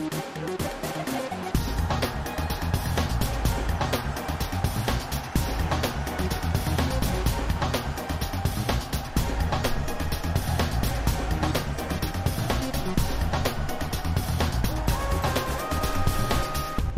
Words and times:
we 0.00 0.59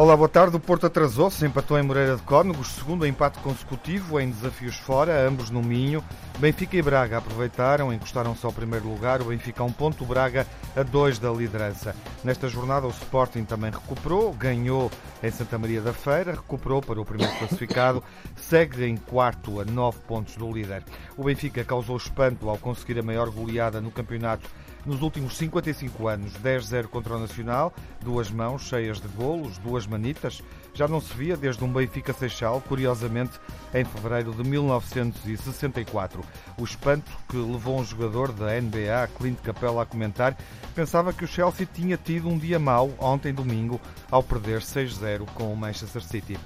Olá, 0.03 0.17
boa 0.17 0.29
tarde. 0.29 0.57
O 0.57 0.59
Porto 0.59 0.85
atrasou-se, 0.85 1.47
empatou 1.47 1.79
em 1.79 1.83
Moreira 1.85 2.17
de 2.17 2.23
Cónegos, 2.23 2.73
segundo 2.73 3.07
empate 3.07 3.39
consecutivo 3.39 4.19
em 4.19 4.29
desafios 4.29 4.75
fora, 4.75 5.29
ambos 5.29 5.49
no 5.49 5.63
Minho. 5.63 6.03
Benfica 6.41 6.77
e 6.77 6.83
Braga 6.83 7.19
aproveitaram, 7.19 7.93
encostaram-se 7.93 8.45
ao 8.45 8.53
primeiro 8.53 8.89
lugar, 8.89 9.23
o 9.23 9.27
Benfica 9.27 9.63
a 9.63 9.67
um 9.67 9.71
ponto, 9.71 10.03
o 10.03 10.07
Braga 10.09 10.45
a 10.75 10.83
dois 10.83 11.21
da 11.21 11.31
liderança. 11.31 11.95
Nesta 12.25 12.49
jornada 12.49 12.85
o 12.85 12.91
Sporting 12.91 13.45
também 13.45 13.71
recuperou, 13.71 14.33
ganhou 14.33 14.91
em 15.23 15.31
Santa 15.31 15.57
Maria 15.57 15.81
da 15.81 15.93
Feira, 15.93 16.33
recuperou 16.33 16.83
para 16.83 17.01
o 17.01 17.05
primeiro 17.05 17.39
classificado, 17.39 18.03
segue 18.35 18.85
em 18.85 18.97
quarto 18.97 19.61
a 19.61 19.65
nove 19.65 20.01
pontos 20.01 20.35
do 20.35 20.51
líder. 20.51 20.83
O 21.17 21.23
Benfica 21.23 21.63
causou 21.63 21.97
espanto 21.97 22.51
ao 22.51 22.59
conseguir 22.59 22.99
a 22.99 23.05
maior 23.05 23.31
goleada 23.31 23.81
no 23.81 23.93
campeonato 23.93 24.51
nos 24.85 25.03
últimos 25.03 25.37
55 25.37 26.09
anos. 26.09 26.33
10-0 26.35 26.87
contra 26.87 27.17
o 27.17 27.19
Nacional, 27.19 27.73
duas 28.01 28.31
mãos 28.31 28.63
cheias 28.63 29.01
de 29.01 29.09
golos, 29.09 29.59
duas 29.59 29.87
manitas. 29.87 30.43
Já 30.75 30.89
não 30.89 31.01
se 31.01 31.13
via 31.15 31.37
desde 31.37 31.63
um 31.65 31.73
Benfica 31.73 32.13
Seixal, 32.13 32.61
curiosamente 32.63 33.39
em 33.75 33.85
fevereiro 33.85 34.33
de 34.33 34.43
1964. 34.49 36.23
O 36.59 36.65
espanto 36.65 37.11
que 37.29 37.37
levou 37.37 37.79
um 37.79 37.85
jogador 37.85 38.33
da 38.33 38.61
NBA, 38.61 39.09
Clint 39.19 39.39
Capella, 39.41 39.83
a 39.83 39.87
comentar, 39.87 40.37
pensava 40.75 41.13
que 41.13 41.25
o 41.25 41.29
Chelsea 41.29 41.67
tinha 41.67 41.97
tido 41.97 42.29
um 42.29 42.39
dia 42.39 42.59
mau 42.59 42.91
ontem 42.99 43.33
domingo 43.33 43.81
ao 44.11 44.23
perder 44.23 44.61
6-0 44.61 45.27
com 45.35 45.53
o 45.53 45.57
Manchester 45.57 46.03
City. 46.03 46.39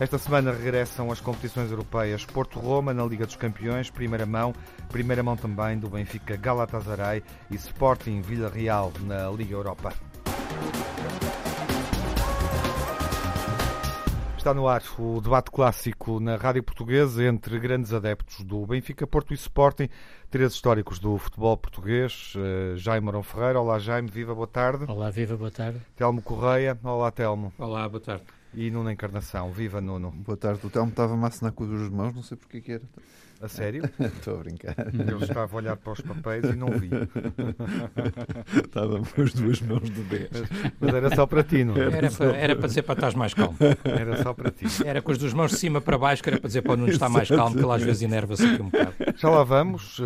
Esta 0.00 0.16
semana 0.16 0.50
regressam 0.50 1.12
as 1.12 1.20
competições 1.20 1.70
europeias 1.70 2.24
Porto-Roma 2.24 2.94
na 2.94 3.04
Liga 3.04 3.26
dos 3.26 3.36
Campeões, 3.36 3.90
primeira 3.90 4.24
mão, 4.24 4.54
primeira 4.88 5.22
mão 5.22 5.36
também 5.36 5.78
do 5.78 5.90
Benfica 5.90 6.38
Galatasaray 6.38 7.22
e 7.50 7.54
Sporting 7.56 8.22
Villarreal 8.22 8.94
na 9.02 9.28
Liga 9.28 9.52
Europa. 9.52 9.92
Está 14.38 14.54
no 14.54 14.66
ar 14.66 14.82
o 14.98 15.20
debate 15.20 15.50
clássico 15.50 16.18
na 16.18 16.36
Rádio 16.36 16.62
Portuguesa 16.62 17.22
entre 17.22 17.58
grandes 17.58 17.92
adeptos 17.92 18.42
do 18.42 18.64
Benfica, 18.64 19.06
Porto 19.06 19.32
e 19.32 19.36
Sporting, 19.36 19.90
três 20.30 20.54
históricos 20.54 20.98
do 20.98 21.18
futebol 21.18 21.58
português. 21.58 22.32
Uh, 22.34 22.74
Jaime 22.74 23.04
Marão 23.04 23.22
Ferreira, 23.22 23.60
olá 23.60 23.78
Jaime, 23.78 24.08
viva, 24.10 24.34
boa 24.34 24.46
tarde. 24.46 24.86
Olá, 24.88 25.10
viva, 25.10 25.36
boa 25.36 25.50
tarde. 25.50 25.78
Telmo 25.94 26.22
Correia, 26.22 26.78
olá 26.82 27.10
Telmo. 27.10 27.52
Olá, 27.58 27.86
boa 27.86 28.00
tarde 28.00 28.39
e 28.54 28.70
Nuno 28.70 28.90
Encarnação. 28.90 29.52
Viva 29.52 29.80
Nuno. 29.80 30.10
Boa 30.10 30.36
tarde. 30.36 30.66
O 30.66 30.70
Telmo 30.70 30.90
estava-me 30.90 31.24
a 31.24 31.28
assinar 31.28 31.52
com 31.52 31.64
as 31.64 31.90
mãos, 31.90 32.14
não 32.14 32.22
sei 32.22 32.36
porque 32.36 32.60
que 32.60 32.72
era. 32.72 32.84
A 33.42 33.48
sério? 33.48 33.82
Estou 33.98 34.34
a 34.34 34.38
brincar. 34.38 34.76
Eu 35.08 35.18
estava 35.18 35.50
a 35.50 35.56
olhar 35.56 35.74
para 35.74 35.92
os 35.94 36.00
papéis 36.02 36.44
e 36.44 36.54
não 36.54 36.68
vi. 36.68 36.90
estava 38.62 39.00
com 39.00 39.22
as 39.22 39.32
duas 39.32 39.62
mãos 39.62 39.90
de 39.90 40.02
vez. 40.02 40.28
Mas, 40.78 40.94
era 40.94 41.14
só 41.14 41.26
para 41.26 41.42
ti, 41.42 41.64
não 41.64 41.74
era? 41.74 41.96
Era, 41.96 42.10
para, 42.10 42.36
era 42.36 42.56
para 42.56 42.66
dizer 42.66 42.82
para 42.82 42.94
estar 42.94 43.16
mais 43.16 43.32
calmo. 43.32 43.56
Era 43.82 44.22
só 44.22 44.34
para 44.34 44.50
ti. 44.50 44.66
Era 44.84 45.00
com 45.00 45.10
as 45.10 45.16
duas 45.16 45.32
mãos 45.32 45.52
de 45.52 45.56
cima 45.56 45.80
para 45.80 45.96
baixo, 45.96 46.22
que 46.22 46.28
era 46.28 46.38
para 46.38 46.48
dizer 46.48 46.60
para 46.60 46.72
o 46.72 46.76
Nuno 46.76 46.92
estar 46.92 47.08
mais 47.08 47.30
calmo, 47.30 47.56
que 47.56 47.64
ele 47.64 47.72
às 47.72 47.82
vezes 47.82 48.02
enerva-se 48.02 48.44
aqui 48.44 48.60
um 48.60 48.68
bocado. 48.68 48.94
Já 49.16 49.30
lá 49.30 49.42
vamos 49.42 49.98
uh, 50.00 50.04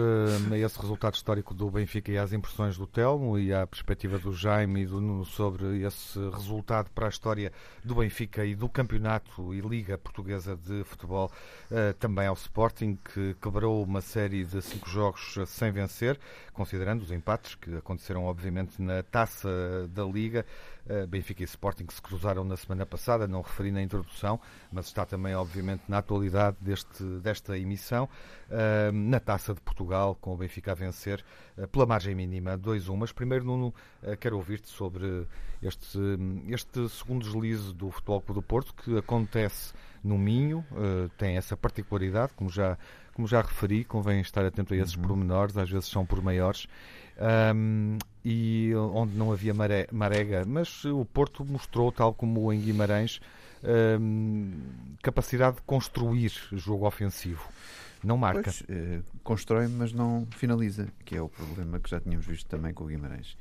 a 0.52 0.58
esse 0.58 0.80
resultado 0.80 1.14
histórico 1.14 1.52
do 1.52 1.68
Benfica 1.68 2.12
e 2.12 2.18
às 2.18 2.32
impressões 2.32 2.78
do 2.78 2.86
Telmo 2.86 3.36
e 3.36 3.52
à 3.52 3.66
perspectiva 3.66 4.16
do 4.16 4.32
Jaime 4.32 4.82
e 4.82 4.86
do 4.86 5.00
Nuno 5.00 5.24
sobre 5.24 5.82
esse 5.82 6.20
resultado 6.30 6.88
para 6.94 7.06
a 7.06 7.08
história 7.08 7.50
do 7.82 7.96
Benfica 7.96 8.44
e 8.44 8.54
do 8.54 8.68
campeonato 8.68 9.52
e 9.52 9.60
Liga 9.60 9.98
Portuguesa 9.98 10.56
de 10.56 10.84
Futebol, 10.84 11.32
uh, 11.70 11.94
também 11.94 12.28
ao 12.28 12.34
Sporting, 12.34 12.96
que 13.12 13.23
quebrou 13.40 13.82
uma 13.82 14.00
série 14.00 14.44
de 14.44 14.60
cinco 14.60 14.88
jogos 14.88 15.38
sem 15.46 15.70
vencer, 15.70 16.18
considerando 16.52 17.02
os 17.02 17.10
empates 17.10 17.54
que 17.54 17.76
aconteceram, 17.76 18.24
obviamente, 18.24 18.80
na 18.82 19.02
taça 19.02 19.48
da 19.88 20.04
Liga. 20.04 20.44
Eh, 20.86 21.06
Benfica 21.06 21.42
e 21.42 21.44
Sporting 21.44 21.86
que 21.86 21.94
se 21.94 22.02
cruzaram 22.02 22.44
na 22.44 22.56
semana 22.56 22.84
passada, 22.84 23.26
não 23.26 23.40
referi 23.40 23.72
na 23.72 23.82
introdução, 23.82 24.38
mas 24.70 24.86
está 24.86 25.06
também, 25.06 25.34
obviamente, 25.34 25.82
na 25.88 25.98
atualidade 25.98 26.58
deste, 26.60 27.02
desta 27.20 27.58
emissão. 27.58 28.08
Eh, 28.50 28.90
na 28.92 29.18
taça 29.18 29.54
de 29.54 29.60
Portugal, 29.62 30.14
com 30.20 30.34
o 30.34 30.36
Benfica 30.36 30.72
a 30.72 30.74
vencer 30.74 31.24
eh, 31.56 31.66
pela 31.66 31.86
margem 31.86 32.14
mínima 32.14 32.58
2-1. 32.58 32.96
Mas 32.96 33.12
primeiro, 33.12 33.44
Nuno, 33.44 33.72
quero 34.20 34.36
ouvir-te 34.36 34.68
sobre 34.68 35.26
este, 35.62 35.98
este 36.48 36.86
segundo 36.90 37.24
deslize 37.24 37.72
do 37.72 37.90
Futebol 37.90 38.20
Clube 38.20 38.40
do 38.40 38.46
Porto, 38.46 38.74
que 38.74 38.98
acontece 38.98 39.72
no 40.02 40.18
Minho, 40.18 40.62
tem 41.16 41.38
essa 41.38 41.56
particularidade, 41.56 42.34
como 42.34 42.50
já 42.50 42.76
como 43.14 43.26
já 43.26 43.40
referi, 43.40 43.84
convém 43.84 44.20
estar 44.20 44.44
atento 44.44 44.74
a 44.74 44.76
esses 44.76 44.94
uhum. 44.94 45.02
pormenores, 45.02 45.56
às 45.56 45.70
vezes 45.70 45.88
são 45.88 46.04
por 46.04 46.20
maiores, 46.20 46.66
um, 47.54 47.96
e 48.24 48.72
onde 48.92 49.16
não 49.16 49.32
havia 49.32 49.54
maré, 49.54 49.86
marega, 49.92 50.44
mas 50.46 50.84
o 50.84 51.04
Porto 51.04 51.44
mostrou, 51.44 51.92
tal 51.92 52.12
como 52.12 52.52
em 52.52 52.60
Guimarães, 52.60 53.20
um, 54.00 54.52
capacidade 55.02 55.56
de 55.56 55.62
construir 55.62 56.32
jogo 56.52 56.86
ofensivo. 56.86 57.48
Não 58.02 58.18
marca. 58.18 58.42
Pois, 58.42 58.62
eh, 58.68 59.00
constrói, 59.22 59.66
mas 59.66 59.90
não 59.90 60.26
finaliza, 60.30 60.88
que 61.06 61.16
é 61.16 61.22
o 61.22 61.28
problema 61.28 61.80
que 61.80 61.88
já 61.88 61.98
tínhamos 61.98 62.26
visto 62.26 62.46
também 62.46 62.74
com 62.74 62.84
o 62.84 62.86
Guimarães. 62.86 63.34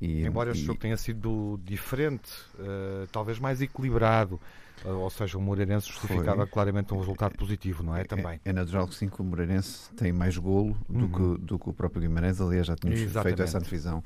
E, 0.00 0.22
Embora 0.24 0.50
e... 0.50 0.52
este 0.52 0.64
jogo 0.64 0.78
tenha 0.78 0.96
sido 0.96 1.60
diferente, 1.62 2.30
uh, 2.54 3.06
talvez 3.12 3.38
mais 3.38 3.60
equilibrado, 3.60 4.40
ou 4.84 5.10
seja, 5.10 5.38
o 5.38 5.40
Moreirense 5.40 5.88
justificava 5.88 6.42
Foi. 6.42 6.46
claramente 6.46 6.92
um 6.92 6.98
resultado 6.98 7.36
positivo, 7.36 7.82
não 7.82 7.96
é? 7.96 8.02
é 8.02 8.04
Também. 8.04 8.40
É, 8.44 8.50
é 8.50 8.52
natural 8.52 8.86
que 8.86 8.94
sim, 8.94 9.08
que 9.08 9.20
o 9.20 9.24
Moreirense 9.24 9.90
tem 9.94 10.12
mais 10.12 10.36
golo 10.36 10.76
do, 10.88 11.04
uhum. 11.04 11.36
que, 11.36 11.42
do 11.42 11.58
que 11.58 11.70
o 11.70 11.72
próprio 11.72 12.02
Guimarães. 12.02 12.40
Aliás, 12.40 12.66
já 12.66 12.76
tínhamos 12.76 13.00
Exatamente. 13.00 13.36
feito 13.36 13.42
essa 13.42 13.60
divisão 13.60 14.02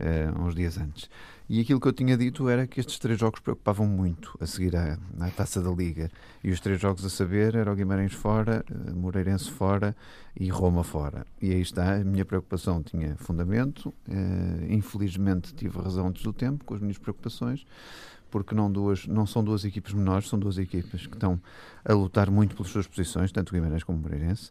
uh, 0.00 0.42
uns 0.42 0.54
dias 0.54 0.78
antes. 0.78 1.10
E 1.48 1.60
aquilo 1.60 1.80
que 1.80 1.88
eu 1.88 1.92
tinha 1.92 2.16
dito 2.16 2.48
era 2.48 2.66
que 2.66 2.80
estes 2.80 2.98
três 2.98 3.18
jogos 3.18 3.40
preocupavam 3.40 3.86
muito 3.86 4.38
a 4.40 4.46
seguir 4.46 4.74
à, 4.76 4.96
à 5.20 5.30
taça 5.30 5.60
da 5.60 5.70
Liga. 5.70 6.10
E 6.42 6.50
os 6.50 6.60
três 6.60 6.80
jogos 6.80 7.04
a 7.04 7.10
saber 7.10 7.54
eram 7.54 7.72
o 7.72 7.76
Guimarães 7.76 8.14
fora, 8.14 8.64
uh, 8.70 8.96
Moreirense 8.96 9.50
fora 9.50 9.94
e 10.38 10.48
Roma 10.48 10.84
fora. 10.84 11.26
E 11.40 11.50
aí 11.50 11.60
está, 11.60 11.96
a 11.96 12.04
minha 12.04 12.24
preocupação 12.24 12.82
tinha 12.82 13.16
fundamento. 13.16 13.92
Uh, 14.08 14.72
infelizmente 14.72 15.52
tive 15.54 15.78
razão 15.78 16.06
antes 16.06 16.22
do 16.22 16.32
tempo 16.32 16.64
com 16.64 16.74
as 16.74 16.80
minhas 16.80 16.98
preocupações 16.98 17.66
porque 18.32 18.54
não, 18.54 18.72
duas, 18.72 19.06
não 19.06 19.26
são 19.26 19.44
duas 19.44 19.64
equipes 19.64 19.92
menores, 19.92 20.28
são 20.28 20.38
duas 20.38 20.56
equipes 20.56 21.06
que 21.06 21.14
estão 21.14 21.38
a 21.84 21.92
lutar 21.92 22.30
muito 22.30 22.56
pelas 22.56 22.72
suas 22.72 22.86
posições, 22.86 23.30
tanto 23.30 23.50
o 23.50 23.52
Guimarães 23.52 23.84
como 23.84 23.98
o 23.98 24.00
Moreirense. 24.00 24.50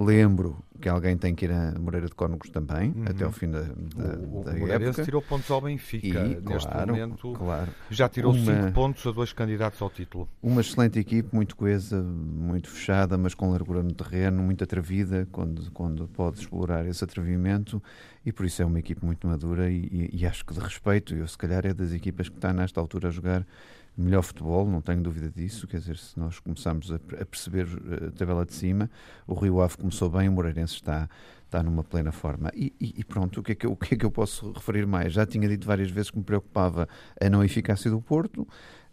Lembro 0.00 0.64
que 0.80 0.88
alguém 0.88 1.16
tem 1.16 1.34
que 1.34 1.44
ir 1.44 1.50
a 1.50 1.74
Moreira 1.76 2.06
de 2.06 2.14
Cónegos 2.14 2.50
também, 2.50 2.92
uhum. 2.92 3.04
até 3.08 3.24
ao 3.24 3.32
fim 3.32 3.50
da, 3.50 3.62
da, 3.62 4.16
o, 4.16 4.44
da 4.44 4.52
o 4.52 4.72
época. 4.72 5.02
tirou 5.02 5.20
pontos 5.20 5.50
ao 5.50 5.60
Benfica 5.60 6.06
e, 6.20 6.40
neste 6.40 6.68
claro, 6.68 6.92
momento. 6.92 7.32
Claro. 7.32 7.68
Já 7.90 8.08
tirou 8.08 8.32
uma, 8.32 8.44
cinco 8.44 8.72
pontos 8.72 9.04
a 9.04 9.10
dois 9.10 9.32
candidatos 9.32 9.82
ao 9.82 9.90
título. 9.90 10.28
Uma 10.40 10.60
excelente 10.60 11.00
equipe, 11.00 11.34
muito 11.34 11.56
coesa, 11.56 12.00
muito 12.00 12.70
fechada, 12.70 13.18
mas 13.18 13.34
com 13.34 13.50
largura 13.50 13.82
no 13.82 13.92
terreno, 13.92 14.40
muito 14.40 14.62
atrevida 14.62 15.26
quando, 15.32 15.68
quando 15.72 16.06
pode 16.06 16.38
explorar 16.38 16.86
esse 16.86 17.02
atrevimento 17.02 17.82
e 18.24 18.30
por 18.30 18.46
isso 18.46 18.62
é 18.62 18.64
uma 18.64 18.78
equipe 18.78 19.04
muito 19.04 19.26
madura 19.26 19.68
e, 19.68 19.80
e, 20.12 20.20
e 20.20 20.26
acho 20.26 20.44
que 20.44 20.54
de 20.54 20.60
respeito, 20.60 21.12
eu 21.14 21.26
se 21.26 21.36
calhar 21.36 21.66
é 21.66 21.74
das 21.74 21.92
equipas 21.92 22.28
que 22.28 22.36
está 22.36 22.52
nesta 22.52 22.80
altura 22.80 23.08
a 23.08 23.10
jogar 23.10 23.44
melhor 23.98 24.22
futebol, 24.22 24.66
não 24.66 24.80
tenho 24.80 25.02
dúvida 25.02 25.28
disso. 25.28 25.66
Quer 25.66 25.80
dizer, 25.80 25.98
se 25.98 26.18
nós 26.18 26.38
começarmos 26.38 26.92
a, 26.92 26.98
perceber 26.98 27.66
eh, 27.66 28.06
a 28.06 28.10
tabela 28.12 28.46
de 28.46 28.54
cima, 28.54 28.88
o 29.26 29.34
Rio 29.34 29.60
Ave 29.60 29.76
começou 29.76 30.08
bem, 30.08 30.28
o 30.28 30.32
Moreirense 30.32 30.74
está, 30.74 31.08
está 31.44 31.62
numa 31.62 31.82
plena 31.82 32.12
forma. 32.12 32.50
E, 32.54 32.72
e, 32.80 33.04
pronto, 33.04 33.40
o 33.40 33.42
que, 33.42 33.52
é 33.52 33.54
que 33.54 33.66
eu, 33.66 33.72
o 33.72 33.76
que 33.76 33.94
é 33.94 33.98
que 33.98 34.06
eu 34.06 34.10
posso 34.10 34.52
referir 34.52 34.86
mais? 34.86 35.12
Já 35.12 35.26
tinha 35.26 35.48
dito 35.48 35.66
várias 35.66 35.90
vezes 35.90 36.10
que 36.10 36.18
me 36.18 36.24
preocupava 36.24 36.88
a 37.20 37.28
não 37.28 37.42
eficácia 37.42 37.90
do 37.90 38.00
Porto. 38.00 38.46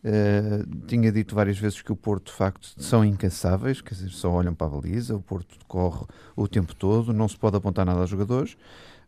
Uh, 0.03 0.85
tinha 0.85 1.12
dito 1.12 1.33
várias 1.33 1.57
vezes 1.57 1.81
que 1.81 1.91
o 1.91 1.95
Porto, 1.95 2.27
de 2.27 2.33
facto, 2.33 2.75
são 2.77 3.03
incansáveis, 3.03 3.81
quer 3.81 3.95
dizer, 3.95 4.09
só 4.09 4.31
olham 4.31 4.53
para 4.53 4.68
a 4.68 4.69
baliza, 4.69 5.15
o 5.15 5.21
Porto 5.21 5.57
corre 5.68 6.06
o 6.35 6.47
tempo 6.47 6.75
todo, 6.75 7.12
não 7.12 7.27
se 7.27 7.35
pode 7.35 7.57
apontar 7.57 7.88
nada 7.88 8.01
aos 8.01 8.09
jogadores 8.09 8.56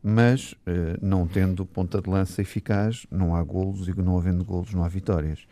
mas 0.01 0.53
uh, 0.53 0.97
não 1.01 1.27
tendo 1.27 1.65
ponta 1.65 2.01
de 2.01 2.09
lança 2.09 2.41
eficaz, 2.41 3.05
não 3.11 3.35
há 3.35 3.43
golos 3.43 3.87
e 3.87 3.99
não 3.99 4.17
havendo 4.17 4.45
golos 4.45 4.73
não 4.73 4.83
há 4.83 4.87
vitórias. 4.87 5.47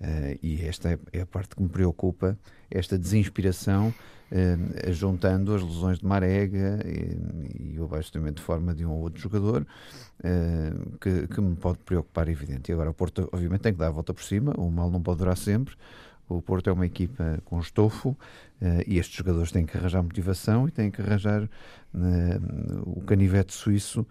Uh, 0.00 0.38
e 0.42 0.64
esta 0.64 0.90
é, 0.90 0.98
é, 1.12 1.20
a 1.22 1.26
parte 1.26 1.56
que 1.56 1.62
me 1.62 1.68
preocupa, 1.68 2.38
esta 2.70 2.96
desinspiração, 2.96 3.92
uh, 4.30 4.92
juntando 4.92 5.54
as 5.54 5.62
lesões 5.62 5.98
de 5.98 6.06
Marega 6.06 6.78
e, 6.86 7.74
e 7.74 7.80
o 7.80 7.84
abastecimento 7.84 8.36
de 8.36 8.42
forma 8.42 8.74
de 8.74 8.86
um 8.86 8.92
ou 8.92 9.00
outro 9.00 9.20
jogador, 9.20 9.66
uh, 10.20 10.98
que, 10.98 11.26
que, 11.26 11.40
me 11.40 11.56
pode 11.56 11.78
preocupar, 11.78 12.28
evidente. 12.28 12.70
E 12.70 12.72
agora 12.72 12.90
o 12.90 12.94
Porto, 12.94 13.28
obviamente, 13.32 13.62
tem 13.62 13.72
que 13.72 13.78
dar 13.78 13.88
a 13.88 13.90
volta 13.90 14.14
por 14.14 14.22
cima, 14.22 14.54
o 14.56 14.70
mal 14.70 14.90
não 14.90 15.02
pode 15.02 15.18
durar 15.18 15.36
sempre. 15.36 15.74
O 16.28 16.42
Porto 16.42 16.68
é 16.68 16.72
uma 16.72 16.86
equipa 16.86 17.40
com 17.44 17.58
estofo 17.58 18.16
e 18.86 18.98
estes 18.98 19.16
jogadores 19.16 19.50
têm 19.50 19.64
que 19.64 19.76
arranjar 19.76 20.02
motivação 20.02 20.68
e 20.68 20.70
têm 20.70 20.90
que 20.90 21.00
arranjar 21.00 21.48
o 22.84 23.00
canivete 23.02 23.54
suíço 23.54 24.06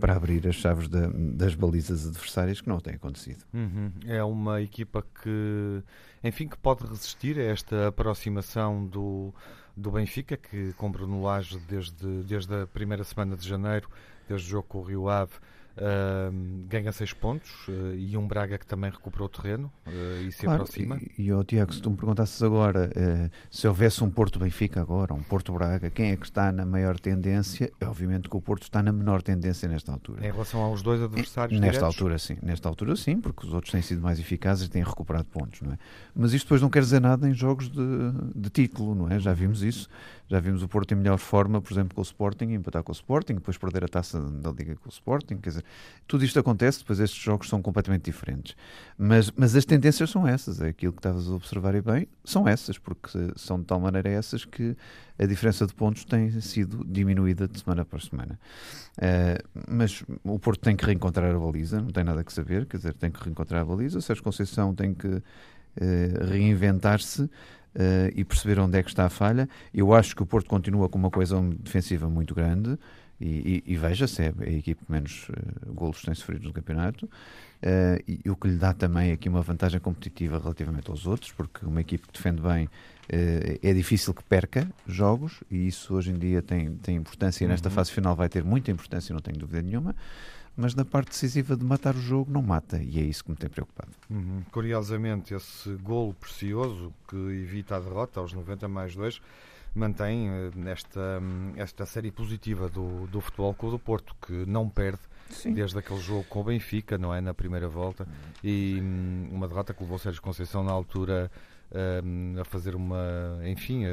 para 0.00 0.16
abrir 0.16 0.46
as 0.46 0.56
chaves 0.56 0.88
da, 0.88 1.08
das 1.12 1.54
balizas 1.54 2.06
adversárias 2.06 2.60
que 2.60 2.68
não 2.68 2.80
tem 2.80 2.94
acontecido. 2.94 3.44
Uhum. 3.52 3.92
É 4.06 4.22
uma 4.22 4.60
equipa 4.60 5.04
que, 5.22 5.82
enfim, 6.24 6.48
que 6.48 6.56
pode 6.56 6.86
resistir 6.86 7.38
a 7.38 7.44
esta 7.44 7.88
aproximação 7.88 8.86
do, 8.86 9.32
do 9.76 9.90
Benfica, 9.90 10.36
que 10.36 10.72
com 10.74 10.90
Bruno 10.90 11.22
Lage 11.22 11.58
desde, 11.68 12.22
desde 12.24 12.62
a 12.62 12.66
primeira 12.66 13.04
semana 13.04 13.36
de 13.36 13.46
janeiro, 13.46 13.88
desde 14.28 14.46
o 14.48 14.50
jogo 14.50 14.68
com 14.68 14.78
o 14.78 14.82
Rio 14.82 15.08
Ave, 15.08 15.32
Uh, 15.72 16.66
ganha 16.68 16.92
6 16.92 17.14
pontos 17.14 17.50
uh, 17.68 17.94
e 17.94 18.16
um 18.16 18.26
Braga 18.26 18.58
que 18.58 18.66
também 18.66 18.90
recuperou 18.90 19.26
o 19.26 19.28
terreno 19.28 19.72
uh, 19.86 20.22
e 20.26 20.30
se 20.30 20.42
claro, 20.42 20.62
aproxima. 20.62 21.00
E, 21.16 21.24
e 21.24 21.32
oh, 21.32 21.42
Tiago, 21.42 21.72
se 21.72 21.80
tu 21.80 21.90
me 21.90 21.96
perguntasses 21.96 22.42
agora 22.42 22.90
eh, 22.94 23.30
se 23.50 23.66
houvesse 23.66 24.02
um 24.02 24.10
Porto 24.10 24.38
Benfica 24.38 24.80
agora, 24.80 25.14
um 25.14 25.22
Porto 25.22 25.52
Braga, 25.52 25.90
quem 25.90 26.10
é 26.10 26.16
que 26.16 26.24
está 26.24 26.52
na 26.52 26.64
maior 26.64 26.98
tendência? 26.98 27.72
É 27.80 27.86
obviamente 27.86 28.28
que 28.28 28.36
o 28.36 28.40
Porto 28.40 28.62
está 28.62 28.82
na 28.82 28.92
menor 28.92 29.22
tendência 29.22 29.68
nesta 29.68 29.92
altura. 29.92 30.26
Em 30.26 30.30
relação 30.30 30.60
aos 30.60 30.82
dois 30.82 31.00
adversários? 31.02 31.58
Nesta 31.60 31.78
diretos? 31.78 31.96
altura, 31.96 32.18
sim. 32.18 32.36
Nesta 32.42 32.68
altura, 32.68 32.96
sim, 32.96 33.20
porque 33.20 33.46
os 33.46 33.52
outros 33.52 33.72
têm 33.72 33.82
sido 33.82 34.00
mais 34.00 34.18
eficazes 34.18 34.66
e 34.66 34.70
têm 34.70 34.82
recuperado 34.82 35.24
pontos, 35.26 35.60
não 35.62 35.72
é? 35.72 35.78
Mas 36.14 36.32
isto 36.32 36.46
depois 36.46 36.60
não 36.60 36.70
quer 36.70 36.80
dizer 36.80 37.00
nada 37.00 37.28
em 37.28 37.34
jogos 37.34 37.68
de, 37.70 37.82
de 38.34 38.50
título, 38.50 38.94
não 38.94 39.10
é? 39.10 39.18
Já 39.18 39.32
vimos 39.32 39.62
isso. 39.62 39.88
Já 40.32 40.40
vimos 40.40 40.62
o 40.62 40.68
Porto 40.68 40.92
em 40.92 40.94
melhor 40.94 41.18
forma, 41.18 41.60
por 41.60 41.70
exemplo, 41.74 41.94
com 41.94 42.00
o 42.00 42.02
Sporting, 42.02 42.46
empatar 42.54 42.82
com 42.82 42.90
o 42.90 42.94
Sporting, 42.94 43.34
depois 43.34 43.58
perder 43.58 43.84
a 43.84 43.86
taça 43.86 44.18
da 44.18 44.50
Liga 44.50 44.74
com 44.76 44.88
o 44.88 44.90
Sporting. 44.90 45.36
Quer 45.36 45.50
dizer, 45.50 45.64
tudo 46.06 46.24
isto 46.24 46.40
acontece, 46.40 46.78
depois 46.78 47.00
estes 47.00 47.22
jogos 47.22 47.50
são 47.50 47.60
completamente 47.60 48.06
diferentes. 48.06 48.56
Mas, 48.96 49.30
mas 49.36 49.54
as 49.54 49.66
tendências 49.66 50.08
são 50.08 50.26
essas, 50.26 50.62
é 50.62 50.68
aquilo 50.68 50.94
que 50.94 51.00
estavas 51.00 51.28
a 51.28 51.34
observar 51.34 51.74
e 51.74 51.82
bem, 51.82 52.08
são 52.24 52.48
essas, 52.48 52.78
porque 52.78 53.10
são 53.36 53.60
de 53.60 53.66
tal 53.66 53.78
maneira 53.78 54.08
essas 54.08 54.46
que 54.46 54.74
a 55.18 55.26
diferença 55.26 55.66
de 55.66 55.74
pontos 55.74 56.06
tem 56.06 56.30
sido 56.40 56.82
diminuída 56.82 57.46
de 57.46 57.60
semana 57.60 57.84
para 57.84 58.00
semana. 58.00 58.40
Uh, 58.96 59.60
mas 59.68 60.02
o 60.24 60.38
Porto 60.38 60.62
tem 60.62 60.74
que 60.74 60.86
reencontrar 60.86 61.30
a 61.30 61.38
baliza, 61.38 61.78
não 61.78 61.90
tem 61.90 62.04
nada 62.04 62.24
que 62.24 62.32
saber, 62.32 62.64
quer 62.64 62.78
dizer, 62.78 62.94
tem 62.94 63.10
que 63.10 63.22
reencontrar 63.22 63.60
a 63.60 63.64
baliza. 63.66 63.98
O 63.98 64.00
Sérgio 64.00 64.24
Conceição 64.24 64.74
tem 64.74 64.94
que 64.94 65.08
uh, 65.08 65.22
reinventar-se 66.30 67.28
uh, 67.74 68.12
e 68.14 68.24
perceber 68.24 68.58
onde 68.58 68.78
é 68.78 68.82
que 68.82 68.88
está 68.88 69.06
a 69.06 69.10
falha. 69.10 69.48
Eu 69.72 69.94
acho 69.94 70.14
que 70.14 70.22
o 70.22 70.26
Porto 70.26 70.48
continua 70.48 70.88
com 70.88 70.98
uma 70.98 71.10
coesão 71.10 71.50
defensiva 71.50 72.08
muito 72.08 72.34
grande 72.34 72.78
e, 73.20 73.62
e, 73.66 73.72
e 73.74 73.76
veja-se, 73.76 74.22
é 74.22 74.34
a 74.40 74.50
equipe 74.50 74.84
que 74.84 74.90
menos 74.90 75.28
uh, 75.28 75.72
golos 75.72 76.02
tem 76.02 76.12
sofrido 76.14 76.44
no 76.44 76.52
campeonato. 76.52 77.06
Uh, 77.06 78.02
e, 78.08 78.20
e, 78.24 78.30
o 78.30 78.34
que 78.34 78.48
lhe 78.48 78.56
dá 78.56 78.72
também 78.74 79.12
aqui 79.12 79.28
uma 79.28 79.40
vantagem 79.40 79.78
competitiva 79.78 80.36
relativamente 80.40 80.90
aos 80.90 81.06
outros, 81.06 81.30
porque 81.30 81.64
uma 81.64 81.80
equipe 81.80 82.04
que 82.08 82.12
defende 82.12 82.42
bem 82.42 82.64
uh, 82.64 83.58
é 83.62 83.72
difícil 83.72 84.12
que 84.12 84.24
perca 84.24 84.66
jogos 84.84 85.44
e 85.48 85.68
isso 85.68 85.94
hoje 85.94 86.10
em 86.10 86.18
dia 86.18 86.42
tem, 86.42 86.74
tem 86.74 86.96
importância 86.96 87.44
e 87.44 87.46
nesta 87.46 87.68
uhum. 87.68 87.74
fase 87.76 87.92
final 87.92 88.16
vai 88.16 88.28
ter 88.28 88.42
muita 88.42 88.72
importância, 88.72 89.12
não 89.12 89.20
tenho 89.20 89.38
dúvida 89.38 89.62
nenhuma 89.62 89.94
mas 90.56 90.74
na 90.74 90.84
parte 90.84 91.10
decisiva 91.10 91.56
de 91.56 91.64
matar 91.64 91.94
o 91.94 92.00
jogo 92.00 92.30
não 92.30 92.42
mata 92.42 92.82
e 92.82 92.98
é 92.98 93.02
isso 93.02 93.24
que 93.24 93.30
me 93.30 93.36
tem 93.36 93.48
preocupado. 93.48 93.90
Uhum. 94.10 94.42
Curiosamente, 94.50 95.34
esse 95.34 95.70
golo 95.76 96.14
precioso 96.14 96.92
que 97.08 97.16
evita 97.16 97.76
a 97.76 97.80
derrota 97.80 98.20
aos 98.20 98.32
90 98.32 98.68
mais 98.68 98.94
2 98.94 99.20
mantém 99.74 100.28
uh, 100.28 100.68
esta, 100.68 101.20
um, 101.20 101.52
esta 101.56 101.86
série 101.86 102.10
positiva 102.10 102.68
do, 102.68 103.06
do 103.06 103.20
Futebol 103.20 103.54
Clube 103.54 103.76
do 103.76 103.78
Porto, 103.78 104.14
que 104.20 104.32
não 104.46 104.68
perde 104.68 105.00
Sim. 105.30 105.54
desde 105.54 105.78
aquele 105.78 106.00
jogo 106.00 106.24
com 106.24 106.40
o 106.40 106.44
Benfica, 106.44 106.98
não 106.98 107.14
é? 107.14 107.20
Na 107.20 107.32
primeira 107.32 107.68
volta, 107.68 108.04
uhum. 108.04 108.10
e 108.44 108.80
um, 108.80 109.28
uma 109.32 109.48
derrota 109.48 109.72
que 109.72 109.82
levou 109.82 109.98
Sérgio 109.98 110.20
Conceição 110.20 110.62
na 110.62 110.72
altura 110.72 111.30
a 112.40 112.44
fazer 112.44 112.74
uma, 112.74 113.40
enfim, 113.44 113.84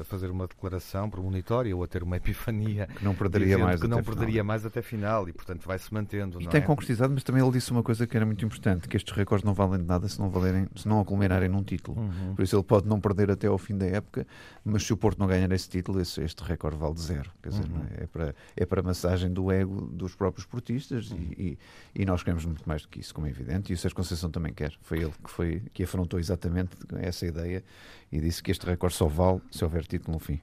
a 0.00 0.04
fazer 0.04 0.30
uma 0.30 0.46
declaração 0.46 1.08
premonitória 1.08 1.74
ou 1.74 1.84
a 1.84 1.86
ter 1.86 2.02
uma 2.02 2.16
epifania 2.16 2.86
que 2.86 3.04
não 3.04 3.14
perderia 3.14 3.58
mais 3.58 3.80
que 3.80 3.86
até 3.86 3.94
não 3.94 4.02
perderia 4.02 4.32
final. 4.34 4.44
mais 4.44 4.66
até 4.66 4.82
final 4.82 5.28
e 5.28 5.32
portanto 5.32 5.66
vai 5.66 5.78
se 5.78 5.92
mantendo. 5.92 6.40
E 6.40 6.46
tem 6.48 6.60
é? 6.60 6.64
concretizado, 6.64 7.12
mas 7.12 7.22
também 7.22 7.42
ele 7.42 7.52
disse 7.52 7.70
uma 7.70 7.82
coisa 7.82 8.06
que 8.06 8.16
era 8.16 8.26
muito 8.26 8.44
importante, 8.44 8.88
que 8.88 8.96
estes 8.96 9.14
recordes 9.14 9.44
não 9.44 9.54
valem 9.54 9.80
de 9.80 9.86
nada 9.86 10.08
se 10.08 10.18
não 10.18 10.30
valerem, 10.30 10.66
se 10.74 10.88
não 10.88 11.00
acumularem 11.00 11.48
num 11.48 11.62
título. 11.62 12.00
Uhum. 12.00 12.34
Por 12.34 12.42
isso 12.42 12.56
ele 12.56 12.64
pode 12.64 12.88
não 12.88 13.00
perder 13.00 13.30
até 13.30 13.46
ao 13.46 13.58
fim 13.58 13.76
da 13.76 13.86
época, 13.86 14.26
mas 14.64 14.82
se 14.84 14.92
o 14.92 14.96
Porto 14.96 15.18
não 15.18 15.26
ganhar 15.26 15.50
esse 15.52 15.68
título, 15.68 16.00
esse, 16.00 16.20
este 16.22 16.42
recorde 16.42 16.76
vale 16.76 16.98
zero. 16.98 17.30
Quer 17.42 17.50
dizer, 17.50 17.64
uhum. 17.64 17.84
é? 17.98 18.04
é? 18.04 18.06
para 18.06 18.34
é 18.56 18.66
para 18.66 18.82
massagem 18.82 19.32
do 19.32 19.50
ego 19.52 19.86
dos 19.92 20.14
próprios 20.14 20.46
portistas 20.46 21.10
uhum. 21.10 21.18
e, 21.36 21.58
e, 21.94 22.02
e, 22.02 22.06
nós 22.06 22.22
queremos 22.22 22.44
muito 22.44 22.66
mais 22.68 22.82
do 22.82 22.88
que 22.88 23.00
isso, 23.00 23.14
como 23.14 23.26
é 23.26 23.30
evidente, 23.30 23.72
e 23.72 23.74
o 23.74 23.78
Sérgio 23.78 23.96
Conceição 23.96 24.30
também 24.30 24.52
quer. 24.52 24.74
Foi 24.82 24.98
ele 24.98 25.12
que 25.22 25.30
foi 25.30 25.62
que 25.72 25.82
afrontou 25.82 26.18
exatamente 26.18 26.76
essa 26.98 27.26
ideia 27.28 27.64
e 28.10 28.20
disse 28.20 28.42
que 28.42 28.50
este 28.50 28.66
recorde 28.66 28.96
só 28.96 29.06
vale 29.06 29.40
se 29.50 29.64
houver 29.64 29.86
título 29.86 30.14
no 30.14 30.18
fim. 30.18 30.40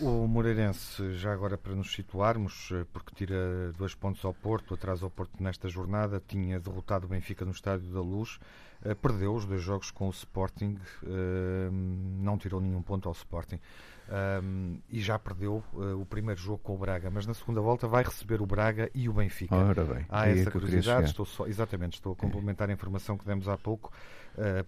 O 0.00 0.28
Moreirense, 0.28 1.14
já 1.14 1.32
agora 1.32 1.58
para 1.58 1.74
nos 1.74 1.92
situarmos, 1.92 2.70
eh, 2.72 2.84
porque 2.92 3.12
tira 3.14 3.72
dois 3.76 3.94
pontos 3.94 4.24
ao 4.24 4.32
Porto, 4.32 4.74
atrás 4.74 5.02
ao 5.02 5.10
Porto 5.10 5.42
nesta 5.42 5.68
jornada, 5.68 6.22
tinha 6.26 6.60
derrotado 6.60 7.06
o 7.06 7.08
Benfica 7.08 7.44
no 7.44 7.50
Estádio 7.50 7.88
da 7.92 8.00
Luz, 8.00 8.38
eh, 8.84 8.94
perdeu 8.94 9.34
os 9.34 9.44
dois 9.44 9.60
jogos 9.60 9.90
com 9.90 10.06
o 10.06 10.10
Sporting, 10.10 10.78
eh, 11.04 11.68
não 12.20 12.38
tirou 12.38 12.60
nenhum 12.60 12.80
ponto 12.80 13.08
ao 13.08 13.12
Sporting. 13.12 13.58
e 14.88 15.00
já 15.02 15.18
perdeu 15.18 15.62
o 15.74 16.06
primeiro 16.06 16.40
jogo 16.40 16.56
com 16.62 16.74
o 16.74 16.78
Braga, 16.78 17.10
mas 17.10 17.26
na 17.26 17.34
segunda 17.34 17.60
volta 17.60 17.86
vai 17.86 18.02
receber 18.02 18.40
o 18.40 18.46
Braga 18.46 18.90
e 18.94 19.06
o 19.06 19.12
Benfica. 19.12 19.54
Ora 19.54 19.84
bem, 19.84 20.06
Há 20.08 20.30
essa 20.30 20.50
curiosidade, 20.50 21.08
estou 21.08 21.26
só, 21.26 21.46
exatamente, 21.46 21.96
estou 21.98 22.14
a 22.14 22.16
complementar 22.16 22.70
a 22.70 22.72
informação 22.72 23.18
que 23.18 23.26
demos 23.26 23.46
há 23.48 23.58
pouco 23.58 23.92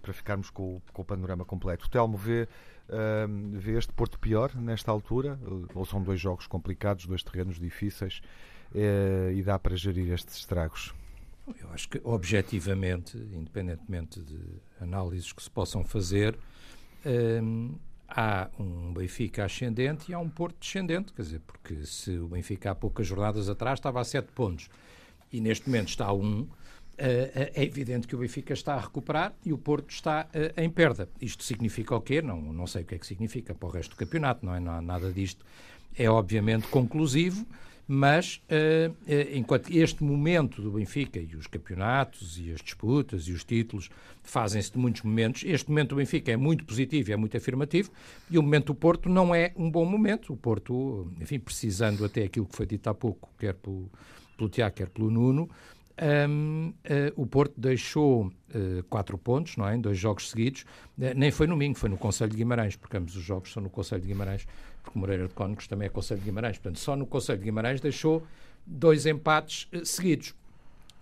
para 0.01 0.13
ficarmos 0.13 0.49
com, 0.49 0.81
com, 0.91 1.01
o 1.01 1.05
panorama 1.05 1.45
completo. 1.45 1.85
O 1.85 1.89
Telmo 1.89 2.17
vê 2.17 2.47
Uh, 2.91 3.57
vê 3.57 3.77
este 3.77 3.93
Porto 3.93 4.19
pior 4.19 4.53
nesta 4.53 4.91
altura? 4.91 5.39
Ou 5.73 5.85
são 5.85 6.03
dois 6.03 6.19
jogos 6.19 6.45
complicados, 6.45 7.05
dois 7.05 7.23
terrenos 7.23 7.57
difíceis 7.57 8.21
uh, 8.75 9.31
e 9.31 9.41
dá 9.41 9.57
para 9.57 9.77
gerir 9.77 10.11
estes 10.11 10.35
estragos? 10.35 10.93
Eu 11.59 11.71
acho 11.71 11.87
que, 11.87 12.01
objetivamente, 12.03 13.17
independentemente 13.17 14.19
de 14.19 14.39
análises 14.79 15.31
que 15.31 15.41
se 15.41 15.49
possam 15.49 15.85
fazer, 15.85 16.35
uh, 17.05 17.79
há 18.09 18.49
um 18.59 18.93
Benfica 18.93 19.45
ascendente 19.45 20.11
e 20.11 20.13
há 20.13 20.19
um 20.19 20.29
Porto 20.29 20.57
descendente. 20.59 21.13
Quer 21.13 21.21
dizer, 21.21 21.41
porque 21.47 21.85
se 21.85 22.17
o 22.17 22.27
Benfica 22.27 22.71
há 22.71 22.75
poucas 22.75 23.07
jornadas 23.07 23.47
atrás 23.47 23.79
estava 23.79 24.01
a 24.01 24.03
sete 24.03 24.31
pontos 24.33 24.69
e 25.31 25.39
neste 25.39 25.67
momento 25.67 25.87
está 25.89 26.07
a 26.07 26.13
um 26.13 26.41
eh, 26.41 26.45
eh, 26.45 26.60
é 27.03 27.63
evidente 27.63 28.07
que 28.07 28.15
o 28.15 28.19
Benfica 28.19 28.53
está 28.53 28.75
a 28.75 28.79
recuperar 28.79 29.33
e 29.45 29.51
o 29.51 29.57
Porto 29.57 29.89
está 29.89 30.27
eh, 30.33 30.53
em 30.57 30.69
perda. 30.69 31.09
Isto 31.19 31.43
significa 31.43 31.95
o 31.95 32.01
quê? 32.01 32.21
Não, 32.21 32.41
não 32.41 32.67
sei 32.67 32.83
o 32.83 32.85
que 32.85 32.95
é 32.95 32.97
que 32.97 33.07
significa 33.07 33.53
para 33.55 33.67
o 33.67 33.71
resto 33.71 33.91
do 33.91 33.95
campeonato, 33.95 34.45
não 34.45 34.53
é? 34.53 34.59
Não, 34.59 34.81
nada 34.81 35.11
disto 35.11 35.45
é 35.97 36.09
obviamente 36.09 36.67
conclusivo, 36.67 37.45
mas 37.85 38.41
enquanto 39.33 39.69
este 39.69 40.01
momento 40.01 40.61
do 40.61 40.71
Benfica 40.71 41.19
e 41.19 41.35
os 41.35 41.47
campeonatos 41.47 42.39
e 42.39 42.49
as 42.51 42.61
disputas 42.61 43.27
e 43.27 43.33
os 43.33 43.43
títulos 43.43 43.89
fazem-se 44.23 44.71
de 44.71 44.77
muitos 44.77 45.01
momentos, 45.01 45.43
este 45.45 45.67
momento 45.67 45.89
do 45.89 45.95
Benfica 45.97 46.31
é 46.31 46.37
muito 46.37 46.63
positivo, 46.63 47.11
é 47.11 47.17
muito 47.17 47.35
afirmativo 47.35 47.91
e 48.29 48.37
o 48.37 48.41
momento 48.41 48.67
do 48.67 48.75
Porto 48.75 49.09
não 49.09 49.35
é 49.35 49.51
um 49.57 49.69
bom 49.69 49.83
momento. 49.83 50.31
O 50.31 50.37
Porto, 50.37 51.11
enfim, 51.19 51.39
precisando 51.39 52.05
até 52.05 52.23
aquilo 52.23 52.45
que 52.45 52.55
foi 52.55 52.65
dito 52.65 52.87
há 52.89 52.93
pouco, 52.93 53.29
quer 53.37 53.55
pelo, 53.55 53.91
pelo 54.37 54.49
Tiago, 54.49 54.73
quer 54.73 54.87
pelo 54.87 55.11
Nuno, 55.11 55.49
um, 56.01 56.69
uh, 56.69 56.73
eh, 56.83 57.13
o 57.15 57.27
Porto 57.27 57.53
deixou 57.55 58.25
uh, 58.25 58.83
quatro 58.89 59.17
pontos, 59.17 59.55
não 59.55 59.67
é? 59.67 59.75
Em 59.75 59.79
dois 59.79 59.97
jogos 59.97 60.29
seguidos. 60.31 60.63
Uh, 60.97 61.13
nem 61.15 61.29
foi 61.29 61.45
no 61.45 61.55
Minho, 61.55 61.75
foi 61.75 61.89
no 61.89 61.97
Conselho 61.97 62.31
de 62.31 62.37
Guimarães, 62.37 62.75
porque 62.75 62.97
ambos 62.97 63.15
os 63.15 63.23
jogos 63.23 63.53
são 63.53 63.61
no 63.61 63.69
Conselho 63.69 64.01
de 64.01 64.07
Guimarães, 64.07 64.47
porque 64.83 64.97
Moreira 64.97 65.27
de 65.27 65.33
Cónicos 65.33 65.67
também 65.67 65.85
é 65.85 65.89
Conselho 65.89 66.19
de 66.19 66.25
Guimarães. 66.25 66.57
Portanto, 66.57 66.79
só 66.79 66.95
no 66.95 67.05
Conselho 67.05 67.37
de 67.37 67.45
Guimarães 67.45 67.79
deixou 67.79 68.25
dois 68.65 69.05
empates 69.05 69.67
seguidos. 69.83 70.33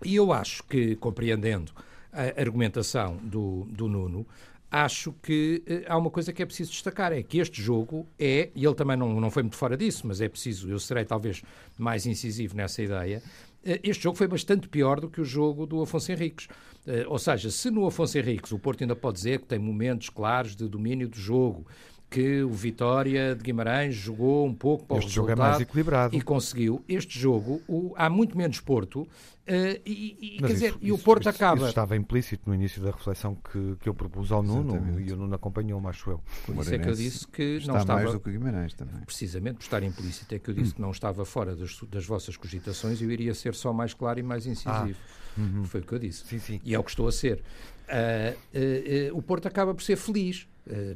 E 0.04 0.16
eu 0.16 0.32
acho 0.32 0.62
que, 0.64 0.96
compreendendo 0.96 1.72
a 2.12 2.40
argumentação 2.40 3.16
do, 3.16 3.66
do 3.70 3.88
Nuno, 3.88 4.26
acho 4.70 5.12
que 5.22 5.62
há 5.86 5.96
uma 5.96 6.10
coisa 6.10 6.32
que 6.32 6.42
é 6.42 6.46
preciso 6.46 6.70
destacar, 6.70 7.12
é 7.12 7.22
que 7.22 7.38
este 7.38 7.60
jogo 7.60 8.06
é, 8.18 8.50
e 8.54 8.64
ele 8.64 8.74
também 8.74 8.96
não, 8.96 9.20
não 9.20 9.30
foi 9.30 9.42
muito 9.42 9.56
fora 9.56 9.76
disso, 9.76 10.06
mas 10.06 10.20
é 10.20 10.28
preciso, 10.28 10.70
eu 10.70 10.78
serei 10.78 11.04
talvez 11.04 11.42
mais 11.76 12.06
incisivo 12.06 12.56
nessa 12.56 12.80
ideia, 12.82 13.22
este 13.64 14.04
jogo 14.04 14.16
foi 14.16 14.26
bastante 14.26 14.68
pior 14.68 15.00
do 15.00 15.08
que 15.08 15.20
o 15.20 15.24
jogo 15.24 15.66
do 15.66 15.82
Afonso 15.82 16.10
Henriques. 16.10 16.48
Eh, 16.86 17.04
ou 17.06 17.18
seja, 17.18 17.50
se 17.50 17.70
no 17.70 17.86
Afonso 17.86 18.16
Henriques 18.18 18.52
o 18.52 18.58
Porto 18.58 18.82
ainda 18.82 18.96
pode 18.96 19.16
dizer 19.16 19.40
que 19.40 19.46
tem 19.46 19.58
momentos 19.58 20.08
claros 20.08 20.56
de 20.56 20.66
domínio 20.66 21.08
do 21.08 21.16
jogo, 21.16 21.66
que 22.10 22.42
o 22.42 22.50
Vitória 22.50 23.36
de 23.36 23.42
Guimarães 23.42 23.94
jogou 23.94 24.44
um 24.44 24.52
pouco 24.52 24.84
para 24.84 24.98
este 24.98 25.10
o 25.10 25.12
jogo 25.12 25.30
é 25.30 25.36
mais 25.36 25.60
equilibrado 25.60 26.16
e 26.16 26.20
conseguiu. 26.20 26.84
Este 26.88 27.16
jogo, 27.16 27.62
o, 27.68 27.94
há 27.96 28.10
muito 28.10 28.36
menos 28.36 28.58
Porto, 28.60 29.06
uh, 29.50 29.80
e, 29.84 30.16
e, 30.20 30.38
quer 30.38 30.44
isso, 30.44 30.54
dizer, 30.54 30.74
e 30.80 30.92
o 30.92 30.98
Porto 30.98 31.22
isso, 31.22 31.30
acaba. 31.30 31.60
Isso 31.60 31.68
estava 31.68 31.96
implícito 31.96 32.48
no 32.48 32.54
início 32.54 32.80
da 32.82 32.90
reflexão 32.90 33.34
que, 33.34 33.76
que 33.80 33.88
eu 33.88 33.94
propus 33.94 34.30
ao 34.32 34.42
Nuno 34.42 34.76
Exatamente. 34.76 35.08
e 35.08 35.12
o 35.12 35.16
Nuno 35.16 35.34
acompanhou, 35.34 35.88
acho 35.88 36.10
eu. 36.10 36.22
Por 36.46 36.56
isso 36.56 36.74
é 36.74 36.78
que 36.78 36.88
eu 36.88 36.94
disse 36.94 37.26
que 37.26 37.42
está 37.42 37.72
não 37.72 37.80
estava. 37.80 38.00
mais 38.00 38.12
do 38.12 38.20
que 38.20 38.28
o 38.28 38.32
Guimarães 38.32 38.74
também. 38.74 39.00
Precisamente 39.04 39.56
por 39.56 39.64
estar 39.64 39.82
implícito, 39.82 40.34
é 40.34 40.38
que 40.38 40.50
eu 40.50 40.54
disse 40.54 40.74
que 40.74 40.80
não 40.80 40.90
estava 40.90 41.24
fora 41.24 41.56
das, 41.56 41.78
das 41.90 42.06
vossas 42.06 42.36
cogitações 42.36 43.00
e 43.00 43.04
eu 43.04 43.10
iria 43.10 43.34
ser 43.34 43.54
só 43.54 43.72
mais 43.72 43.92
claro 43.92 44.20
e 44.20 44.22
mais 44.22 44.46
incisivo. 44.46 44.98
Uhum. 45.36 45.64
Foi 45.64 45.80
o 45.80 45.84
que 45.84 45.92
eu 45.92 45.98
disse. 45.98 46.24
Sim, 46.26 46.38
sim. 46.38 46.60
E 46.64 46.74
é 46.74 46.78
o 46.78 46.84
que 46.84 46.90
estou 46.90 47.08
a 47.08 47.12
ser. 47.12 47.42
Uh, 47.90 49.10
uh, 49.10 49.14
uh, 49.14 49.18
o 49.18 49.22
Porto 49.22 49.46
acaba 49.46 49.74
por 49.74 49.82
ser 49.82 49.96
feliz, 49.96 50.48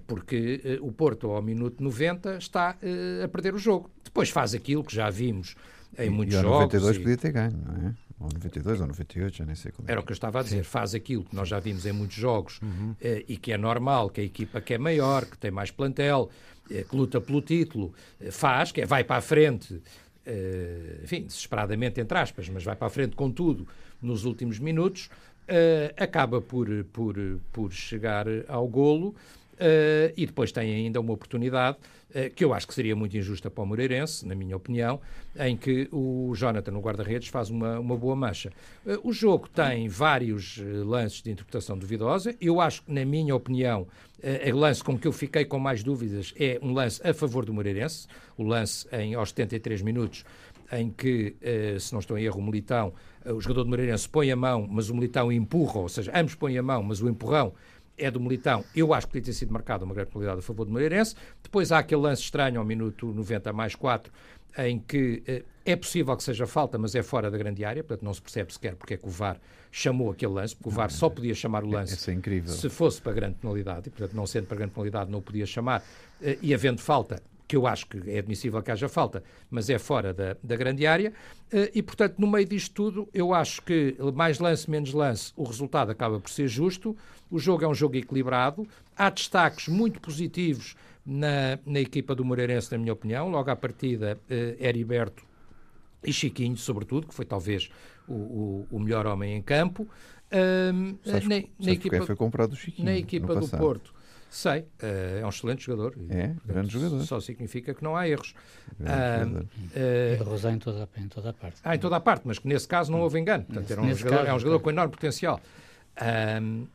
porque 0.06 0.78
o 0.80 0.92
Porto, 0.92 1.30
ao 1.30 1.42
minuto 1.42 1.82
90, 1.82 2.36
está 2.36 2.76
a 3.24 3.28
perder 3.28 3.54
o 3.54 3.58
jogo. 3.58 3.90
Depois 4.04 4.30
faz 4.30 4.54
aquilo 4.54 4.84
que 4.84 4.94
já 4.94 5.10
vimos 5.10 5.56
em 5.98 6.06
e, 6.06 6.10
muitos 6.10 6.36
e 6.36 6.40
jogos. 6.40 6.72
92 6.72 6.96
e... 6.96 7.00
podia 7.00 7.16
ter 7.16 7.32
ganho, 7.32 7.56
não 7.66 7.88
é? 7.88 7.94
Ou 8.24 8.30
92 8.32 8.80
ou 8.80 8.86
98, 8.86 9.36
já 9.36 9.44
nem 9.44 9.54
sei 9.54 9.70
qual 9.72 9.86
é. 9.86 9.92
Era 9.92 10.00
o 10.00 10.04
que 10.04 10.12
eu 10.12 10.14
estava 10.14 10.40
a 10.40 10.42
dizer. 10.42 10.64
Faz 10.64 10.94
aquilo 10.94 11.24
que 11.24 11.34
nós 11.34 11.48
já 11.48 11.58
vimos 11.58 11.84
em 11.86 11.92
muitos 11.92 12.16
jogos 12.16 12.60
uhum. 12.62 12.94
e 13.28 13.36
que 13.36 13.52
é 13.52 13.58
normal, 13.58 14.10
que 14.10 14.20
a 14.20 14.24
equipa 14.24 14.60
que 14.60 14.74
é 14.74 14.78
maior, 14.78 15.24
que 15.26 15.36
tem 15.36 15.50
mais 15.50 15.70
plantel, 15.70 16.30
que 16.68 16.96
luta 16.96 17.20
pelo 17.20 17.42
título, 17.42 17.92
faz, 18.30 18.72
que 18.72 18.80
é 18.80 18.86
vai 18.86 19.04
para 19.04 19.16
a 19.16 19.20
frente, 19.20 19.80
enfim, 21.02 21.24
desesperadamente, 21.24 22.00
entre 22.00 22.16
aspas, 22.16 22.48
mas 22.48 22.64
vai 22.64 22.74
para 22.74 22.86
a 22.86 22.90
frente 22.90 23.14
com 23.14 23.30
tudo 23.30 23.68
nos 24.00 24.24
últimos 24.24 24.58
minutos. 24.58 25.10
Acaba 25.96 26.40
por, 26.40 26.68
por, 26.92 27.16
por 27.52 27.72
chegar 27.72 28.26
ao 28.48 28.66
golo 28.66 29.14
e 30.16 30.24
depois 30.24 30.50
tem 30.50 30.74
ainda 30.74 31.00
uma 31.00 31.12
oportunidade 31.12 31.76
que 32.34 32.44
eu 32.44 32.54
acho 32.54 32.66
que 32.66 32.74
seria 32.74 32.94
muito 32.94 33.16
injusta 33.16 33.50
para 33.50 33.62
o 33.62 33.66
Moreirense, 33.66 34.26
na 34.26 34.34
minha 34.34 34.56
opinião, 34.56 35.00
em 35.38 35.56
que 35.56 35.88
o 35.90 36.32
Jonathan, 36.34 36.70
no 36.70 36.80
guarda-redes, 36.80 37.28
faz 37.28 37.50
uma, 37.50 37.78
uma 37.78 37.96
boa 37.96 38.14
mancha. 38.14 38.52
o 39.02 39.12
jogo 39.12 39.48
tem 39.48 39.88
vários 39.88 40.58
lances 40.58 41.22
de 41.22 41.30
interpretação 41.30 41.76
duvidosa. 41.76 42.34
Eu 42.40 42.60
acho 42.60 42.82
que, 42.82 42.92
na 42.92 43.04
minha 43.04 43.34
opinião, 43.34 43.86
o 44.22 44.56
lance 44.56 44.82
com 44.82 44.98
que 44.98 45.08
eu 45.08 45.12
fiquei 45.12 45.44
com 45.44 45.58
mais 45.58 45.82
dúvidas 45.82 46.32
é 46.38 46.58
um 46.62 46.72
lance 46.72 47.00
a 47.06 47.12
favor 47.12 47.44
do 47.44 47.52
Moreirense, 47.52 48.06
o 48.36 48.44
lance 48.44 48.86
em, 48.92 49.14
aos 49.14 49.30
73 49.30 49.82
minutos, 49.82 50.24
em 50.72 50.90
que, 50.90 51.36
se 51.80 51.92
não 51.92 52.00
estou 52.00 52.16
em 52.16 52.24
erro, 52.24 52.38
o 52.38 52.42
Militão 52.42 52.92
o 53.32 53.40
jogador 53.40 53.64
do 53.64 53.70
Moreirense 53.70 54.08
põe 54.08 54.30
a 54.30 54.36
mão, 54.36 54.66
mas 54.70 54.90
o 54.90 54.94
Militão 54.94 55.32
empurra, 55.32 55.80
ou 55.80 55.88
seja, 55.88 56.12
ambos 56.14 56.34
põem 56.34 56.58
a 56.58 56.62
mão, 56.62 56.82
mas 56.82 57.00
o 57.00 57.08
empurrão 57.08 57.54
é 57.96 58.10
do 58.10 58.20
Militão. 58.20 58.64
Eu 58.74 58.92
acho 58.92 59.06
que 59.06 59.12
podia 59.12 59.26
ter 59.26 59.32
sido 59.32 59.52
marcado 59.52 59.84
uma 59.84 59.94
grande 59.94 60.10
penalidade 60.10 60.40
a 60.40 60.42
favor 60.42 60.64
do 60.64 60.72
Moreirense. 60.72 61.14
Depois 61.42 61.72
há 61.72 61.78
aquele 61.78 62.02
lance 62.02 62.22
estranho 62.22 62.58
ao 62.58 62.64
minuto 62.64 63.12
90 63.12 63.52
mais 63.52 63.74
4, 63.74 64.12
em 64.58 64.78
que 64.78 65.22
eh, 65.26 65.42
é 65.64 65.76
possível 65.76 66.16
que 66.16 66.22
seja 66.22 66.46
falta, 66.46 66.78
mas 66.78 66.94
é 66.94 67.02
fora 67.02 67.30
da 67.30 67.38
grande 67.38 67.64
área, 67.64 67.82
portanto 67.82 68.04
não 68.04 68.14
se 68.14 68.22
percebe 68.22 68.52
sequer 68.52 68.76
porque 68.76 68.94
é 68.94 68.96
que 68.96 69.06
o 69.06 69.10
VAR 69.10 69.40
chamou 69.70 70.10
aquele 70.10 70.32
lance, 70.32 70.54
porque 70.54 70.68
o 70.68 70.72
VAR 70.72 70.90
só 70.90 71.08
podia 71.08 71.34
chamar 71.34 71.64
o 71.64 71.68
lance 71.68 71.92
é, 71.92 71.96
é 71.96 71.96
se 72.56 72.68
fosse 72.68 73.00
para 73.02 73.12
grande 73.12 73.36
penalidade, 73.36 73.88
e 73.88 73.90
portanto 73.90 74.14
não 74.14 74.26
sendo 74.26 74.46
para 74.46 74.56
grande 74.58 74.72
penalidade 74.72 75.10
não 75.10 75.18
o 75.18 75.22
podia 75.22 75.46
chamar, 75.46 75.82
eh, 76.22 76.38
e 76.40 76.54
havendo 76.54 76.80
falta, 76.80 77.20
que 77.46 77.56
eu 77.56 77.66
acho 77.66 77.86
que 77.86 78.10
é 78.10 78.18
admissível 78.18 78.62
que 78.62 78.70
haja 78.70 78.88
falta, 78.88 79.22
mas 79.50 79.68
é 79.68 79.78
fora 79.78 80.12
da, 80.12 80.36
da 80.42 80.56
grande 80.56 80.86
área, 80.86 81.12
eh, 81.52 81.70
e 81.74 81.82
portanto, 81.82 82.18
no 82.18 82.26
meio 82.26 82.46
disto 82.46 82.72
tudo, 82.72 83.08
eu 83.12 83.34
acho 83.34 83.62
que 83.62 83.96
mais 84.14 84.38
lance, 84.38 84.70
menos 84.70 84.92
lance, 84.92 85.32
o 85.36 85.44
resultado 85.44 85.90
acaba 85.90 86.18
por 86.18 86.30
ser 86.30 86.48
justo. 86.48 86.96
O 87.30 87.38
jogo 87.38 87.64
é 87.64 87.68
um 87.68 87.74
jogo 87.74 87.96
equilibrado, 87.96 88.66
há 88.96 89.10
destaques 89.10 89.68
muito 89.68 90.00
positivos 90.00 90.74
na, 91.04 91.58
na 91.66 91.80
equipa 91.80 92.14
do 92.14 92.24
Moreirense, 92.24 92.72
na 92.72 92.78
minha 92.78 92.92
opinião. 92.92 93.28
Logo 93.28 93.50
à 93.50 93.56
partida, 93.56 94.18
eh, 94.30 94.56
Heriberto 94.58 95.22
e 96.02 96.12
Chiquinho, 96.12 96.56
sobretudo, 96.56 97.06
que 97.06 97.14
foi 97.14 97.24
talvez 97.24 97.70
o, 98.08 98.14
o, 98.14 98.66
o 98.70 98.78
melhor 98.78 99.06
homem 99.06 99.36
em 99.36 99.42
campo. 99.42 99.88
Um, 100.32 100.96
sabes, 101.04 101.28
na, 101.28 101.42
na 101.60 101.72
equipa, 101.72 102.04
foi 102.04 102.16
comprado 102.16 102.52
o 102.52 102.56
Chiquinho. 102.56 102.86
Na 102.86 102.96
equipa 102.96 103.34
do 103.34 103.48
Porto 103.48 103.93
Sei, 104.34 104.64
eh, 104.82 105.20
é 105.22 105.24
um 105.24 105.28
excelente 105.28 105.64
jogador. 105.64 105.94
É, 106.10 106.26
portanto, 106.26 106.42
grande 106.44 106.72
jogador. 106.72 107.00
Só 107.04 107.20
significa 107.20 107.72
que 107.72 107.84
não 107.84 107.96
há 107.96 108.08
erros. 108.08 108.34
Ah, 108.84 109.22
uh, 109.24 110.20
Erros 110.20 110.44
há 110.44 110.50
em 110.50 110.58
toda, 110.58 110.88
em 110.96 111.06
toda 111.06 111.30
a 111.30 111.32
parte. 111.32 111.60
Há 111.62 111.76
em 111.76 111.78
toda 111.78 111.94
a 111.94 112.00
parte, 112.00 112.22
mas 112.24 112.40
que 112.40 112.48
nesse 112.48 112.66
caso 112.66 112.90
não 112.90 113.00
houve 113.00 113.16
engano. 113.20 113.44
Portanto, 113.44 113.70
era 113.70 113.80
um 113.80 113.94
jogador, 113.94 114.16
caso, 114.16 114.28
é 114.28 114.34
um 114.34 114.38
jogador 114.40 114.58
com 114.58 114.70
enorme 114.70 114.90
potencial. 114.90 115.40
uh, 116.00 116.68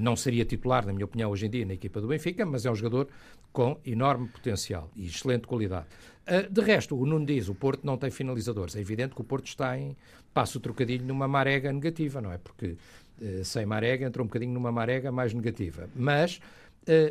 não 0.00 0.16
seria 0.16 0.44
titular, 0.44 0.84
na 0.84 0.92
minha 0.92 1.04
opinião, 1.04 1.30
hoje 1.30 1.46
em 1.46 1.50
dia 1.50 1.64
na 1.64 1.74
equipa 1.74 2.00
do 2.00 2.08
Benfica, 2.08 2.44
mas 2.44 2.66
é 2.66 2.70
um 2.72 2.74
jogador 2.74 3.06
com 3.52 3.78
enorme 3.86 4.26
potencial 4.26 4.90
e 4.96 5.06
excelente 5.06 5.46
qualidade. 5.46 5.86
Uh, 6.26 6.52
de 6.52 6.60
resto, 6.62 6.98
o 6.98 7.06
Nuno 7.06 7.24
diz, 7.24 7.48
o 7.48 7.54
Porto 7.54 7.86
não 7.86 7.96
tem 7.96 8.10
finalizadores. 8.10 8.74
É 8.74 8.80
evidente 8.80 9.14
que 9.14 9.20
o 9.20 9.24
Porto 9.24 9.46
está 9.46 9.78
em, 9.78 9.96
passo 10.34 10.58
o 10.58 10.60
trocadilho, 10.60 11.06
numa 11.06 11.28
marega 11.28 11.72
negativa, 11.72 12.20
não 12.20 12.32
é? 12.32 12.38
Porque 12.38 12.76
uh, 13.22 13.44
sem 13.44 13.64
marega 13.64 14.04
entra 14.04 14.20
um 14.20 14.26
bocadinho 14.26 14.52
numa 14.52 14.72
marega 14.72 15.12
mais 15.12 15.32
negativa. 15.32 15.88
Mas 15.94 16.40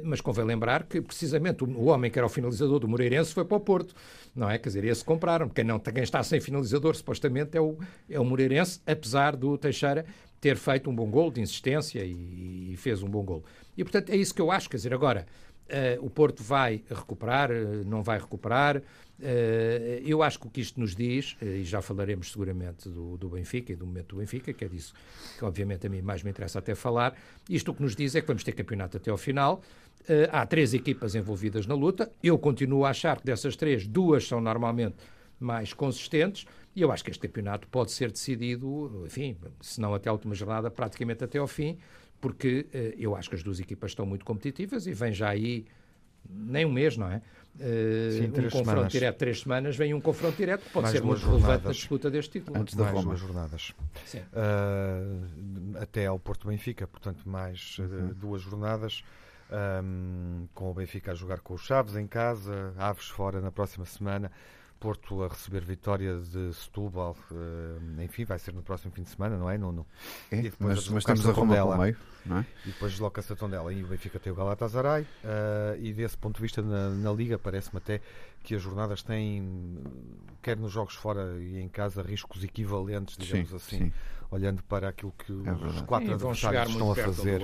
mas 0.04 0.22
convém 0.22 0.46
lembrar 0.46 0.84
que, 0.84 1.02
precisamente, 1.02 1.64
o, 1.64 1.68
o, 1.68 1.86
homem 1.86 2.12
que 2.12 2.20
era 2.20 2.26
o 2.26 2.30
finalizador 2.30 2.80
do 2.80 2.88
Moreirense 2.88 3.34
foi 3.34 3.46
para 3.46 3.58
o 3.58 3.60
Porto, 3.60 3.96
não 4.36 4.50
é? 4.50 4.58
Quer 4.58 4.70
dizer, 4.70 4.84
esse 4.86 5.04
compraram. 5.04 5.50
Quem, 5.50 5.64
não, 5.64 5.80
quem 5.80 6.04
está 6.04 6.22
sem 6.24 6.40
finalizador, 6.40 6.96
supostamente, 6.96 7.58
é 7.58 7.62
o, 7.62 7.78
é 8.10 8.20
o 8.20 8.26
Moreirense, 8.26 8.82
apesar 8.86 9.36
do 9.36 9.58
Teixeira 9.58 10.06
ter 10.44 10.58
feito 10.58 10.90
um 10.90 10.94
bom 10.94 11.10
gol 11.10 11.32
de 11.32 11.40
insistência 11.40 12.04
e, 12.04 12.74
e 12.74 12.76
fez 12.76 13.02
um 13.02 13.08
bom 13.08 13.24
gol. 13.24 13.46
E, 13.78 13.84
portanto, 13.86 14.10
é 14.10 14.18
isso 14.18 14.36
que 14.36 14.42
eu 14.42 14.52
acho. 14.52 14.70
Quer 14.70 14.76
dizer, 14.76 14.94
agora, 14.94 15.26
uh, 15.70 16.06
o 16.06 16.10
Porto 16.10 16.44
vai 16.44 16.84
recuperar, 16.90 17.50
uh, 17.50 17.86
não 17.86 18.04
vai 18.04 18.20
recuperar. 18.20 18.76
Uh, 18.78 20.04
eu 20.06 20.22
acho 20.22 20.38
que 20.38 20.48
o 20.48 20.50
que 20.50 20.60
isto 20.60 20.82
nos 20.82 20.94
diz, 20.94 21.38
e 21.42 21.64
já 21.64 21.82
falaremos 21.82 22.30
seguramente 22.30 22.90
do, 22.90 23.16
do, 23.16 23.30
Benfica 23.30 23.72
e 23.72 23.76
do 23.78 23.88
momento 23.88 24.16
do 24.16 24.18
Benfica, 24.18 24.52
que 24.52 24.66
é 24.66 24.68
disso 24.68 24.94
que 25.40 25.46
obviamente 25.46 25.88
a 25.88 25.90
mim 25.90 26.02
mais 26.02 26.22
me 26.24 26.30
interessa 26.30 26.60
até 26.60 26.76
falar, 26.76 27.16
isto 27.50 27.72
o 27.72 27.74
que 27.74 27.82
nos 27.82 27.96
diz 27.96 28.14
é 28.14 28.20
que 28.20 28.28
vamos 28.28 28.44
ter 28.44 28.52
campeonato 28.52 28.98
até 28.98 29.10
ao 29.10 29.18
final. 29.18 29.62
Há 30.30 30.46
três 30.46 30.74
equipas 30.74 31.16
envolvidas 31.16 31.66
na 31.66 31.74
luta. 31.74 32.12
Eu 32.22 32.38
continuo 32.38 32.84
a 32.84 32.90
achar 32.90 33.22
que 33.22 33.26
dessas 33.26 33.56
três, 33.56 33.88
duas 33.88 34.28
são 34.28 34.42
normalmente 34.42 34.98
mais 35.40 35.72
consistentes. 35.72 36.46
E 36.76 36.82
eu 36.82 36.92
acho 36.92 37.04
que 37.04 37.12
este 37.12 37.28
campeonato 37.28 37.68
pode 37.68 37.92
ser 37.92 38.12
decidido, 38.12 39.04
enfim, 39.06 39.38
se 39.62 39.80
não 39.80 39.94
até 39.94 40.10
a 40.10 40.14
última 40.14 40.34
jornada, 40.34 40.72
praticamente 40.72 41.24
até 41.24 41.38
ao 41.38 41.48
fim, 41.48 41.78
porque 42.20 42.68
eu 42.98 43.16
acho 43.16 43.30
que 43.30 43.36
as 43.36 43.44
duas 43.44 43.60
equipas 43.60 43.92
estão 43.92 44.06
muito 44.06 44.26
competitivas 44.26 44.88
e 44.88 44.94
vem 44.94 45.14
já 45.14 45.30
aí 45.30 45.66
nem 46.30 46.66
um 46.66 46.72
mês, 46.72 46.98
não 46.98 47.08
é? 47.10 47.22
Uh, 47.56 48.12
Sim, 48.12 48.26
um 48.26 48.32
confronto 48.32 48.66
semanas. 48.66 48.92
direto, 48.92 49.18
três 49.18 49.40
semanas, 49.42 49.76
vem 49.76 49.94
um 49.94 50.02
confronto 50.02 50.36
direto 50.36 50.64
que 50.64 50.72
pode 50.72 50.84
Mais 50.84 50.98
ser 50.98 51.04
muito 51.04 51.20
jornadas. 51.20 51.46
relevante 51.46 51.66
na 51.66 51.72
disputa 51.72 52.10
deste 52.10 52.40
título. 52.40 52.60
Antes 52.60 52.76
da 52.76 52.92
mais 52.92 53.06
duas 53.06 53.20
jornadas. 53.20 53.74
Uh, 54.16 55.78
até 55.80 56.08
ao 56.08 56.18
Porto 56.18 56.48
Benfica, 56.48 56.88
portanto, 56.88 57.28
mais 57.30 57.78
uhum. 57.78 58.10
uh, 58.10 58.14
duas 58.16 58.42
jornadas. 58.42 59.04
Um, 59.52 60.48
com 60.56 60.72
o 60.72 60.74
Benfica 60.74 61.12
a 61.12 61.16
jogar 61.16 61.42
com 61.42 61.54
os 61.54 61.62
Chaves 61.62 61.96
em 61.96 62.08
casa, 62.08 62.74
Aves 62.76 63.06
fora 63.06 63.40
na 63.40 63.52
próxima 63.52 63.86
semana. 63.86 64.32
Porto 64.84 65.24
a 65.24 65.30
receber 65.30 65.64
vitória 65.64 66.20
de 66.20 66.54
Setúbal, 66.54 67.16
uh, 67.32 68.02
enfim, 68.02 68.26
vai 68.26 68.38
ser 68.38 68.54
no 68.54 68.62
próximo 68.62 68.92
fim 68.92 69.04
de 69.04 69.12
semana, 69.12 69.38
não 69.38 69.50
é, 69.50 69.58
Nuno? 69.58 69.88
É, 70.30 70.52
mas, 70.60 70.90
mas 70.90 71.06
temos 71.06 71.26
a 71.26 71.32
Roma 71.32 71.56
pelo 71.56 71.78
meio, 71.78 71.96
não 72.26 72.40
é? 72.40 72.46
E 72.66 72.68
depois 72.68 72.92
desloca-se 72.92 73.32
a 73.32 73.36
Tondela 73.38 73.72
e 73.72 73.82
o 73.82 73.88
Benfica 73.88 74.20
tem 74.20 74.34
o 74.34 74.36
Galatasaray 74.36 75.04
uh, 75.04 75.80
e 75.80 75.94
desse 75.94 76.18
ponto 76.18 76.36
de 76.36 76.42
vista 76.42 76.62
na, 76.62 76.90
na 76.90 77.14
Liga 77.14 77.40
parece-me 77.40 77.78
até 77.78 78.02
que 78.44 78.56
as 78.56 78.62
jornadas 78.62 79.02
têm, 79.02 79.80
quer 80.42 80.58
nos 80.58 80.74
jogos 80.74 80.96
fora 80.96 81.38
e 81.40 81.62
em 81.62 81.70
casa, 81.70 82.02
riscos 82.02 82.44
equivalentes, 82.44 83.16
digamos 83.16 83.52
sim, 83.52 83.56
assim. 83.56 83.78
Sim 83.86 83.94
olhando 84.34 84.64
para 84.64 84.90
aquilo 84.90 85.14
que 85.18 85.32
é 85.32 85.52
os 85.52 85.82
quatro 85.82 86.08
Sim, 86.08 86.14
adversários 86.16 86.72
estão 86.72 86.92
a 86.92 86.96
fazer. 86.96 87.42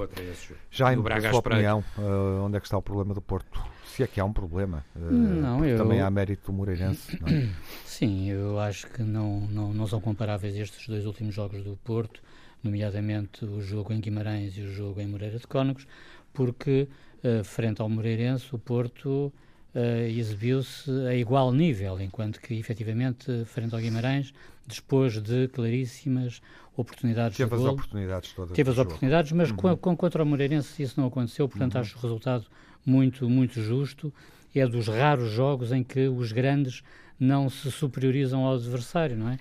Já 0.71 0.91
em 0.91 0.97
sua 1.29 1.39
opinião, 1.39 1.83
uh, 1.97 2.43
onde 2.43 2.57
é 2.57 2.59
que 2.59 2.65
está 2.65 2.77
o 2.77 2.81
problema 2.81 3.13
do 3.13 3.21
Porto? 3.21 3.63
Se 3.85 4.01
é 4.01 4.07
que 4.07 4.19
há 4.19 4.25
um 4.25 4.33
problema. 4.33 4.83
Uh, 4.95 5.11
não, 5.11 5.63
eu... 5.63 5.77
Também 5.77 6.01
há 6.01 6.09
mérito 6.09 6.51
do 6.51 6.57
Moreirense. 6.57 7.15
É? 7.27 7.49
Sim, 7.85 8.29
eu 8.29 8.59
acho 8.59 8.87
que 8.87 9.03
não, 9.03 9.41
não, 9.41 9.71
não 9.71 9.85
são 9.85 10.01
comparáveis 10.01 10.55
estes 10.55 10.87
dois 10.87 11.05
últimos 11.05 11.35
jogos 11.35 11.63
do 11.63 11.77
Porto, 11.83 12.21
nomeadamente 12.63 13.45
o 13.45 13.61
jogo 13.61 13.93
em 13.93 13.99
Guimarães 13.99 14.57
e 14.57 14.61
o 14.61 14.71
jogo 14.71 14.99
em 14.99 15.07
Moreira 15.07 15.37
de 15.37 15.45
Cónegos, 15.45 15.85
porque 16.33 16.87
uh, 17.23 17.43
frente 17.43 17.81
ao 17.81 17.89
Moreirense 17.89 18.47
o 18.55 18.57
Porto 18.57 19.31
uh, 19.75 20.07
exibiu-se 20.07 20.89
a 21.07 21.15
igual 21.15 21.51
nível, 21.51 21.99
enquanto 21.99 22.39
que 22.39 22.55
efetivamente 22.55 23.45
frente 23.45 23.73
ao 23.73 23.81
Guimarães 23.81 24.33
dispôs 24.67 25.21
de 25.21 25.47
claríssimas 25.47 26.41
oportunidades 26.77 27.37
Teve 27.37 27.49
de 27.49 27.55
as 27.55 27.61
oportunidades 27.63 28.31
todas. 28.33 28.55
Teve 28.55 28.69
as 28.69 28.75
jogo. 28.75 28.89
oportunidades, 28.89 29.31
mas 29.31 29.49
uhum. 29.49 29.55
com, 29.55 29.77
com, 29.77 29.97
contra 29.97 30.23
o 30.23 30.25
Moreirense 30.25 30.81
isso 30.81 30.99
não 30.99 31.07
aconteceu, 31.07 31.47
portanto 31.49 31.75
uhum. 31.75 31.81
acho 31.81 31.97
o 31.97 32.01
resultado 32.01 32.45
muito, 32.85 33.29
muito 33.29 33.61
justo. 33.61 34.13
É 34.53 34.65
dos 34.65 34.87
raros 34.87 35.31
jogos 35.31 35.71
em 35.71 35.83
que 35.83 36.07
os 36.07 36.31
grandes 36.31 36.81
não 37.19 37.49
se 37.49 37.71
superiorizam 37.71 38.45
ao 38.45 38.55
adversário, 38.55 39.15
não 39.15 39.29
é? 39.29 39.37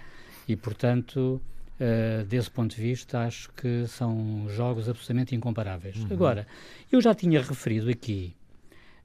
E, 0.46 0.54
portanto, 0.54 1.40
uh, 1.80 2.24
desse 2.26 2.50
ponto 2.50 2.74
de 2.74 2.82
vista, 2.82 3.20
acho 3.20 3.50
que 3.54 3.86
são 3.86 4.46
jogos 4.48 4.88
absolutamente 4.88 5.34
incomparáveis. 5.34 5.96
Uhum. 5.96 6.08
Agora, 6.10 6.46
eu 6.90 7.00
já 7.00 7.14
tinha 7.14 7.40
referido 7.40 7.88
aqui 7.90 8.34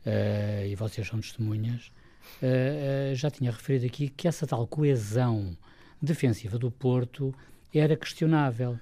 uh, 0.05 0.65
e 0.65 0.75
vocês 0.75 1.07
são 1.07 1.19
testemunhas, 1.19 1.91
uh, 2.41 3.15
já 3.15 3.29
tinha 3.29 3.51
referido 3.51 3.85
aqui 3.85 4.09
que 4.09 4.27
essa 4.27 4.45
tal 4.45 4.65
coesão 4.67 5.55
defensiva 6.01 6.57
do 6.57 6.69
Porto 6.69 7.33
era 7.73 7.95
questionável. 7.95 8.79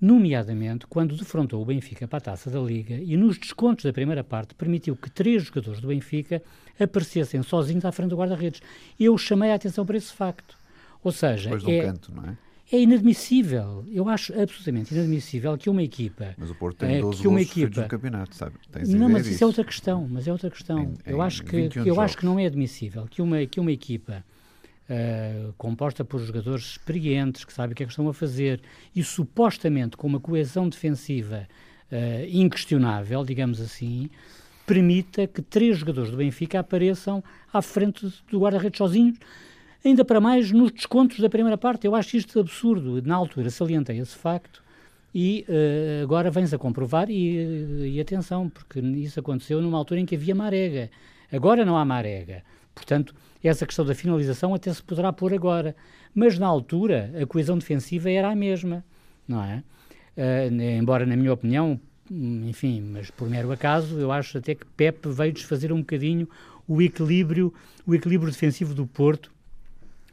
Nomeadamente 0.00 0.86
quando 0.86 1.16
defrontou 1.16 1.60
o 1.60 1.64
Benfica 1.64 2.06
para 2.06 2.18
a 2.18 2.20
taça 2.20 2.48
da 2.48 2.60
Liga 2.60 2.94
e 2.94 3.16
nos 3.16 3.36
descontos 3.36 3.84
da 3.84 3.92
primeira 3.92 4.22
parte 4.22 4.54
permitiu 4.54 4.94
que 4.94 5.10
três 5.10 5.42
jogadores 5.42 5.80
do 5.80 5.88
Benfica 5.88 6.40
aparecessem 6.78 7.42
sozinhos 7.42 7.84
à 7.84 7.90
frente 7.90 8.10
do 8.10 8.16
guarda-redes. 8.16 8.62
Eu 8.98 9.18
chamei 9.18 9.50
a 9.50 9.56
atenção 9.56 9.84
para 9.84 9.96
esse 9.96 10.12
facto. 10.12 10.56
Ou 11.02 11.10
seja, 11.10 11.50
Depois 11.50 11.76
é, 11.76 11.82
canto, 11.82 12.14
não 12.14 12.24
é? 12.24 12.36
É 12.70 12.80
inadmissível. 12.80 13.84
Eu 13.90 14.08
acho 14.08 14.32
absolutamente 14.38 14.94
inadmissível 14.94 15.56
que 15.56 15.70
uma 15.70 15.82
equipa. 15.82 16.34
Mas 16.36 16.50
o 16.50 16.54
Porto 16.54 16.78
tem 16.78 17.00
12 17.00 17.18
é, 17.18 17.22
que 17.22 17.28
uma 17.28 17.40
equipa, 17.40 17.82
no 17.82 17.88
campeonato, 17.88 18.34
sabe? 18.34 18.56
não, 18.88 19.08
mas 19.08 19.22
isso, 19.22 19.36
isso, 19.36 19.44
é 19.44 19.46
outra 19.46 19.64
questão. 19.64 20.06
Mas 20.08 20.28
é 20.28 20.32
outra 20.32 20.50
questão. 20.50 20.78
Em, 20.80 20.94
eu 21.06 21.22
acho 21.22 21.42
que 21.44 21.70
eu 21.84 22.00
acho 22.00 22.16
que 22.16 22.24
não 22.24 22.38
é 22.38 22.46
admissível 22.46 23.06
que 23.08 23.22
uma 23.22 23.46
que 23.46 23.58
uma 23.58 23.72
equipa 23.72 24.22
uh, 24.88 25.52
composta 25.56 26.04
por 26.04 26.20
jogadores 26.20 26.72
experientes 26.72 27.44
que 27.44 27.52
sabem 27.52 27.72
o 27.72 27.74
que 27.74 27.82
é 27.82 27.86
que 27.86 27.92
estão 27.92 28.08
a 28.08 28.14
fazer 28.14 28.60
e 28.94 29.02
supostamente 29.02 29.96
com 29.96 30.06
uma 30.06 30.20
coesão 30.20 30.68
defensiva 30.68 31.48
uh, 31.90 32.26
inquestionável, 32.30 33.24
digamos 33.24 33.60
assim, 33.60 34.10
permita 34.66 35.26
que 35.26 35.40
três 35.40 35.78
jogadores 35.78 36.10
do 36.10 36.18
Benfica 36.18 36.60
apareçam 36.60 37.24
à 37.50 37.62
frente 37.62 38.06
do 38.30 38.40
guarda-redes 38.40 38.76
sozinhos 38.76 39.18
ainda 39.84 40.04
para 40.04 40.20
mais 40.20 40.50
nos 40.50 40.70
descontos 40.70 41.20
da 41.20 41.28
primeira 41.28 41.56
parte. 41.56 41.86
Eu 41.86 41.94
acho 41.94 42.16
isto 42.16 42.38
absurdo. 42.38 43.02
Na 43.02 43.16
altura 43.16 43.50
salientei 43.50 43.98
esse 43.98 44.16
facto 44.16 44.62
e 45.14 45.44
uh, 45.48 46.02
agora 46.02 46.30
vens 46.30 46.52
a 46.52 46.58
comprovar 46.58 47.10
e, 47.10 47.94
e, 47.94 48.00
atenção, 48.00 48.48
porque 48.48 48.80
isso 48.80 49.18
aconteceu 49.20 49.60
numa 49.60 49.78
altura 49.78 50.00
em 50.00 50.06
que 50.06 50.14
havia 50.14 50.34
marega. 50.34 50.90
Agora 51.32 51.64
não 51.64 51.76
há 51.76 51.84
marega. 51.84 52.42
Portanto, 52.74 53.14
essa 53.42 53.66
questão 53.66 53.84
da 53.84 53.94
finalização 53.94 54.54
até 54.54 54.72
se 54.72 54.82
poderá 54.82 55.12
pôr 55.12 55.32
agora. 55.32 55.74
Mas 56.14 56.38
na 56.38 56.46
altura 56.46 57.12
a 57.20 57.26
coesão 57.26 57.58
defensiva 57.58 58.10
era 58.10 58.30
a 58.30 58.36
mesma, 58.36 58.84
não 59.26 59.42
é? 59.42 59.62
Uh, 60.16 60.60
embora, 60.78 61.06
na 61.06 61.16
minha 61.16 61.32
opinião, 61.32 61.80
enfim, 62.10 62.80
mas 62.80 63.10
por 63.10 63.28
mero 63.28 63.52
acaso, 63.52 63.98
eu 63.98 64.10
acho 64.10 64.38
até 64.38 64.54
que 64.54 64.66
Pep 64.76 65.08
veio 65.08 65.32
desfazer 65.32 65.72
um 65.72 65.78
bocadinho 65.78 66.28
o 66.66 66.82
equilíbrio, 66.82 67.52
o 67.86 67.94
equilíbrio 67.94 68.30
defensivo 68.30 68.74
do 68.74 68.86
Porto 68.86 69.30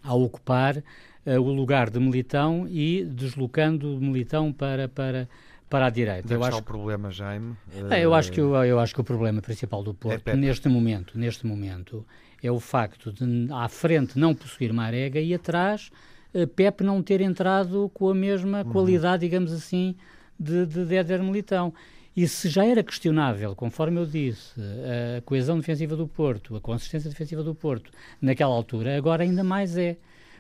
a 0.06 0.14
ocupar 0.14 0.78
uh, 0.78 1.40
o 1.40 1.52
lugar 1.52 1.90
de 1.90 2.00
Militão 2.00 2.68
e 2.70 3.04
deslocando 3.04 4.00
Militão 4.00 4.54
para, 4.54 4.88
para, 4.88 5.28
para 5.70 5.88
a 5.88 5.90
direita. 5.90 6.28
Deve 6.28 6.42
eu 6.42 6.44
acho 6.44 6.58
o 6.60 6.64
problema, 6.64 7.12
Jaime. 7.12 7.56
É, 7.90 8.06
eu, 8.06 8.14
acho 8.14 8.32
que, 8.32 8.40
eu, 8.40 8.56
eu 8.64 8.80
acho 8.80 8.94
que 8.94 9.02
o 9.02 9.04
problema 9.04 9.42
principal 9.42 9.84
do 9.84 9.94
Porto, 9.94 10.28
é 10.28 10.36
neste 10.36 10.70
momento, 10.70 11.18
neste 11.18 11.46
momento, 11.46 12.06
é 12.42 12.52
o 12.52 12.60
facto 12.60 13.12
de 13.12 13.52
à 13.52 13.68
frente 13.68 14.18
não 14.20 14.36
possuir 14.36 14.72
Marega 14.72 15.20
e 15.20 15.34
atrás 15.34 15.92
uh, 16.34 16.48
Pepe 16.48 16.84
não 16.84 17.02
ter 17.02 17.22
entrado 17.22 17.90
com 17.94 18.10
a 18.10 18.16
mesma 18.16 18.60
uhum. 18.60 18.72
qualidade, 18.72 19.22
digamos 19.22 19.52
assim, 19.52 19.96
de, 20.40 20.66
de, 20.66 20.86
de 20.86 20.96
Éder 20.96 21.24
Militão. 21.24 21.74
E 22.16 22.28
se 22.28 22.48
já 22.48 22.66
era 22.66 22.82
questionável, 22.82 23.54
conforme 23.56 24.00
eu 24.00 24.06
disse, 24.06 24.54
a 25.18 25.22
coesão 25.22 25.60
defensiva 25.60 25.98
do 25.98 26.08
Porto, 26.08 26.56
a 26.56 26.62
consistência 26.62 27.10
defensiva 27.10 27.44
do 27.44 27.54
Porto, 27.54 27.92
naquela 28.22 28.54
altura, 28.54 28.98
agora 28.98 29.24
ainda 29.24 29.44
mais 29.44 29.78
é. 29.78 29.98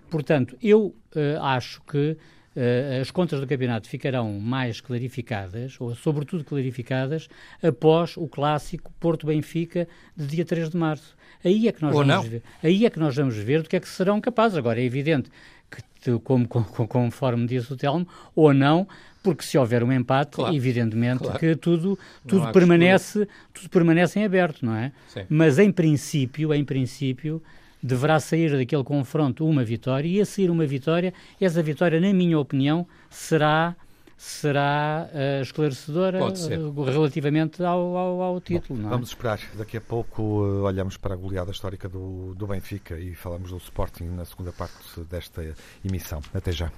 Portanto, 0.10 0.58
eu 0.62 0.96
uh, 1.16 1.42
acho 1.42 1.82
que 1.82 2.12
uh, 2.12 3.02
as 3.02 3.12
contas 3.12 3.42
do 3.42 3.48
campeonato 3.48 3.90
ficarão 3.90 4.40
mais 4.40 4.80
clarificadas, 4.80 5.76
ou 5.82 5.94
sobretudo 5.96 6.46
clarificadas, 6.46 7.28
após 7.62 8.16
o 8.16 8.28
clássico 8.28 8.94
Porto-Benfica 9.00 9.86
de 10.16 10.28
dia 10.28 10.46
3 10.46 10.70
de 10.70 10.78
março. 10.78 11.18
Aí 11.44 11.68
é 11.68 11.72
que 11.74 11.82
nós 11.82 11.94
ou 11.94 12.06
vamos 12.06 12.16
não. 12.16 12.24
ver. 12.24 12.42
Aí 12.64 12.86
é 12.86 12.90
que 12.90 13.00
nós 13.00 13.16
vamos 13.16 13.36
ver 13.36 13.62
do 13.62 13.70
que 13.70 13.76
é 13.76 13.80
que 13.80 13.90
serão 13.90 14.22
capazes. 14.22 14.58
Agora 14.58 14.80
é 14.80 14.84
evidente 14.84 15.30
que, 15.70 16.18
como, 16.20 16.48
como, 16.48 16.66
conforme 16.88 17.46
disse 17.48 17.74
o 17.74 17.76
Telmo, 17.76 18.08
ou 18.34 18.54
não, 18.54 18.88
porque 19.26 19.44
se 19.44 19.58
houver 19.58 19.84
um 19.84 19.92
empate, 19.92 20.36
claro, 20.36 20.56
evidentemente 20.56 21.24
claro. 21.24 21.40
que 21.40 21.56
tudo, 21.56 21.98
tudo 22.28 22.52
permanece, 22.52 23.28
tudo 23.52 23.68
permanece 23.72 24.20
em 24.20 24.24
aberto, 24.24 24.64
não 24.64 24.76
é? 24.76 24.92
Sim. 25.08 25.26
Mas 25.28 25.58
em 25.58 25.72
princípio, 25.72 26.54
em 26.54 26.64
princípio, 26.64 27.42
deverá 27.82 28.20
sair 28.20 28.56
daquele 28.56 28.84
confronto 28.84 29.44
uma 29.48 29.64
vitória 29.64 30.08
e 30.08 30.22
a 30.22 30.26
sair 30.26 30.52
uma 30.52 30.64
vitória, 30.68 31.12
essa 31.42 31.64
vitória, 31.64 32.00
na 32.00 32.14
minha 32.14 32.38
opinião, 32.38 32.86
será 33.10 33.76
será 34.16 35.10
uh, 35.12 35.42
esclarecedora 35.42 36.24
uh, 36.24 36.84
relativamente 36.84 37.64
ao, 37.64 37.98
ao, 37.98 38.22
ao 38.22 38.42
título. 38.42 38.80
Bom, 38.80 38.88
é? 38.88 38.90
Vamos 38.92 39.10
esperar. 39.10 39.40
Daqui 39.56 39.76
a 39.76 39.82
pouco 39.82 40.22
uh, 40.22 40.64
olhamos 40.64 40.98
para 40.98 41.16
a 41.16 41.18
goleada 41.18 41.52
histórica 41.52 41.90
do, 41.90 42.34
do 42.36 42.48
Benfica 42.48 42.98
e 42.98 43.14
falamos 43.14 43.50
do 43.50 43.58
Sporting 43.58 44.06
na 44.06 44.24
segunda 44.24 44.54
parte 44.54 45.02
desta 45.10 45.54
emissão. 45.84 46.22
Até 46.34 46.52
já. 46.52 46.72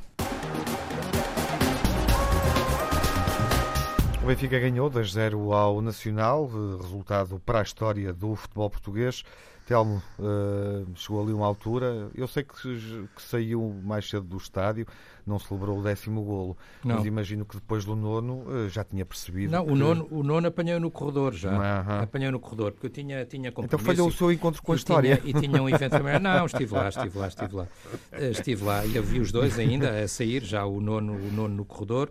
O 4.27 4.29
Benfica 4.29 4.59
ganhou 4.59 4.91
2-0 4.91 5.53
ao 5.53 5.81
Nacional, 5.81 6.51
resultado 6.81 7.41
para 7.45 7.59
a 7.59 7.61
história 7.61 8.11
do 8.11 8.35
futebol 8.35 8.69
português. 8.69 9.23
Telmo, 9.65 10.03
uh, 10.19 10.85
chegou 10.95 11.23
ali 11.23 11.31
uma 11.31 11.45
altura, 11.45 12.09
eu 12.13 12.27
sei 12.27 12.43
que, 12.43 13.07
que, 13.15 13.21
saiu 13.21 13.73
mais 13.81 14.09
cedo 14.09 14.25
do 14.25 14.35
estádio, 14.35 14.85
não 15.25 15.39
celebrou 15.39 15.79
o 15.79 15.81
décimo 15.81 16.23
golo, 16.23 16.57
não. 16.83 16.95
mas 16.95 17.05
imagino 17.05 17.45
que 17.45 17.55
depois 17.55 17.85
do 17.85 17.95
nono 17.95 18.43
uh, 18.49 18.67
já 18.67 18.83
tinha 18.83 19.05
percebido. 19.05 19.49
Não, 19.49 19.65
que... 19.65 19.71
o, 19.71 19.75
nono, 19.77 20.07
o 20.11 20.21
nono 20.21 20.47
apanhou 20.47 20.77
no 20.77 20.91
corredor 20.91 21.33
já. 21.33 21.53
Uh 21.53 21.87
-huh. 21.87 22.03
Apanhou 22.03 22.33
no 22.33 22.39
corredor, 22.41 22.73
porque 22.73 22.87
eu 22.87 22.91
tinha, 22.91 23.25
tinha 23.25 23.47
Então 23.47 23.79
falhou 23.79 24.09
o 24.09 24.11
seu 24.11 24.29
encontro 24.29 24.61
com 24.61 24.73
a 24.73 24.75
história. 24.75 25.15
Tinha, 25.15 25.37
e 25.37 25.41
tinha 25.41 25.63
um 25.63 25.69
evento 25.69 25.91
também. 25.95 26.19
Não, 26.19 26.45
estive 26.45 26.73
lá, 26.73 26.89
estive 26.89 27.17
lá, 27.17 27.27
estive 27.29 27.55
lá. 27.55 27.67
Estive 28.11 28.63
lá 28.65 28.85
e 28.85 28.93
eu 28.93 29.03
vi 29.03 29.21
os 29.21 29.31
dois 29.31 29.57
ainda 29.57 30.03
a 30.03 30.05
sair, 30.05 30.43
já 30.43 30.65
o 30.65 30.81
nono, 30.81 31.13
o 31.13 31.31
nono 31.31 31.55
no 31.55 31.63
corredor 31.63 32.09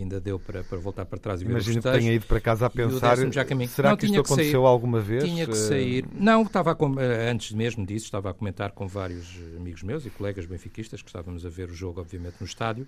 ainda 0.00 0.20
deu 0.20 0.38
para, 0.38 0.62
para 0.64 0.78
voltar 0.78 1.04
para 1.04 1.18
trás 1.18 1.40
e 1.40 1.44
ver 1.44 1.50
Imagino 1.50 1.82
que 1.82 1.90
tenha 1.90 2.12
ido 2.12 2.26
para 2.26 2.40
casa 2.40 2.66
a 2.66 2.70
pensar, 2.70 3.16
será 3.16 3.90
não, 3.90 3.96
que 3.96 4.06
isto 4.06 4.20
aconteceu 4.20 4.62
sair, 4.62 4.66
alguma 4.66 5.00
vez? 5.00 5.24
Tinha 5.24 5.46
que 5.46 5.56
sair. 5.56 6.04
Não, 6.12 6.42
estava 6.42 6.72
a, 6.72 7.02
eh, 7.02 7.30
antes 7.30 7.52
mesmo 7.52 7.84
disso, 7.84 8.06
estava 8.06 8.30
a 8.30 8.34
comentar 8.34 8.72
com 8.72 8.86
vários 8.86 9.36
amigos 9.56 9.82
meus 9.82 10.06
e 10.06 10.10
colegas 10.10 10.46
benfiquistas 10.46 11.02
que 11.02 11.08
estávamos 11.08 11.44
a 11.44 11.48
ver 11.48 11.70
o 11.70 11.74
jogo, 11.74 12.00
obviamente, 12.00 12.36
no 12.40 12.46
estádio, 12.46 12.86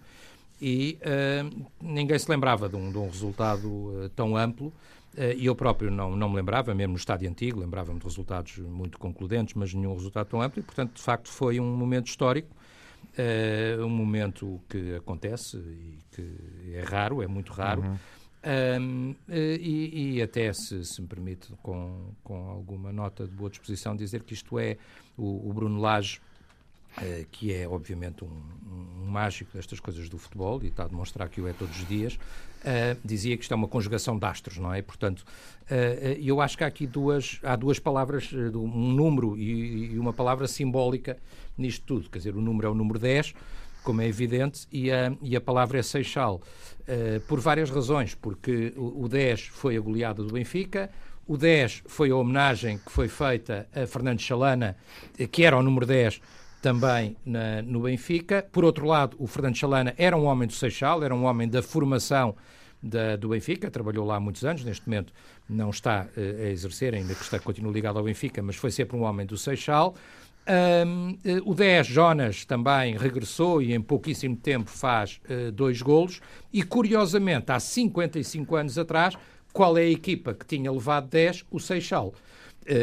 e 0.60 0.98
uh, 1.00 1.66
ninguém 1.80 2.18
se 2.18 2.30
lembrava 2.30 2.68
de 2.68 2.76
um, 2.76 2.92
de 2.92 2.98
um 2.98 3.06
resultado 3.06 3.68
uh, 3.68 4.08
tão 4.14 4.36
amplo, 4.36 4.72
e 5.36 5.44
eu 5.46 5.56
próprio 5.56 5.90
não, 5.90 6.14
não 6.14 6.28
me 6.28 6.36
lembrava, 6.36 6.72
mesmo 6.72 6.92
no 6.92 6.96
estádio 6.96 7.28
antigo, 7.28 7.58
lembrava-me 7.58 7.98
de 7.98 8.04
resultados 8.04 8.58
muito 8.58 8.96
concludentes, 8.96 9.54
mas 9.54 9.74
nenhum 9.74 9.92
resultado 9.92 10.28
tão 10.28 10.40
amplo, 10.40 10.60
e, 10.60 10.62
portanto, 10.62 10.94
de 10.94 11.02
facto, 11.02 11.28
foi 11.28 11.58
um 11.58 11.66
momento 11.76 12.06
histórico, 12.06 12.48
uh, 13.18 13.84
um 13.84 13.88
momento 13.88 14.60
que 14.68 14.94
acontece 14.94 15.56
e 15.56 15.98
que 16.10 16.74
é 16.74 16.82
raro, 16.82 17.22
é 17.22 17.26
muito 17.26 17.52
raro. 17.52 17.82
Uhum. 17.82 17.98
Um, 18.42 19.14
e, 19.28 20.14
e, 20.14 20.22
até, 20.22 20.50
se, 20.52 20.82
se, 20.84 21.02
me 21.02 21.06
permite, 21.06 21.52
com, 21.62 22.14
com 22.24 22.48
alguma 22.48 22.90
nota 22.90 23.26
de 23.26 23.34
boa 23.34 23.50
disposição, 23.50 23.94
dizer 23.94 24.22
que 24.22 24.32
isto 24.32 24.58
é 24.58 24.78
o, 25.16 25.48
o 25.48 25.52
Bruno 25.52 25.78
Lage, 25.78 26.20
uh, 26.96 27.26
que 27.30 27.52
é 27.52 27.68
obviamente 27.68 28.24
um, 28.24 28.42
um, 28.66 29.06
mágico 29.06 29.52
destas 29.52 29.78
coisas 29.78 30.08
do 30.08 30.16
futebol 30.16 30.62
e 30.62 30.68
está 30.68 30.84
a 30.84 30.88
demonstrar 30.88 31.28
que 31.28 31.40
o 31.40 31.48
é 31.48 31.52
todos 31.52 31.76
os 31.76 31.86
dias, 31.86 32.18
uh, 32.60 32.98
dizia 33.04 33.36
que 33.36 33.42
isto 33.42 33.52
é 33.52 33.56
uma 33.56 33.68
conjugação 33.68 34.18
de 34.18 34.24
astros, 34.24 34.58
não 34.58 34.72
é? 34.72 34.82
Portanto, 34.82 35.20
uh, 35.20 36.18
eu 36.20 36.40
acho 36.40 36.56
que 36.56 36.64
há 36.64 36.66
aqui 36.66 36.86
duas, 36.86 37.38
há 37.42 37.56
duas 37.56 37.78
palavras, 37.78 38.32
um 38.32 38.92
número 38.92 39.36
e, 39.36 39.92
e 39.92 39.98
uma 39.98 40.12
palavra 40.12 40.46
simbólica 40.46 41.16
nisto 41.56 41.84
tudo. 41.84 42.10
Quer 42.10 42.18
dizer, 42.18 42.36
o 42.36 42.40
número 42.40 42.68
é 42.68 42.70
o 42.70 42.74
número 42.74 42.98
10, 42.98 43.34
como 43.82 44.00
é 44.00 44.06
evidente, 44.06 44.66
e 44.70 44.90
a, 44.90 45.12
e 45.22 45.34
a 45.36 45.40
palavra 45.40 45.78
é 45.78 45.82
Seixal, 45.82 46.40
uh, 46.80 47.20
por 47.26 47.40
várias 47.40 47.70
razões, 47.70 48.14
porque 48.14 48.72
o, 48.76 49.04
o 49.04 49.08
10 49.08 49.48
foi 49.48 49.76
a 49.76 49.80
goleada 49.80 50.22
do 50.22 50.32
Benfica, 50.32 50.90
o 51.26 51.36
10 51.36 51.84
foi 51.86 52.10
a 52.10 52.16
homenagem 52.16 52.78
que 52.78 52.90
foi 52.90 53.06
feita 53.06 53.68
a 53.72 53.86
Fernando 53.86 54.20
Chalana, 54.20 54.76
que 55.30 55.44
era 55.44 55.56
o 55.56 55.62
número 55.62 55.86
10 55.86 56.20
também 56.60 57.16
na, 57.24 57.62
no 57.62 57.80
Benfica. 57.80 58.46
Por 58.52 58.64
outro 58.64 58.86
lado, 58.86 59.16
o 59.18 59.26
Fernando 59.26 59.56
Chalana 59.56 59.94
era 59.96 60.16
um 60.16 60.24
homem 60.24 60.46
do 60.46 60.54
Seixal, 60.54 61.02
era 61.02 61.14
um 61.14 61.24
homem 61.24 61.48
da 61.48 61.62
formação 61.62 62.34
da, 62.82 63.16
do 63.16 63.30
Benfica, 63.30 63.70
trabalhou 63.70 64.06
lá 64.06 64.16
há 64.16 64.20
muitos 64.20 64.44
anos, 64.44 64.64
neste 64.64 64.88
momento 64.88 65.12
não 65.48 65.70
está 65.70 66.06
uh, 66.16 66.20
a 66.20 66.50
exercer, 66.50 66.94
ainda 66.94 67.14
que 67.14 67.22
está, 67.22 67.38
continua 67.38 67.72
ligado 67.72 67.98
ao 67.98 68.04
Benfica, 68.04 68.42
mas 68.42 68.56
foi 68.56 68.70
sempre 68.70 68.96
um 68.96 69.02
homem 69.02 69.26
do 69.26 69.36
Seixal. 69.36 69.94
Um, 70.48 71.18
eh, 71.22 71.40
o 71.44 71.54
10, 71.54 71.86
Jonas, 71.86 72.44
também 72.44 72.96
regressou 72.96 73.60
e 73.60 73.74
em 73.74 73.80
pouquíssimo 73.80 74.34
tempo 74.34 74.70
faz 74.70 75.20
uh, 75.28 75.52
dois 75.52 75.82
golos. 75.82 76.20
E 76.52 76.62
curiosamente, 76.62 77.52
há 77.52 77.60
55 77.60 78.56
anos 78.56 78.78
atrás, 78.78 79.14
qual 79.52 79.76
é 79.76 79.82
a 79.82 79.90
equipa 79.90 80.32
que 80.32 80.46
tinha 80.46 80.72
levado 80.72 81.08
10? 81.08 81.44
O 81.50 81.60
Seixal. 81.60 82.14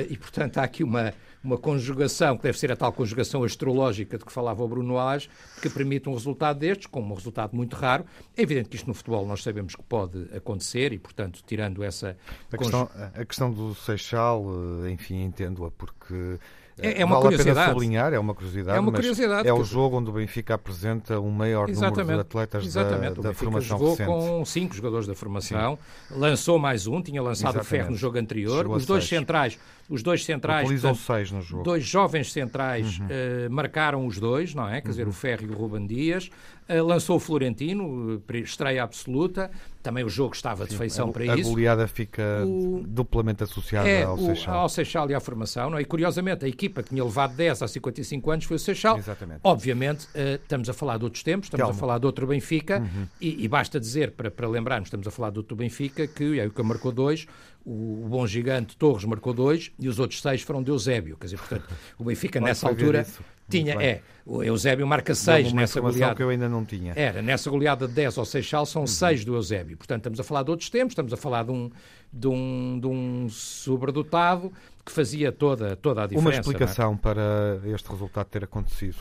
E, 0.10 0.18
portanto, 0.18 0.58
há 0.58 0.64
aqui 0.64 0.84
uma, 0.84 1.14
uma 1.44 1.58
conjugação, 1.58 2.36
que 2.38 2.44
deve 2.44 2.58
ser 2.58 2.72
a 2.72 2.76
tal 2.76 2.92
conjugação 2.92 3.44
astrológica 3.44 4.18
de 4.18 4.26
que 4.26 4.32
falava 4.32 4.64
o 4.64 4.68
Bruno 4.68 4.96
Lage, 4.96 5.30
que 5.62 5.70
permite 5.70 6.10
um 6.10 6.14
resultado 6.14 6.60
destes, 6.60 6.88
com 6.88 7.02
um 7.02 7.14
resultado 7.14 7.56
muito 7.56 7.76
raro. 7.76 8.06
É 8.36 8.42
evidente 8.42 8.70
que 8.70 8.76
isto 8.76 8.88
no 8.88 8.94
futebol 8.94 9.26
nós 9.26 9.44
sabemos 9.44 9.76
que 9.76 9.84
pode 9.84 10.28
acontecer 10.36 10.92
e, 10.94 11.00
portanto, 11.00 11.42
tirando 11.46 11.84
essa... 11.84 12.18
A 12.52 12.58
questão, 12.58 12.90
a 13.14 13.26
questão 13.26 13.52
do 13.52 13.74
Seixal, 13.76 14.46
eh, 14.86 14.92
enfim, 14.92 15.24
entendo-a, 15.24 15.72
porque 15.72 16.40
é, 16.80 17.02
é 17.02 17.06
uma 17.06 17.16
vale 17.16 17.24
curiosidade. 17.24 17.60
a 17.60 17.64
pena 17.64 17.74
sublinhar, 17.74 18.14
é 18.14 18.20
uma 18.20 18.36
curiosidade, 18.36 18.78
é 18.78 18.80
uma 18.80 18.92
curiosidade 18.92 19.48
é 19.48 19.54
o 19.54 19.64
jogo 19.64 19.98
onde 19.98 20.10
o 20.12 20.14
Benfica 20.14 20.54
apresenta 20.54 21.20
o 21.20 21.32
maior 21.32 21.70
Exatamente. 21.70 22.00
número 22.00 22.18
de 22.18 22.22
atletas 22.22 22.66
Exatamente. 22.66 23.16
da, 23.16 23.30
da 23.30 23.34
formação 23.34 23.80
jogou 23.80 23.92
recente. 23.92 24.08
com 24.08 24.46
cinco 24.46 24.76
jogadores 24.76 25.08
da 25.08 25.16
formação, 25.16 25.78
Sim. 26.08 26.20
lançou 26.20 26.60
mais 26.60 26.86
um, 26.86 27.02
tinha 27.02 27.22
lançado 27.22 27.56
Exatamente. 27.56 27.66
o 27.66 27.70
Ferro 27.70 27.92
no 27.92 27.98
jogo 27.98 28.20
anterior, 28.20 28.58
Chegou 28.60 28.76
os 28.76 28.86
dois 28.86 29.08
centrais 29.08 29.58
os 29.90 30.04
dois 30.04 30.26
centrais, 30.26 30.70
portanto, 30.70 30.98
seis 30.98 31.32
no 31.32 31.42
jogo. 31.42 31.64
dois 31.64 31.84
jovens 31.86 32.32
centrais 32.32 33.00
uhum. 33.00 33.06
uh, 33.06 33.50
marcaram 33.50 34.06
os 34.06 34.20
dois, 34.20 34.54
não 34.54 34.68
é? 34.68 34.82
Quer 34.82 34.88
uhum. 34.88 34.92
dizer, 34.92 35.08
o 35.08 35.14
Ferro 35.14 35.46
e 35.46 35.50
o 35.50 35.54
Ruben 35.54 35.88
Dias. 35.88 36.30
Uh, 36.70 36.84
lançou 36.84 37.16
o 37.16 37.20
Florentino, 37.20 38.22
estreia 38.44 38.84
absoluta. 38.84 39.50
Também 39.82 40.04
o 40.04 40.10
jogo 40.10 40.36
estava 40.36 40.68
de 40.68 40.76
feição 40.76 41.14
para 41.14 41.24
a 41.24 41.38
isso. 41.38 41.50
A 41.50 41.54
goleada 41.54 41.88
fica 41.88 42.44
o... 42.46 42.84
duplamente 42.86 43.42
associada 43.42 43.88
é, 43.88 44.04
ao 44.04 44.18
Seixal. 44.18 44.56
ao 44.56 44.68
Seixal 44.68 45.10
e 45.10 45.14
à 45.14 45.20
formação. 45.22 45.70
Não 45.70 45.78
é? 45.78 45.82
E 45.82 45.86
curiosamente, 45.86 46.44
a 46.44 46.48
equipa 46.50 46.84
que 46.84 46.90
tinha 46.90 47.02
levado 47.02 47.38
10 47.38 47.62
a 47.62 47.68
55 47.70 48.32
anos 48.32 48.44
foi 48.44 48.58
o 48.58 48.60
Seixal. 48.60 48.98
Exatamente. 48.98 49.40
Obviamente, 49.46 50.04
uh, 50.08 50.36
estamos 50.42 50.70
a 50.70 50.74
falar 50.74 50.98
de 50.98 51.06
outros 51.06 51.24
tempos, 51.24 51.46
estamos 51.48 51.66
Telmo. 51.66 51.78
a 51.78 51.80
falar 51.80 52.00
de 52.00 52.06
outro 52.06 52.28
Benfica. 52.28 52.80
Uhum. 52.80 53.08
E, 53.22 53.46
e, 53.46 53.48
basta 53.48 53.80
dizer, 53.80 54.12
para, 54.12 54.30
para 54.30 54.50
lembrarmos, 54.50 54.88
estamos 54.88 55.08
a 55.08 55.12
falar 55.12 55.30
de 55.30 55.38
outro 55.38 55.56
Benfica, 55.56 56.06
que 56.06 56.38
é 56.38 56.46
o 56.46 56.52
que 56.52 56.62
marcou 56.62 56.92
dois, 56.92 57.26
o 57.70 58.08
bom 58.08 58.26
gigante 58.26 58.78
Torres 58.78 59.04
marcou 59.04 59.34
dois 59.34 59.74
e 59.78 59.90
os 59.90 60.00
outros 60.00 60.22
seis 60.22 60.42
foram 60.42 60.64
de 60.64 60.72
Eusébio. 60.72 61.18
Quer 61.18 61.26
dizer, 61.26 61.38
portanto, 61.38 61.68
o 62.00 62.06
Benfica 62.06 62.40
nessa 62.40 62.66
altura 62.66 63.06
tinha, 63.50 63.74
é, 63.74 64.02
o 64.26 64.42
Eusébio 64.42 64.88
marca 64.88 65.14
seis 65.14 65.52
nessa 65.52 65.82
goleada. 65.82 66.16
que 66.16 66.24
eu 66.24 66.30
ainda 66.30 66.48
não 66.48 66.64
tinha. 66.64 66.94
Era, 66.96 67.22
nessa 67.22 67.50
goleada 67.50 67.86
de 67.86 67.94
10 67.94 68.18
ao 68.18 68.26
Seixal 68.26 68.66
são 68.66 68.84
uhum. 68.84 68.88
seis 68.88 69.26
do 69.26 69.36
Eusébio. 69.36 69.76
Portanto, 69.76 70.00
estamos 70.00 70.18
a 70.18 70.24
falar 70.24 70.44
de 70.44 70.52
outros 70.52 70.70
tempos, 70.70 70.94
estamos 70.94 71.12
a 71.12 71.18
falar 71.18 71.44
de 71.44 71.52
um, 71.52 71.70
de 72.12 72.28
um, 72.30 72.80
de 72.80 72.88
um 72.88 73.28
sobredotado 73.30 74.54
que 74.86 74.92
fazia 74.92 75.30
toda, 75.34 75.76
toda 75.76 76.04
a 76.04 76.08
diferença. 76.08 76.30
Uma 76.30 76.36
é? 76.36 76.40
explicação 76.40 76.94
é? 76.94 76.98
para 76.98 77.60
este 77.66 77.90
resultado 77.90 78.28
ter 78.28 78.46
acontecido. 78.46 78.98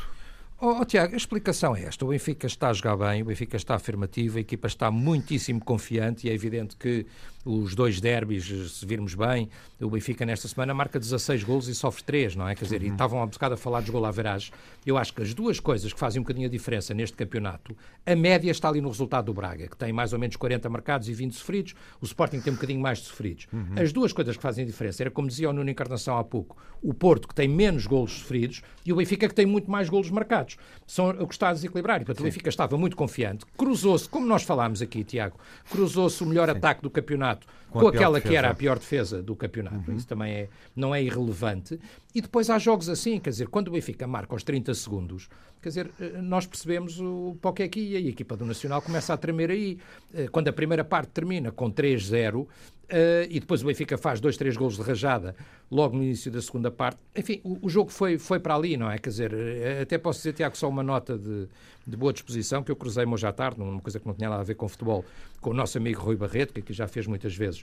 Oh, 0.59 0.79
oh, 0.81 0.85
Tiago, 0.87 1.13
a 1.13 1.17
explicação 1.19 1.77
é 1.77 1.83
esta. 1.83 2.03
O 2.03 2.09
Benfica 2.09 2.47
está 2.47 2.71
a 2.71 2.73
jogar 2.73 2.97
bem, 2.97 3.21
o 3.21 3.27
Benfica 3.27 3.59
está 3.59 3.75
afirmativo, 3.75 4.39
a 4.39 4.41
equipa 4.41 4.67
está 4.67 4.91
muitíssimo 4.91 5.63
confiante 5.63 6.27
e 6.27 6.31
é 6.31 6.33
evidente 6.33 6.77
que 6.77 7.05
os 7.47 7.75
dois 7.75 8.01
derbys, 8.01 8.73
se 8.73 8.85
virmos 8.85 9.15
bem, 9.15 9.49
o 9.81 9.89
Benfica 9.89 10.27
nesta 10.27 10.49
semana 10.49 10.75
marca 10.75 10.99
16 10.99 11.45
golos 11.45 11.69
e 11.69 11.75
sofre 11.75 12.03
3, 12.03 12.37
não 12.37 12.49
é? 12.49 12.55
Quer 12.55 12.65
dizer, 12.65 12.81
uhum. 12.81 12.89
e 12.89 12.91
estavam 12.91 13.23
há 13.23 13.27
bocado 13.27 13.55
a 13.55 13.57
falar 13.57 13.83
gols 13.83 14.17
verás. 14.17 14.51
Eu 14.85 14.99
acho 14.99 15.13
que 15.15 15.23
as 15.23 15.33
duas 15.33 15.61
coisas 15.61 15.93
que 15.93 15.99
fazem 15.99 16.21
um 16.21 16.25
bocadinho 16.25 16.49
a 16.49 16.51
diferença 16.51 16.93
neste 16.93 17.17
campeonato, 17.17 17.77
a 18.05 18.17
média 18.17 18.51
está 18.51 18.69
ali 18.69 18.81
no 18.81 18.89
resultado 18.89 19.27
do 19.27 19.35
Braga, 19.35 19.69
que 19.69 19.77
tem 19.77 19.93
mais 19.93 20.13
ou 20.13 20.19
menos 20.19 20.37
40 20.37 20.69
marcados 20.69 21.09
e 21.09 21.15
20 21.15 21.35
sofridos, 21.35 21.75
o 22.01 22.05
Sporting 22.05 22.41
tem 22.41 22.53
um 22.53 22.57
bocadinho 22.57 22.81
mais 22.81 22.99
de 22.99 23.05
sofridos. 23.05 23.47
Uhum. 23.53 23.75
As 23.81 23.93
duas 23.93 24.13
coisas 24.13 24.37
que 24.37 24.43
fazem 24.43 24.65
a 24.65 24.67
diferença, 24.67 25.03
era 25.03 25.11
como 25.11 25.29
dizia 25.29 25.49
o 25.49 25.53
Nuno 25.53 25.71
Encarnação 25.71 26.19
há 26.19 26.25
pouco, 26.25 26.57
o 26.83 26.93
Porto 26.93 27.29
que 27.29 27.35
tem 27.35 27.47
menos 27.47 27.87
golos 27.87 28.13
sofridos 28.13 28.63
e 28.85 28.93
o 28.93 28.97
Benfica 28.97 29.29
que 29.29 29.35
tem 29.35 29.47
muito 29.47 29.71
mais 29.71 29.89
golos 29.89 30.11
marcados. 30.11 30.46
São 30.87 31.11
o 31.11 31.27
que 31.27 31.35
está 31.35 31.49
a 31.49 31.53
desequilibrar. 31.53 32.01
E, 32.01 32.05
portanto, 32.05 32.21
o 32.21 32.25
Benfica 32.25 32.49
estava 32.49 32.77
muito 32.77 32.97
confiante. 32.97 33.45
Cruzou-se, 33.57 34.09
como 34.09 34.27
nós 34.27 34.43
falámos 34.43 34.81
aqui, 34.83 35.03
Tiago, 35.03 35.39
cruzou-se 35.71 36.23
o 36.23 36.27
melhor 36.27 36.49
Sim. 36.49 36.57
ataque 36.57 36.83
do 36.83 36.91
campeonato 36.91 37.47
com, 37.71 37.81
com 37.81 37.89
aquela 37.89 38.21
que 38.21 38.35
era 38.35 38.51
a 38.51 38.55
pior 38.55 38.79
defesa 38.79 39.23
do 39.23 39.35
campeonato. 39.35 39.91
Uhum. 39.91 39.97
Isso 39.97 40.07
também 40.07 40.33
é, 40.33 40.49
não 40.75 40.95
é 40.95 41.03
irrelevante. 41.03 41.79
E 42.15 42.21
depois 42.21 42.49
há 42.49 42.59
jogos 42.59 42.89
assim, 42.89 43.19
quer 43.19 43.31
dizer, 43.31 43.49
quando 43.49 43.69
o 43.69 43.73
Benfica 43.73 44.07
marca 44.07 44.35
aos 44.35 44.43
30 44.43 44.73
segundos, 44.75 45.29
quer 45.61 45.69
dizer, 45.69 45.91
eh, 46.01 46.23
nós 46.23 46.47
percebemos 46.47 46.99
o 47.01 47.37
que 47.55 47.63
é 47.63 47.69
que 47.69 47.81
ia 47.81 48.01
e 48.01 48.07
a 48.07 48.11
equipa 48.11 48.37
do 48.37 48.47
Nacional 48.47 48.81
começa 48.81 49.13
a 49.13 49.17
tremer 49.17 49.51
aí. 49.51 49.79
Eh, 50.15 50.29
quando 50.29 50.49
a 50.49 50.53
primeira 50.53 50.85
parte 50.85 51.11
termina 51.11 51.51
com 51.51 51.71
3-0, 51.71 52.47
Uh, 52.87 53.27
e 53.29 53.41
depois 53.41 53.63
o 53.63 53.67
Benfica 53.67 53.99
faz 53.99 54.21
dois, 54.21 54.37
três 54.37 54.57
gols 54.57 54.77
de 54.77 54.83
rajada 54.83 55.35
logo 55.69 55.97
no 55.97 56.05
início 56.05 56.31
da 56.31 56.41
segunda 56.41 56.71
parte. 56.71 56.99
Enfim, 57.17 57.41
o, 57.43 57.67
o, 57.67 57.69
jogo 57.69 57.91
foi, 57.91 58.17
foi 58.17 58.39
para 58.39 58.55
ali, 58.55 58.77
não 58.77 58.89
é? 58.89 58.97
Quer 58.97 59.11
dizer, 59.11 59.35
até 59.83 59.99
posso 59.99 60.21
dizer, 60.21 60.35
Tiago, 60.35 60.57
só 60.57 60.69
uma 60.69 60.85
nota 60.85 61.19
de, 61.19 61.49
de 61.85 61.97
boa 61.97 62.13
disposição 62.13 62.63
que 62.63 62.71
eu 62.71 62.77
cruzei-me 62.77 63.13
hoje 63.13 63.27
à 63.27 63.33
tarde, 63.33 63.59
numa 63.59 63.81
coisa 63.81 63.99
que 63.99 64.07
não 64.07 64.15
tinha 64.15 64.31
nada 64.31 64.41
a 64.41 64.45
ver 64.45 64.55
com 64.55 64.69
futebol, 64.69 65.05
com 65.41 65.51
o 65.51 65.53
nosso 65.53 65.77
amigo 65.77 66.01
Rui 66.01 66.15
Barreto, 66.15 66.55
que 66.55 66.61
aqui 66.61 66.73
já 66.73 66.87
fez 66.87 67.09
muitas 67.09 67.35
vezes 67.35 67.63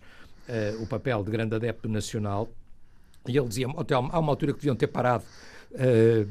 uh, 0.50 0.84
o 0.84 0.88
papel 0.88 1.24
de 1.24 1.32
grande 1.32 1.56
adepto 1.56 1.88
nacional. 1.88 2.50
E 3.26 3.38
ele 3.38 3.48
dizia, 3.48 3.68
há 3.68 4.20
uma 4.20 4.32
altura 4.34 4.52
que 4.52 4.60
deviam 4.60 4.76
ter 4.76 4.88
parado 4.88 5.24
Uh, 5.74 6.30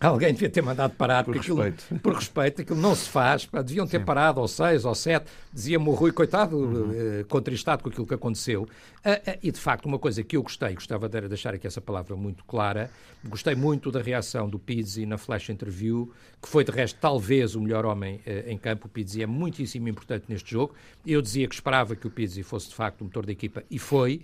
alguém 0.00 0.32
devia 0.32 0.48
ter 0.48 0.62
mandado 0.62 0.94
parar 0.94 1.22
por 1.22 1.36
respeito. 1.36 1.84
Aquilo, 1.84 2.00
por 2.00 2.14
respeito, 2.14 2.62
aquilo 2.62 2.80
não 2.80 2.94
se 2.94 3.08
faz. 3.08 3.44
Pá, 3.44 3.60
deviam 3.60 3.86
ter 3.86 3.98
Sim. 3.98 4.04
parado 4.06 4.40
aos 4.40 4.52
seis 4.52 4.86
ou 4.86 4.94
sete. 4.94 5.30
Dizia-me 5.52 5.86
o 5.86 5.92
Rui, 5.92 6.12
coitado, 6.12 6.56
uhum. 6.56 6.90
uh, 7.20 7.24
contristado 7.28 7.82
com 7.82 7.90
aquilo 7.90 8.06
que 8.06 8.14
aconteceu. 8.14 8.62
Uh, 8.62 9.38
e 9.42 9.50
de 9.50 9.60
facto, 9.60 9.84
uma 9.84 9.98
coisa 9.98 10.22
que 10.22 10.34
eu 10.34 10.42
gostei, 10.42 10.74
gostava 10.74 11.08
de 11.10 11.28
deixar 11.28 11.54
aqui 11.54 11.66
essa 11.66 11.80
palavra 11.80 12.16
muito 12.16 12.42
clara, 12.44 12.90
gostei 13.26 13.54
muito 13.54 13.90
da 13.90 14.00
reação 14.00 14.48
do 14.48 14.58
Pizzi 14.58 15.04
na 15.04 15.18
flash 15.18 15.50
interview, 15.50 16.10
que 16.40 16.48
foi 16.48 16.64
de 16.64 16.70
resto 16.70 16.98
talvez 16.98 17.54
o 17.54 17.60
melhor 17.60 17.84
homem 17.84 18.20
em 18.46 18.56
campo. 18.56 18.86
O 18.86 18.88
Pizzi 18.88 19.22
é 19.22 19.26
muitíssimo 19.26 19.88
importante 19.88 20.24
neste 20.28 20.52
jogo. 20.52 20.74
Eu 21.06 21.20
dizia 21.20 21.46
que 21.46 21.54
esperava 21.54 21.94
que 21.94 22.06
o 22.06 22.10
Pizzi 22.10 22.42
fosse 22.42 22.68
de 22.68 22.74
facto 22.74 23.02
o 23.02 23.04
motor 23.04 23.26
da 23.26 23.32
equipa 23.32 23.62
e 23.70 23.78
foi. 23.78 24.22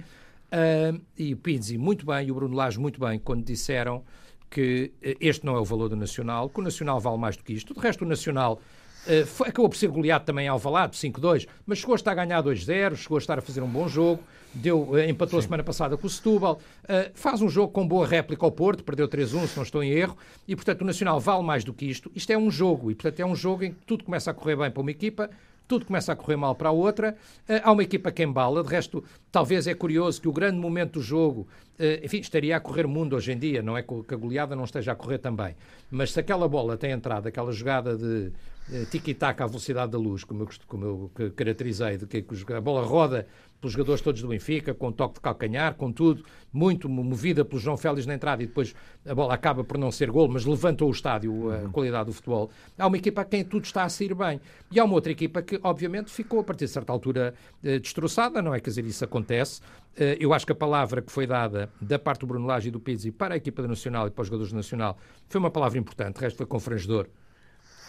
e 1.19 1.35
o 1.35 1.37
Pizzi 1.37 1.77
muito 1.77 2.07
bem 2.07 2.29
e 2.29 2.31
o 2.31 2.35
Bruno 2.35 2.55
Lage 2.55 2.79
muito 2.79 3.01
bem 3.01 3.19
quando 3.19 3.45
disseram 3.45 4.03
que 4.51 4.93
eh, 5.03 5.17
este 5.21 5.45
não 5.45 5.57
é 5.57 5.61
o 5.61 5.65
valor 5.65 5.89
do 5.89 5.97
Nacional, 5.97 6.49
que 6.49 6.61
o 6.61 6.63
Nacional 6.63 7.01
vale 7.01 7.19
mais 7.19 7.37
do 7.37 7.45
que 7.45 7.53
isto. 7.53 7.75
De 7.75 7.81
resto, 7.81 8.05
o 8.05 8.09
Nacional 8.09 8.61
uh, 9.07 9.27
foi, 9.27 9.49
acabou 9.49 9.69
por 9.69 9.77
ser 9.77 9.89
goleado 9.89 10.25
também 10.25 10.49
ao 10.49 10.59
Valado, 10.59 10.95
5-2, 10.95 11.47
mas 11.67 11.79
chegou 11.79 11.95
a 11.95 11.97
estar 11.97 12.13
a 12.13 12.15
ganhar 12.15 12.43
2-0, 12.43 12.97
chegou 12.97 13.17
a 13.17 13.21
estar 13.21 13.39
a 13.39 13.43
fazer 13.43 13.63
um 13.63 13.69
bom 13.69 13.89
jogo, 13.89 14.23
deu, 14.55 14.83
uh, 14.83 14.99
empatou 15.01 15.41
Sim. 15.41 15.45
a 15.45 15.49
semana 15.49 15.65
passada 15.65 15.97
com 15.97 16.07
o 16.07 16.11
Setúbal, 16.11 16.61
uh, 16.85 17.11
faz 17.15 17.43
um 17.43 17.49
jogo 17.49 17.73
com 17.73 17.87
boa 17.87 18.07
réplica 18.07 18.45
ao 18.45 18.53
Porto, 18.53 18.85
perdeu 18.85 19.09
3-1, 19.09 19.47
se 19.47 19.57
não 19.57 19.63
estou 19.63 19.83
em 19.83 19.91
erro, 19.91 20.17
e 20.47 20.55
portanto 20.55 20.83
o 20.83 20.85
Nacional 20.85 21.21
vale 21.21 21.43
mais 21.43 21.65
do 21.65 21.73
que 21.73 21.87
isto. 21.87 22.11
Isto 22.15 22.33
é 22.33 22.39
um 22.39 22.51
jogo, 22.51 22.91
e 22.91 22.95
portanto 22.95 23.21
é 23.21 23.27
um 23.27 23.35
jogo 23.35 23.65
em 23.65 23.73
que 23.73 23.85
tudo 23.87 24.05
começa 24.05 24.31
a 24.31 24.35
correr 24.35 24.57
bem 24.57 24.71
para 24.71 24.81
uma 24.81 24.91
equipa, 24.91 25.31
tudo 25.66 25.87
começa 25.87 26.12
a 26.12 26.16
correr 26.16 26.37
mal 26.37 26.55
para 26.55 26.68
a 26.68 26.72
outra. 26.72 27.16
Uh, 27.48 27.61
há 27.62 27.72
uma 27.72 27.83
equipa 27.83 28.11
que 28.11 28.22
embala, 28.22 28.62
de 28.62 28.68
resto, 28.68 29.02
talvez 29.31 29.66
é 29.66 29.74
curioso 29.74 30.20
que 30.20 30.29
o 30.29 30.33
grande 30.33 30.59
momento 30.59 30.94
do 30.94 31.00
jogo, 31.00 31.46
uh, 31.79 32.05
enfim, 32.05 32.18
estaria 32.18 32.57
a 32.57 32.61
correr 32.61 32.87
mundo 32.87 33.16
hoje 33.16 33.33
em 33.33 33.38
dia, 33.38 33.62
não 33.62 33.76
é 33.76 33.83
que 33.83 34.14
a 34.14 34.16
goleada 34.16 34.55
não 34.55 34.64
esteja 34.64 34.92
a 34.92 34.94
correr 34.94 35.18
também. 35.18 35.55
Mas 35.90 36.12
se 36.12 36.20
aquela 36.20 36.48
bola 36.48 36.76
tem 36.76 36.90
entrado, 36.90 37.26
aquela 37.26 37.52
jogada 37.52 37.96
de 37.96 38.33
uh, 38.70 38.87
tiki-taka 38.90 39.44
à 39.44 39.46
velocidade 39.46 39.92
da 39.92 39.98
luz, 39.98 40.24
como 40.24 40.42
eu, 40.44 40.48
como 40.66 40.85
eu 40.85 41.11
caracterizei, 41.35 41.96
de 41.96 42.07
que 42.07 42.24
a 42.52 42.61
bola 42.61 42.85
roda 42.85 43.26
pelos 43.61 43.73
jogadores 43.73 44.01
todos 44.01 44.21
do 44.21 44.29
Benfica, 44.29 44.75
com 44.75 44.92
toque 44.92 45.14
de 45.14 45.21
calcanhar, 45.21 45.75
com 45.75 45.90
tudo, 45.90 46.25
muito 46.53 46.88
movida 46.88 47.45
pelo 47.45 47.61
João 47.61 47.77
Félix 47.77 48.07
na 48.07 48.14
entrada 48.14 48.42
e 48.42 48.47
depois 48.47 48.75
a 49.05 49.14
bola 49.14 49.35
acaba 49.35 49.64
por 49.64 49.79
não 49.79 49.90
ser 49.90 50.11
gol, 50.11 50.29
mas 50.29 50.45
levantou 50.45 50.88
o 50.88 50.90
estádio, 50.90 51.53
a 51.53 51.57
uhum. 51.59 51.71
qualidade 51.71 52.07
do 52.07 52.12
futebol. 52.12 52.51
Há 52.79 52.87
uma 52.87 52.97
equipa 52.97 53.23
a 53.23 53.25
quem 53.25 53.45
tudo 53.45 53.64
está 53.64 53.85
a 53.85 53.88
sair 53.88 54.14
bem. 54.14 54.40
E 54.71 54.81
há 54.81 54.85
uma 54.85 54.95
outra 54.95 55.12
equipa 55.12 55.42
que, 55.42 55.61
obviamente, 55.62 56.11
ficou 56.11 56.40
a 56.40 56.45
partir 56.45 56.66
de 56.66 56.71
certa 56.71 56.92
altura 56.92 57.35
eh, 57.62 57.79
destroçada, 57.79 58.40
não 58.40 58.55
é? 58.55 58.61
Quer 58.61 58.71
dizer, 58.71 58.85
isso 58.85 59.05
acontece. 59.05 59.61
Eh, 59.97 60.16
eu 60.21 60.33
acho 60.33 60.47
que 60.47 60.53
a 60.53 60.57
palavra 60.57 61.03
que 61.03 61.11
foi 61.11 61.27
dada 61.27 61.71
da 61.81 61.99
parte 61.99 62.21
do 62.21 62.27
Bruno 62.27 62.47
Lage 62.47 62.69
e 62.69 62.71
do 62.71 62.81
Pizzi 62.81 63.11
para 63.11 63.35
a 63.35 63.37
equipa 63.37 63.62
do 63.62 63.69
Nacional 63.69 64.07
e 64.07 64.11
para 64.11 64.23
os 64.23 64.29
jogadores 64.29 64.53
do 64.53 64.57
Nacional 64.57 64.99
foi 65.29 65.38
uma 65.38 65.51
palavra 65.51 65.79
importante, 65.79 66.16
o 66.19 66.21
resto 66.21 66.37
foi 66.37 66.47
confrangedor. 66.47 67.07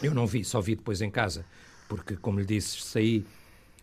Eu 0.01 0.13
não 0.13 0.27
vi, 0.27 0.43
só 0.43 0.61
vi 0.61 0.75
depois 0.75 1.01
em 1.01 1.09
casa, 1.09 1.45
porque, 1.89 2.15
como 2.15 2.39
lhe 2.39 2.45
disse, 2.45 2.81
saí 2.81 3.25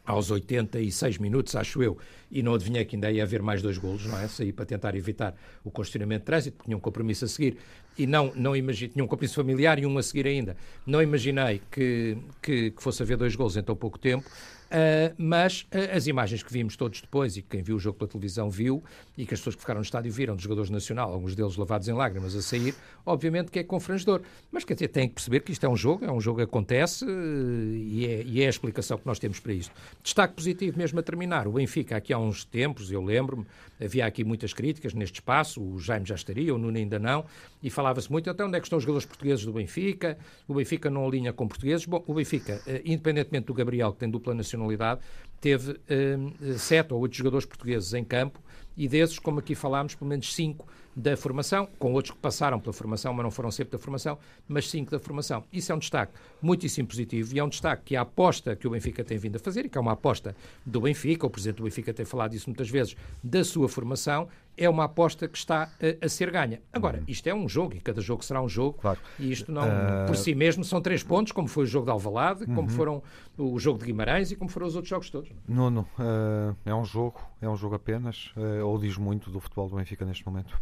aos 0.04 0.30
86 0.30 1.18
minutos, 1.18 1.56
acho 1.56 1.82
eu, 1.82 1.96
e 2.30 2.42
não 2.42 2.54
adivinhei 2.54 2.84
que 2.84 2.96
ainda 2.96 3.10
ia 3.10 3.22
haver 3.22 3.42
mais 3.42 3.62
dois 3.62 3.78
golos, 3.78 4.04
não 4.06 4.18
é? 4.18 4.28
Saí 4.28 4.52
para 4.52 4.66
tentar 4.66 4.94
evitar 4.94 5.34
o 5.64 5.70
congestionamento 5.70 6.20
de 6.20 6.26
trânsito, 6.26 6.56
porque 6.56 6.68
tinha 6.68 6.76
um 6.76 6.80
compromisso 6.80 7.24
a 7.24 7.28
seguir, 7.28 7.56
e 7.96 8.06
não, 8.06 8.32
não 8.34 8.56
imaginei, 8.56 8.92
tinha 8.92 9.04
um 9.04 9.08
compromisso 9.08 9.34
familiar 9.34 9.78
e 9.78 9.86
um 9.86 9.96
a 9.98 10.02
seguir 10.02 10.26
ainda. 10.26 10.56
Não 10.86 11.02
imaginei 11.02 11.60
que, 11.70 12.16
que, 12.42 12.70
que 12.70 12.82
fosse 12.82 13.02
haver 13.02 13.16
dois 13.16 13.34
golos 13.36 13.56
em 13.56 13.62
tão 13.62 13.76
pouco 13.76 13.98
tempo, 13.98 14.28
Uh, 14.74 15.14
mas 15.16 15.62
uh, 15.62 15.96
as 15.96 16.08
imagens 16.08 16.42
que 16.42 16.52
vimos 16.52 16.76
todos 16.76 17.00
depois, 17.00 17.36
e 17.36 17.42
que 17.42 17.48
quem 17.50 17.62
viu 17.62 17.76
o 17.76 17.78
jogo 17.78 17.96
pela 17.96 18.10
televisão 18.10 18.50
viu, 18.50 18.82
e 19.16 19.24
que 19.24 19.32
as 19.32 19.38
pessoas 19.38 19.54
que 19.54 19.60
ficaram 19.60 19.78
no 19.78 19.84
estádio 19.84 20.10
viram, 20.10 20.34
dos 20.34 20.42
jogadores 20.42 20.68
do 20.68 20.72
Nacional, 20.72 21.12
alguns 21.12 21.36
deles 21.36 21.56
lavados 21.56 21.86
em 21.86 21.92
lágrimas 21.92 22.34
a 22.34 22.42
sair, 22.42 22.74
obviamente 23.06 23.52
que 23.52 23.60
é 23.60 23.62
confrangedor. 23.62 24.22
Mas 24.50 24.64
quer 24.64 24.74
dizer, 24.74 24.88
tem 24.88 25.06
que 25.06 25.14
perceber 25.14 25.40
que 25.40 25.52
isto 25.52 25.64
é 25.64 25.68
um 25.68 25.76
jogo, 25.76 26.04
é 26.04 26.10
um 26.10 26.20
jogo 26.20 26.38
que 26.38 26.44
acontece 26.44 27.04
uh, 27.04 27.08
e, 27.08 28.04
é, 28.04 28.22
e, 28.24 28.42
é, 28.42 28.46
a 28.46 28.50
explicação 28.50 28.98
que 28.98 29.06
nós 29.06 29.20
temos 29.20 29.38
para 29.38 29.52
isto. 29.52 29.72
Destaque 30.02 30.34
positivo 30.34 30.76
mesmo 30.76 30.98
a 30.98 31.02
terminar. 31.04 31.46
O 31.46 31.52
Benfica, 31.52 31.96
aqui 31.96 32.12
há 32.12 32.18
uns 32.18 32.44
tempos, 32.44 32.90
eu 32.90 33.00
lembro-me, 33.00 33.46
havia 33.80 34.04
aqui 34.06 34.24
muitas 34.24 34.52
críticas 34.52 34.92
neste 34.92 35.20
espaço, 35.20 35.62
o 35.62 35.78
Jaime 35.78 36.04
já 36.06 36.16
estaria, 36.16 36.52
o 36.52 36.58
Nuno 36.58 36.76
ainda 36.76 36.98
não, 36.98 37.24
e 37.62 37.70
falava 37.70 37.83
falava-se 37.84 38.10
muito, 38.10 38.30
até 38.30 38.42
onde 38.42 38.56
é 38.56 38.60
que 38.60 38.66
estão 38.66 38.78
os 38.78 38.82
jogadores 38.82 39.04
portugueses 39.04 39.44
do 39.44 39.52
Benfica? 39.52 40.16
O 40.48 40.54
Benfica 40.54 40.88
não 40.88 41.06
alinha 41.06 41.34
com 41.34 41.46
portugueses. 41.46 41.84
Bom, 41.84 42.02
o 42.06 42.14
Benfica, 42.14 42.62
uh, 42.66 42.80
independentemente 42.82 43.46
do 43.46 43.52
Gabriel, 43.52 43.92
que 43.92 43.98
tem 43.98 44.08
dupla 44.10 44.34
nacionalidade, 44.34 45.02
teve 45.38 45.72
uh, 45.72 46.58
sete 46.58 46.94
ou 46.94 47.00
oito 47.00 47.14
jogadores 47.14 47.44
portugueses 47.44 47.92
em 47.92 48.02
campo 48.02 48.40
e 48.74 48.88
desses, 48.88 49.18
como 49.18 49.38
aqui 49.38 49.54
falámos, 49.54 49.94
pelo 49.94 50.08
menos 50.08 50.34
cinco 50.34 50.66
da 50.96 51.16
formação, 51.16 51.68
com 51.78 51.92
outros 51.92 52.14
que 52.14 52.20
passaram 52.20 52.58
pela 52.58 52.72
formação, 52.72 53.12
mas 53.12 53.24
não 53.24 53.30
foram 53.30 53.50
sempre 53.50 53.72
da 53.72 53.78
formação, 53.78 54.16
mas 54.46 54.70
cinco 54.70 54.90
da 54.90 54.98
formação. 54.98 55.44
Isso 55.52 55.72
é 55.72 55.74
um 55.74 55.78
destaque 55.78 56.12
muitíssimo 56.40 56.86
positivo 56.86 57.34
e 57.34 57.38
é 57.38 57.44
um 57.44 57.48
destaque 57.48 57.82
que 57.86 57.96
a 57.96 58.02
aposta 58.02 58.54
que 58.54 58.66
o 58.66 58.70
Benfica 58.70 59.02
tem 59.02 59.18
vindo 59.18 59.36
a 59.36 59.38
fazer, 59.38 59.66
e 59.66 59.68
que 59.68 59.76
é 59.76 59.80
uma 59.80 59.92
aposta 59.92 60.36
do 60.64 60.80
Benfica, 60.80 61.26
o 61.26 61.30
Presidente 61.30 61.56
do 61.56 61.64
Benfica 61.64 61.92
tem 61.92 62.06
falado 62.06 62.34
isso 62.34 62.48
muitas 62.48 62.70
vezes, 62.70 62.96
da 63.22 63.42
sua 63.44 63.68
formação, 63.68 64.28
é 64.56 64.68
uma 64.68 64.84
aposta 64.84 65.28
que 65.28 65.36
está 65.36 65.70
a, 65.80 66.06
a 66.06 66.08
ser 66.08 66.30
ganha. 66.30 66.60
Agora, 66.72 66.98
uhum. 66.98 67.04
isto 67.08 67.26
é 67.26 67.34
um 67.34 67.48
jogo 67.48 67.74
e 67.74 67.80
cada 67.80 68.00
jogo 68.00 68.24
será 68.24 68.42
um 68.42 68.48
jogo, 68.48 68.78
claro. 68.80 68.98
e 69.18 69.32
isto 69.32 69.50
não, 69.50 69.62
uh... 69.62 70.06
por 70.06 70.16
si 70.16 70.34
mesmo, 70.34 70.64
são 70.64 70.80
três 70.80 71.02
pontos, 71.02 71.32
como 71.32 71.48
foi 71.48 71.64
o 71.64 71.66
jogo 71.66 71.86
de 71.86 71.92
Alvalade, 71.92 72.44
uhum. 72.44 72.54
como 72.54 72.68
foram 72.68 73.02
o 73.36 73.58
jogo 73.58 73.78
de 73.78 73.86
Guimarães 73.86 74.30
e 74.30 74.36
como 74.36 74.50
foram 74.50 74.66
os 74.66 74.74
outros 74.74 74.90
jogos 74.90 75.10
todos. 75.10 75.30
Nuno, 75.48 75.86
uh, 75.98 76.56
é 76.64 76.74
um 76.74 76.84
jogo, 76.84 77.20
é 77.40 77.48
um 77.48 77.56
jogo 77.56 77.74
apenas, 77.74 78.32
uh, 78.36 78.64
ou 78.64 78.78
diz 78.78 78.96
muito 78.96 79.30
do 79.30 79.40
futebol 79.40 79.68
do 79.68 79.76
Benfica 79.76 80.04
neste 80.04 80.24
momento? 80.26 80.60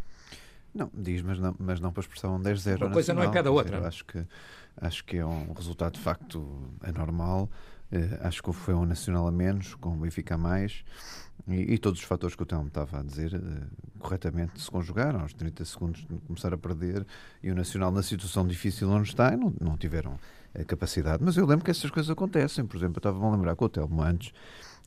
Não, 0.73 0.89
diz, 0.93 1.21
mas 1.21 1.37
não, 1.37 1.55
mas 1.59 1.79
não 1.79 1.91
para 1.91 2.01
expressar 2.01 2.29
um 2.29 2.39
10-0. 2.39 2.77
Uma 2.77 2.91
coisa 2.91 3.13
não 3.13 3.21
é 3.21 3.29
cada 3.29 3.51
outra. 3.51 3.77
Eu 3.77 3.85
acho 3.85 4.03
que, 4.05 4.25
acho 4.77 5.05
que 5.05 5.17
é 5.17 5.25
um 5.25 5.53
resultado 5.53 5.93
de 5.93 5.99
facto 5.99 6.43
anormal. 6.81 7.43
Uh, 7.43 7.72
acho 8.21 8.41
que 8.41 8.51
foi 8.53 8.73
um 8.73 8.85
nacional 8.85 9.27
a 9.27 9.31
menos, 9.31 9.75
com 9.75 9.89
o 9.89 9.97
Benfica 9.97 10.35
a 10.35 10.37
mais. 10.37 10.83
E, 11.47 11.73
e, 11.73 11.77
todos 11.77 11.99
os 11.99 12.05
fatores 12.05 12.35
que 12.35 12.43
o 12.43 12.45
Telmo 12.45 12.67
estava 12.67 12.99
a 12.99 13.03
dizer 13.03 13.33
uh, 13.33 13.99
corretamente 13.99 14.61
se 14.61 14.69
conjugaram. 14.69 15.21
Aos 15.21 15.33
30 15.33 15.65
segundos 15.65 16.01
de 16.01 16.15
começar 16.27 16.53
a 16.53 16.57
perder 16.57 17.05
e 17.41 17.51
o 17.51 17.55
Nacional 17.55 17.91
na 17.91 18.01
situação 18.01 18.47
difícil 18.47 18.89
onde 18.89 19.09
está 19.09 19.35
não, 19.35 19.53
não 19.59 19.75
tiveram 19.75 20.17
a 20.57 20.63
capacidade. 20.63 21.23
Mas 21.23 21.35
eu 21.35 21.45
lembro 21.45 21.65
que 21.65 21.71
essas 21.71 21.89
coisas 21.89 22.09
acontecem. 22.09 22.65
Por 22.65 22.77
exemplo, 22.77 22.95
eu 22.95 22.99
estava 22.99 23.25
a 23.25 23.31
lembrar 23.31 23.55
com 23.55 23.65
o 23.65 23.69
Telmo 23.69 24.01
antes 24.01 24.31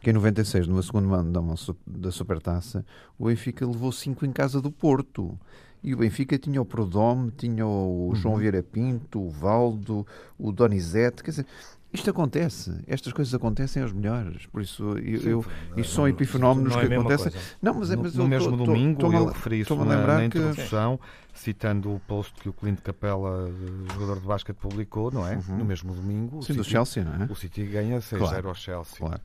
que 0.00 0.10
em 0.10 0.12
96, 0.12 0.68
numa 0.68 0.82
segunda 0.82 1.42
mão 1.42 1.54
da 1.86 2.10
Supertaça, 2.10 2.84
o 3.18 3.26
Benfica 3.26 3.66
levou 3.66 3.90
5 3.90 4.26
em 4.26 4.32
casa 4.32 4.60
do 4.60 4.70
Porto. 4.70 5.38
E 5.82 5.94
o 5.94 5.98
Benfica 5.98 6.38
tinha 6.38 6.60
o 6.60 6.64
Prodome, 6.64 7.30
tinha 7.30 7.66
o 7.66 8.12
João 8.14 8.34
uhum. 8.34 8.40
Vieira 8.40 8.62
Pinto, 8.62 9.20
o 9.20 9.30
Valdo, 9.30 10.06
o 10.38 10.50
Donizete, 10.50 11.22
quer 11.22 11.30
dizer, 11.30 11.46
isto 11.92 12.10
acontece, 12.10 12.72
estas 12.86 13.12
coisas 13.12 13.32
acontecem 13.32 13.82
aos 13.82 13.92
melhores, 13.92 14.46
por 14.46 14.60
isso 14.60 14.98
eu, 14.98 15.20
Sim, 15.20 15.28
eu 15.28 15.44
isto 15.76 15.94
são 15.94 16.08
epifenómenos 16.08 16.76
é 16.76 16.86
que 16.86 16.94
acontecem. 16.94 17.32
Não, 17.62 17.74
mas, 17.74 17.90
é, 17.90 17.96
mas 17.96 18.14
no, 18.14 18.24
no 18.24 18.28
mesmo 18.28 18.56
tô, 18.56 18.64
domingo 18.64 19.00
tô, 19.00 19.10
tô, 19.10 19.16
eu 19.16 19.26
referi 19.26 19.60
isso 19.60 19.74
na, 19.76 20.06
na 20.06 20.24
introdução. 20.24 20.98
Que 20.98 21.25
citando 21.36 21.94
o 21.94 22.00
post 22.00 22.32
que 22.40 22.48
o 22.48 22.52
Clint 22.52 22.80
Capella, 22.80 23.50
jogador 23.92 24.20
de 24.20 24.26
basquete, 24.26 24.56
publicou, 24.56 25.10
não 25.10 25.26
é? 25.26 25.36
Uhum. 25.36 25.58
No 25.58 25.64
mesmo 25.64 25.94
domingo. 25.94 26.42
Sim, 26.42 26.48
City, 26.48 26.58
do 26.58 26.64
Chelsea, 26.64 27.04
não 27.04 27.24
é? 27.24 27.28
O 27.30 27.34
City 27.34 27.64
ganha 27.64 27.98
6-0 27.98 28.18
claro, 28.18 28.48
ao 28.48 28.54
Chelsea. 28.54 28.98
Claro. 28.98 29.20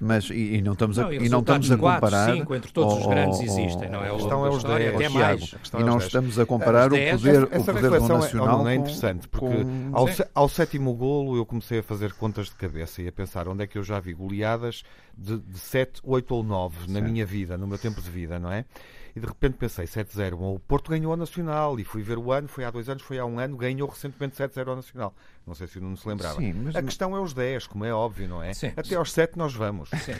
Mas, 0.00 0.30
e, 0.30 0.56
e 0.56 0.62
não 0.62 0.72
estamos 0.72 0.98
a, 0.98 1.02
não, 1.02 1.12
e 1.12 1.28
não 1.28 1.40
estamos 1.40 1.70
a 1.70 1.76
comparar. 1.76 2.34
5 2.34 2.54
entre 2.54 2.72
todos 2.72 2.98
os 2.98 3.06
grandes 3.06 3.40
existem, 3.40 3.90
não 3.90 4.02
é? 4.02 4.10
A 4.10 4.14
questão 4.14 4.46
é 4.46 4.48
os 4.48 4.62
10. 4.62 4.94
Até 4.94 5.08
mais. 5.08 5.54
E 5.78 5.82
não 5.82 5.98
estamos 5.98 6.38
a 6.38 6.46
comparar 6.46 6.86
o 6.86 6.96
poder, 6.96 7.44
o 7.44 7.64
poder 7.64 7.90
do 7.90 8.08
Nacional. 8.08 8.68
É, 8.68 8.72
é 8.72 8.76
interessante, 8.76 9.28
porque 9.28 9.64
com... 9.64 9.90
ao, 9.92 10.08
ao 10.34 10.48
sétimo 10.48 10.94
golo 10.94 11.36
eu 11.36 11.44
comecei 11.44 11.80
a 11.80 11.82
fazer 11.82 12.12
contas 12.14 12.46
de 12.46 12.54
cabeça 12.54 13.02
e 13.02 13.08
a 13.08 13.12
pensar 13.12 13.48
onde 13.48 13.64
é 13.64 13.66
que 13.66 13.76
eu 13.76 13.82
já 13.82 14.00
vi 14.00 14.12
goleadas 14.12 14.82
de, 15.16 15.38
de 15.38 15.58
7, 15.58 16.00
8 16.04 16.34
ou 16.34 16.42
9 16.42 16.90
na 16.90 17.00
minha 17.00 17.24
vida, 17.24 17.56
no 17.56 17.66
meu 17.66 17.78
tempo 17.78 18.00
de 18.00 18.10
vida, 18.10 18.38
não 18.38 18.50
é? 18.50 18.64
E 19.16 19.20
de 19.20 19.26
repente 19.26 19.54
pensei 19.54 19.86
7-0. 19.86 20.34
o 20.38 20.58
Porto 20.58 20.90
ganhou 20.90 21.10
a 21.10 21.16
Nacional 21.16 21.80
e 21.80 21.84
fui 21.84 22.02
ver 22.02 22.18
o 22.18 22.30
ano, 22.30 22.46
foi 22.46 22.64
há 22.64 22.70
dois 22.70 22.86
anos, 22.90 23.02
foi 23.02 23.18
há 23.18 23.24
um 23.24 23.38
ano, 23.38 23.56
ganhou 23.56 23.88
recentemente 23.88 24.36
7-0 24.36 24.68
ao 24.68 24.76
Nacional. 24.76 25.14
Não 25.46 25.54
sei 25.54 25.68
se 25.68 25.78
o 25.78 25.80
Nuno 25.80 25.96
se 25.96 26.08
lembrava. 26.08 26.40
Sim, 26.40 26.52
mas... 26.64 26.74
A 26.74 26.82
questão 26.82 27.16
é 27.16 27.20
os 27.20 27.32
10, 27.32 27.68
como 27.68 27.84
é 27.84 27.94
óbvio, 27.94 28.28
não 28.28 28.42
é? 28.42 28.52
Sim. 28.52 28.72
Até 28.76 28.96
aos 28.96 29.12
7 29.12 29.38
nós 29.38 29.54
vamos. 29.54 29.90
Sim. 29.94 30.12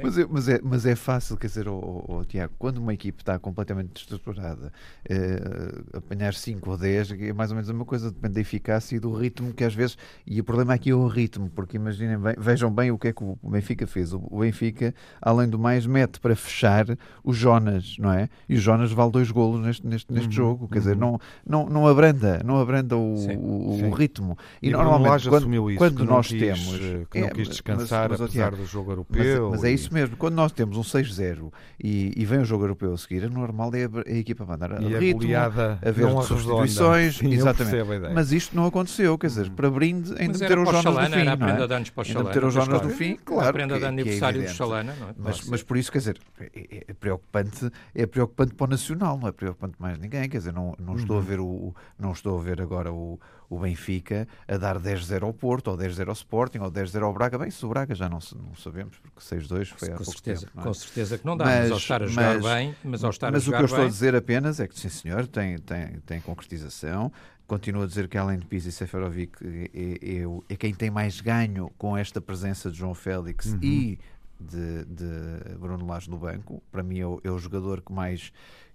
mas, 0.00 0.16
é, 0.16 0.26
mas, 0.30 0.48
é, 0.48 0.60
mas 0.62 0.86
é 0.86 0.94
fácil, 0.94 1.36
quer 1.36 1.48
dizer, 1.48 1.66
oh, 1.66 2.04
oh, 2.06 2.24
Tiago, 2.24 2.54
quando 2.56 2.78
uma 2.78 2.94
equipe 2.94 3.20
está 3.20 3.36
completamente 3.36 3.92
destruturada, 3.94 4.72
eh, 5.08 5.96
apanhar 5.96 6.34
5 6.34 6.70
ou 6.70 6.78
10 6.78 7.10
é 7.12 7.32
mais 7.32 7.50
ou 7.50 7.56
menos 7.56 7.68
a 7.68 7.72
mesma 7.72 7.84
coisa, 7.84 8.12
depende 8.12 8.34
da 8.34 8.40
eficácia 8.40 8.94
e 8.94 9.00
do 9.00 9.12
ritmo 9.12 9.52
que 9.52 9.64
às 9.64 9.74
vezes. 9.74 9.98
E 10.24 10.40
o 10.40 10.44
problema 10.44 10.74
aqui 10.74 10.90
é 10.90 10.94
o 10.94 11.08
ritmo, 11.08 11.50
porque 11.50 11.76
imaginem 11.76 12.16
bem, 12.16 12.36
vejam 12.38 12.72
bem 12.72 12.92
o 12.92 12.98
que 12.98 13.08
é 13.08 13.12
que 13.12 13.24
o 13.24 13.36
Benfica 13.42 13.88
fez. 13.88 14.12
O 14.12 14.38
Benfica, 14.38 14.94
além 15.20 15.48
do 15.48 15.58
mais, 15.58 15.84
mete 15.84 16.20
para 16.20 16.36
fechar 16.36 16.86
o 17.24 17.32
Jonas, 17.32 17.96
não 17.98 18.12
é? 18.12 18.28
E 18.48 18.54
o 18.54 18.58
Jonas 18.60 18.92
vale 18.92 19.10
dois 19.10 19.32
golos 19.32 19.60
neste, 19.60 19.84
neste, 19.84 20.12
neste 20.12 20.28
uhum, 20.28 20.32
jogo, 20.32 20.68
quer 20.68 20.74
uhum. 20.76 20.80
dizer, 20.80 20.96
não, 20.96 21.20
não, 21.44 21.68
não 21.68 21.88
abranda, 21.88 22.40
não 22.44 22.60
abranda 22.60 22.96
o, 22.96 23.16
sim, 23.16 23.36
o, 23.36 23.76
sim. 23.78 23.86
o 23.86 23.90
ritmo. 23.90 24.38
E, 24.62 24.68
e 24.68 24.70
normalmente 24.70 25.28
quando, 25.28 25.70
isso, 25.70 25.78
quando 25.78 26.04
nós 26.04 26.28
quis, 26.28 26.40
temos 26.40 26.80
eh, 26.80 27.06
que 27.10 27.20
não 27.20 27.28
é, 27.28 27.30
quis 27.30 27.48
descansar 27.48 28.10
mas, 28.10 28.20
mas, 28.20 28.30
apesar 28.30 28.54
do 28.54 28.66
jogo 28.66 28.92
europeu. 28.92 29.50
Mas, 29.50 29.60
mas 29.60 29.64
é 29.64 29.72
isso 29.72 29.92
mesmo, 29.92 30.16
quando 30.16 30.34
nós 30.34 30.52
temos 30.52 30.76
um 30.76 30.82
6-0 30.82 31.52
e, 31.82 32.12
e 32.16 32.24
vem 32.24 32.40
o 32.40 32.44
jogo 32.44 32.64
europeu 32.64 32.92
a 32.92 32.96
seguir, 32.96 33.24
é 33.24 33.28
normal 33.28 33.70
é 33.74 33.84
a, 33.84 34.12
a 34.12 34.16
equipa 34.16 34.44
mandar 34.44 34.72
a 34.72 34.82
e 34.82 34.96
ritmo, 34.96 35.36
a 35.36 35.44
haver 35.88 36.22
substituições, 36.22 37.16
Sim, 37.18 37.32
exatamente. 37.32 38.12
Mas 38.14 38.32
isto 38.32 38.54
não 38.56 38.66
aconteceu, 38.66 39.16
quer 39.18 39.28
dizer, 39.28 39.50
para 39.50 39.70
brinde 39.70 40.14
ainda 40.18 40.38
meter 40.38 40.58
o 40.58 40.64
Jonas 40.64 40.84
do 40.84 41.16
fim, 41.16 41.24
não 41.24 41.48
é? 41.48 41.52
Ainda 41.52 42.24
meter 42.24 42.44
o 42.44 42.50
Jonas 42.50 42.80
do 42.80 42.90
fim, 42.90 43.18
claro. 43.24 43.52
Prenda 43.52 43.78
de 43.78 43.84
aniversário 43.84 44.42
do 44.42 44.48
Chalana, 44.48 44.94
não 45.00 45.30
é? 45.30 45.34
Mas 45.48 45.62
por 45.62 45.76
isso, 45.76 45.90
quer 45.90 45.98
dizer, 45.98 46.18
é, 46.40 46.84
é 46.88 46.92
preocupante, 46.92 47.70
é 47.94 48.06
preocupante 48.06 48.54
para 48.54 48.64
o 48.64 48.68
Nacional, 48.68 49.18
não 49.18 49.28
é 49.28 49.32
preocupante 49.32 49.74
mais 49.78 49.98
ninguém, 49.98 50.28
quer 50.28 50.38
dizer, 50.38 50.52
não, 50.52 50.74
não 50.78 50.96
estou 50.96 51.18
a 51.18 51.20
ver 51.20 51.40
o 51.40 51.74
não 51.98 52.12
estou 52.12 52.38
a 52.38 52.42
ver 52.42 52.60
agora 52.60 52.92
o 52.92 53.18
o 53.48 53.58
Benfica 53.58 54.26
a 54.46 54.56
dar 54.56 54.78
10-0 54.78 55.22
ao 55.22 55.32
Porto, 55.32 55.68
ou 55.68 55.76
10-0 55.76 56.08
ao 56.08 56.12
Sporting, 56.12 56.58
ou 56.58 56.70
10-0 56.70 57.02
ao 57.02 57.12
Braga. 57.12 57.38
Bem, 57.38 57.50
se 57.50 57.64
o 57.64 57.68
Braga 57.68 57.94
já 57.94 58.08
não, 58.08 58.18
não 58.36 58.54
sabemos, 58.56 58.98
porque 58.98 59.20
6-2 59.20 59.72
foi 59.76 59.88
há 59.88 59.92
com 59.92 60.04
pouco 60.04 60.12
certeza, 60.12 60.46
tempo. 60.46 60.60
É? 60.60 60.62
Com 60.62 60.74
certeza 60.74 61.18
que 61.18 61.26
não 61.26 61.36
dá, 61.36 61.44
mas, 61.44 61.60
mas 61.60 61.70
ao 61.70 61.78
estar 61.78 62.02
a 62.02 62.06
jogar 62.06 62.34
mas, 62.34 62.44
bem, 62.44 62.76
mas 62.84 63.04
ao 63.04 63.10
estar 63.10 63.32
mas 63.32 63.42
a 63.42 63.44
jogar 63.44 63.56
o 63.56 63.60
que 63.60 63.62
eu 63.62 63.66
estou 63.66 63.78
bem... 63.78 63.86
a 63.86 63.90
dizer 63.90 64.14
apenas 64.14 64.60
é 64.60 64.68
que, 64.68 64.78
sim 64.78 64.88
senhor, 64.88 65.26
tem, 65.26 65.58
tem, 65.58 65.98
tem 66.06 66.20
concretização, 66.20 67.12
Continuo 67.46 67.82
a 67.82 67.86
dizer 67.86 68.08
que 68.08 68.16
além 68.16 68.38
de 68.38 68.46
Pizzi 68.46 68.70
e 68.70 68.72
Seferovic 68.72 69.36
é, 69.44 69.70
é, 69.74 70.24
é, 70.48 70.56
quem 70.56 70.72
tem 70.72 70.90
mais 70.90 71.20
ganho 71.20 71.70
com 71.76 71.94
esta 71.94 72.18
presença 72.18 72.70
de 72.70 72.78
João 72.78 72.94
Félix 72.94 73.46
uhum. 73.46 73.58
e 73.62 73.98
de, 74.40 74.84
de 74.86 75.58
Bruno 75.58 75.86
Lage 75.86 76.08
no 76.08 76.16
banco. 76.16 76.62
Para 76.72 76.82
mim 76.82 77.00
é 77.00 77.06
o, 77.06 77.20
é 77.22 77.30
o 77.30 77.38
jogador 77.38 77.82
que 77.82 77.92
mais 77.92 78.32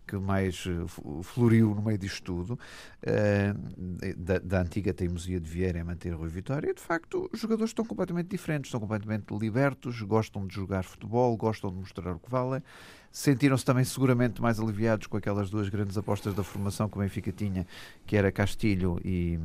que 0.09 0.17
mais 0.17 0.65
eh, 0.65 1.21
floriu 1.21 1.75
no 1.75 1.83
meio 1.83 1.99
disto 1.99 2.23
tudo, 2.23 2.53
uh, 2.53 4.15
da, 4.17 4.39
da, 4.39 4.61
antiga 4.61 4.91
teimosia 4.91 5.39
de 5.39 5.47
Vieira 5.47 5.77
em 5.77 5.83
manter 5.83 6.15
Rui 6.15 6.29
Vitória, 6.29 6.71
e 6.71 6.73
de 6.73 6.81
facto 6.81 7.29
os 7.31 7.39
jogadores 7.39 7.69
estão 7.69 7.85
completamente 7.85 8.27
diferentes, 8.27 8.69
estão 8.69 8.79
completamente 8.79 9.31
libertos, 9.31 10.01
gostam 10.01 10.47
de 10.47 10.55
jogar 10.55 10.83
futebol, 10.83 11.37
gostam 11.37 11.69
de 11.69 11.77
mostrar 11.77 12.11
o 12.11 12.17
que 12.17 12.29
valem, 12.29 12.63
sentiram-se 13.11 13.63
também 13.63 13.83
seguramente 13.83 14.41
mais 14.41 14.59
aliviados 14.59 15.05
com 15.05 15.17
aquelas 15.17 15.51
duas 15.51 15.69
grandes 15.69 15.95
apostas 15.95 16.33
da 16.33 16.43
formação 16.43 16.89
que 16.89 16.97
o 16.97 17.01
Benfica 17.01 17.31
tinha, 17.31 17.67
que 18.07 18.17
era 18.17 18.31
Castilho 18.31 18.99
e 19.05 19.39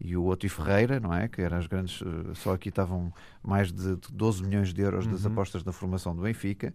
e 0.00 0.16
o 0.16 0.26
Otto 0.26 0.44
e 0.44 0.48
Ferreira, 0.48 1.00
não 1.00 1.12
é? 1.12 1.26
Que 1.28 1.42
eram 1.42 1.58
as 1.58 1.66
grandes, 1.66 2.02
eh, 2.02 2.34
só 2.34 2.52
aqui 2.52 2.68
estavam 2.68 3.12
mais 3.46 3.72
de 3.72 3.96
12 4.12 4.42
milhões 4.42 4.74
de 4.74 4.82
euros 4.82 5.06
das 5.06 5.24
uhum. 5.24 5.32
apostas 5.32 5.62
da 5.62 5.72
formação 5.72 6.14
do 6.14 6.22
Benfica, 6.22 6.74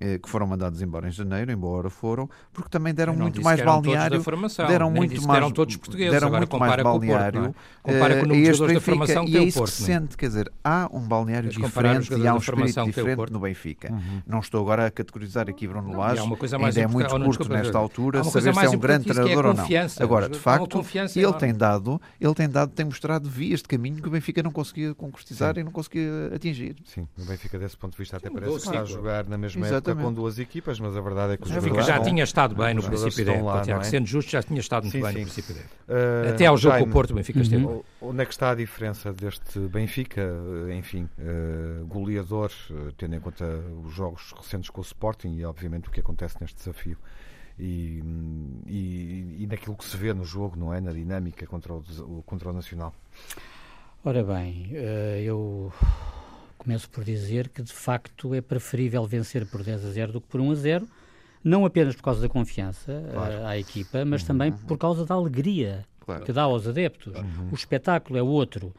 eh, 0.00 0.18
que 0.18 0.28
foram 0.28 0.46
mandados 0.46 0.82
embora 0.82 1.08
em 1.08 1.12
janeiro, 1.12 1.52
embora 1.52 1.88
foram, 1.88 2.28
porque 2.52 2.68
também 2.68 2.92
deram 2.92 3.14
muito 3.14 3.40
mais 3.40 3.60
balneário. 3.62 4.22
deram 4.68 4.90
muito 4.90 5.22
mais, 5.22 5.40
deram 5.40 5.50
todos 5.52 5.76
portugueses, 5.76 6.12
deram 6.12 6.26
Agora, 6.28 6.40
muito 6.40 6.58
mais 6.58 6.82
balneário. 6.82 7.42
Porto, 7.42 7.56
é? 7.84 7.92
Compara 7.92 8.16
com 8.16 8.24
o 8.24 8.28
número 8.28 8.66
de 8.66 8.74
da 8.74 8.80
formação 8.80 9.24
que 9.24 9.30
e 9.30 9.36
é 9.36 9.42
isso 9.44 9.58
Porto, 9.58 9.70
que 9.70 9.76
se 9.76 9.84
sente, 9.84 10.16
quer 10.16 10.26
dizer, 10.26 10.52
há 10.62 10.88
um 10.92 11.00
balneário 11.00 11.48
diferente 11.48 12.12
e 12.14 12.26
há 12.26 12.34
um 12.34 12.38
espírito 12.38 12.84
diferente 12.84 13.32
no 13.32 13.38
Benfica. 13.38 13.92
Uhum. 13.92 14.22
Não 14.26 14.40
estou 14.40 14.60
agora 14.60 14.86
a 14.86 14.90
categorizar 14.90 15.48
aqui 15.48 15.68
Bruno 15.68 15.96
Lage, 15.96 16.20
ainda 16.20 16.80
é 16.80 16.86
muito 16.86 17.08
curto 17.08 17.48
nesta 17.48 17.78
altura, 17.78 18.24
saber 18.24 18.54
se 18.54 18.66
é 18.66 18.70
um 18.70 18.78
grande 18.78 19.08
é 19.08 19.14
treinador 19.14 19.46
ou 19.46 19.54
não. 19.54 19.66
Agora, 20.00 20.28
de 20.28 20.38
facto, 20.38 20.84
ele 21.14 21.32
tem 21.34 21.54
dado, 21.54 22.00
ele 22.20 22.34
tem 22.34 22.48
dado, 22.48 22.57
tem 22.66 22.86
mostrado 22.86 23.28
vias 23.28 23.60
de 23.60 23.68
caminho 23.68 24.00
que 24.00 24.08
o 24.08 24.10
Benfica 24.10 24.42
não 24.42 24.50
conseguia 24.50 24.94
concretizar 24.94 25.54
Sim. 25.54 25.60
e 25.60 25.64
não 25.64 25.72
conseguia 25.72 26.32
atingir. 26.34 26.76
Sim, 26.84 27.06
o 27.18 27.24
Benfica 27.24 27.58
desse 27.58 27.76
ponto 27.76 27.92
de 27.92 27.98
vista 27.98 28.16
até 28.16 28.28
Sim, 28.28 28.34
parece 28.34 28.52
que 28.52 28.58
está 28.58 28.80
a 28.80 28.84
jogar 28.84 29.26
na 29.26 29.38
mesma 29.38 29.66
Exatamente. 29.66 29.90
época 29.90 30.04
com 30.04 30.12
duas 30.12 30.38
equipas, 30.38 30.80
mas 30.80 30.96
a 30.96 31.00
verdade 31.00 31.34
é 31.34 31.36
que 31.36 31.44
os 31.44 31.50
o 31.50 31.54
Benfica 31.54 31.82
já 31.82 32.00
tinha 32.00 32.24
estado 32.24 32.54
bem 32.54 32.74
no 32.74 32.82
princípio 32.82 33.24
da 33.24 33.32
época, 33.32 33.84
sendo 33.84 34.06
justo, 34.06 34.30
já 34.30 34.42
tinha 34.42 34.60
estado 34.60 34.84
muito 34.84 34.94
sim, 34.94 35.02
bem 35.02 35.12
no 35.12 35.20
princípio 35.20 35.54
da 35.54 35.60
uh, 35.60 36.34
Até 36.34 36.46
ao 36.46 36.56
jogo 36.56 36.72
Jaime, 36.72 36.86
com 36.86 36.90
o 36.90 36.92
Porto, 36.92 37.10
o 37.10 37.14
Benfica 37.14 37.40
esteve. 37.40 37.64
Uhum. 37.64 37.82
Onde 38.00 38.22
é 38.22 38.26
que 38.26 38.32
está 38.32 38.50
a 38.50 38.54
diferença 38.54 39.12
deste 39.12 39.58
Benfica, 39.60 40.22
enfim, 40.76 41.08
uh, 41.18 41.86
goleador, 41.86 42.50
uh, 42.70 42.92
tendo 42.96 43.14
em 43.14 43.20
conta 43.20 43.44
os 43.84 43.92
jogos 43.92 44.32
recentes 44.36 44.70
com 44.70 44.80
o 44.80 44.84
Sporting 44.84 45.34
e 45.36 45.44
obviamente 45.44 45.88
o 45.88 45.90
que 45.90 46.00
acontece 46.00 46.36
neste 46.40 46.56
desafio? 46.56 46.96
E, 47.58 48.02
e, 48.66 49.36
e, 49.40 49.46
naquilo 49.48 49.76
que 49.76 49.84
se 49.84 49.96
vê 49.96 50.14
no 50.14 50.24
jogo, 50.24 50.56
não 50.56 50.72
é? 50.72 50.80
Na 50.80 50.92
dinâmica 50.92 51.46
contra 51.46 51.74
o, 51.74 52.22
contra 52.24 52.50
o 52.50 52.52
Nacional. 52.52 52.94
Ora 54.04 54.22
bem, 54.22 54.70
eh, 54.72 55.22
eu 55.24 55.72
começo 56.56 56.88
por 56.88 57.02
dizer 57.02 57.48
que 57.48 57.62
de 57.62 57.72
facto 57.72 58.32
é 58.32 58.40
preferível 58.40 59.04
vencer 59.04 59.44
por 59.46 59.62
10 59.62 59.84
a 59.84 59.90
0 59.90 60.12
do 60.12 60.20
que 60.20 60.28
por 60.28 60.40
1 60.40 60.50
a 60.52 60.54
0, 60.54 60.88
não 61.42 61.64
apenas 61.64 61.96
por 61.96 62.02
causa 62.02 62.20
da 62.20 62.28
confiança 62.28 63.04
claro. 63.12 63.46
à 63.46 63.58
equipa, 63.58 64.04
mas 64.04 64.22
uhum. 64.22 64.28
também 64.28 64.52
por 64.52 64.78
causa 64.78 65.04
da 65.04 65.14
alegria 65.14 65.84
claro. 66.00 66.24
que 66.24 66.32
dá 66.32 66.42
aos 66.42 66.66
adeptos. 66.66 67.14
Uhum. 67.14 67.48
O 67.50 67.54
espetáculo 67.54 68.18
é 68.18 68.22
outro. 68.22 68.72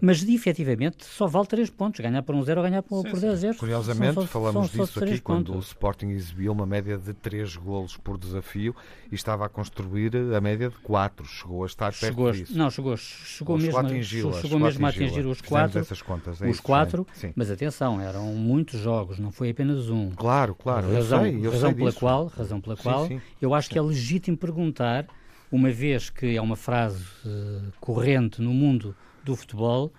Mas 0.00 0.22
efetivamente 0.22 1.04
só 1.04 1.26
vale 1.26 1.46
3 1.46 1.70
pontos. 1.70 2.00
Ganhar 2.00 2.22
por 2.22 2.34
um 2.34 2.42
0 2.42 2.60
ou 2.60 2.66
ganhar 2.66 2.82
por, 2.82 3.02
sim, 3.02 3.10
por 3.10 3.20
10 3.20 3.38
0. 3.38 3.56
Curiosamente, 3.56 4.14
são, 4.14 4.26
falamos 4.26 4.70
são, 4.70 4.84
disso 4.84 5.02
aqui 5.02 5.20
quando 5.20 5.52
pontos. 5.52 5.66
o 5.66 5.68
Sporting 5.68 6.08
exibiu 6.08 6.52
uma 6.52 6.66
média 6.66 6.98
de 6.98 7.12
3 7.14 7.56
golos 7.56 7.96
por 7.96 8.18
desafio 8.18 8.74
e 9.10 9.14
estava 9.14 9.46
a 9.46 9.48
construir 9.48 10.12
a 10.34 10.40
média 10.40 10.68
de 10.68 10.76
4. 10.76 11.26
Chegou 11.26 11.62
a 11.62 11.66
estar 11.66 11.92
perto 11.92 12.04
chegou, 12.04 12.32
disso. 12.32 12.56
Não, 12.56 12.70
chegou, 12.70 12.96
chegou 12.96 13.58
mesmo, 13.58 14.04
chegou, 14.04 14.32
chegou 14.34 14.58
mesmo 14.58 14.86
a 14.86 14.88
atingir 14.88 15.26
os 15.26 15.40
4. 15.40 15.80
Essas 15.80 16.02
contas, 16.02 16.42
é 16.42 16.48
os 16.48 16.60
4, 16.60 17.06
mas 17.34 17.50
atenção, 17.50 18.00
eram 18.00 18.26
muitos 18.34 18.80
jogos, 18.80 19.18
não 19.18 19.30
foi 19.30 19.50
apenas 19.50 19.88
um. 19.88 20.10
Claro, 20.10 20.54
claro. 20.54 20.92
Razão, 20.92 21.26
eu 21.26 21.32
sei, 21.32 21.46
eu 21.46 21.50
razão 21.50 21.68
sei 21.70 21.78
pela 21.78 21.90
disso. 21.90 22.00
qual, 22.00 22.26
razão 22.26 22.60
pela 22.60 22.76
qual 22.76 23.08
eu 23.40 23.54
acho 23.54 23.70
que 23.70 23.78
é 23.78 23.82
legítimo 23.82 24.36
perguntar, 24.36 25.06
uma 25.50 25.70
vez 25.70 26.10
que 26.10 26.36
é 26.36 26.42
uma 26.42 26.56
frase 26.56 27.04
uh, 27.24 27.72
corrente 27.80 28.42
no 28.42 28.52
mundo 28.52 28.94
do 29.26 29.36
futebol, 29.36 29.92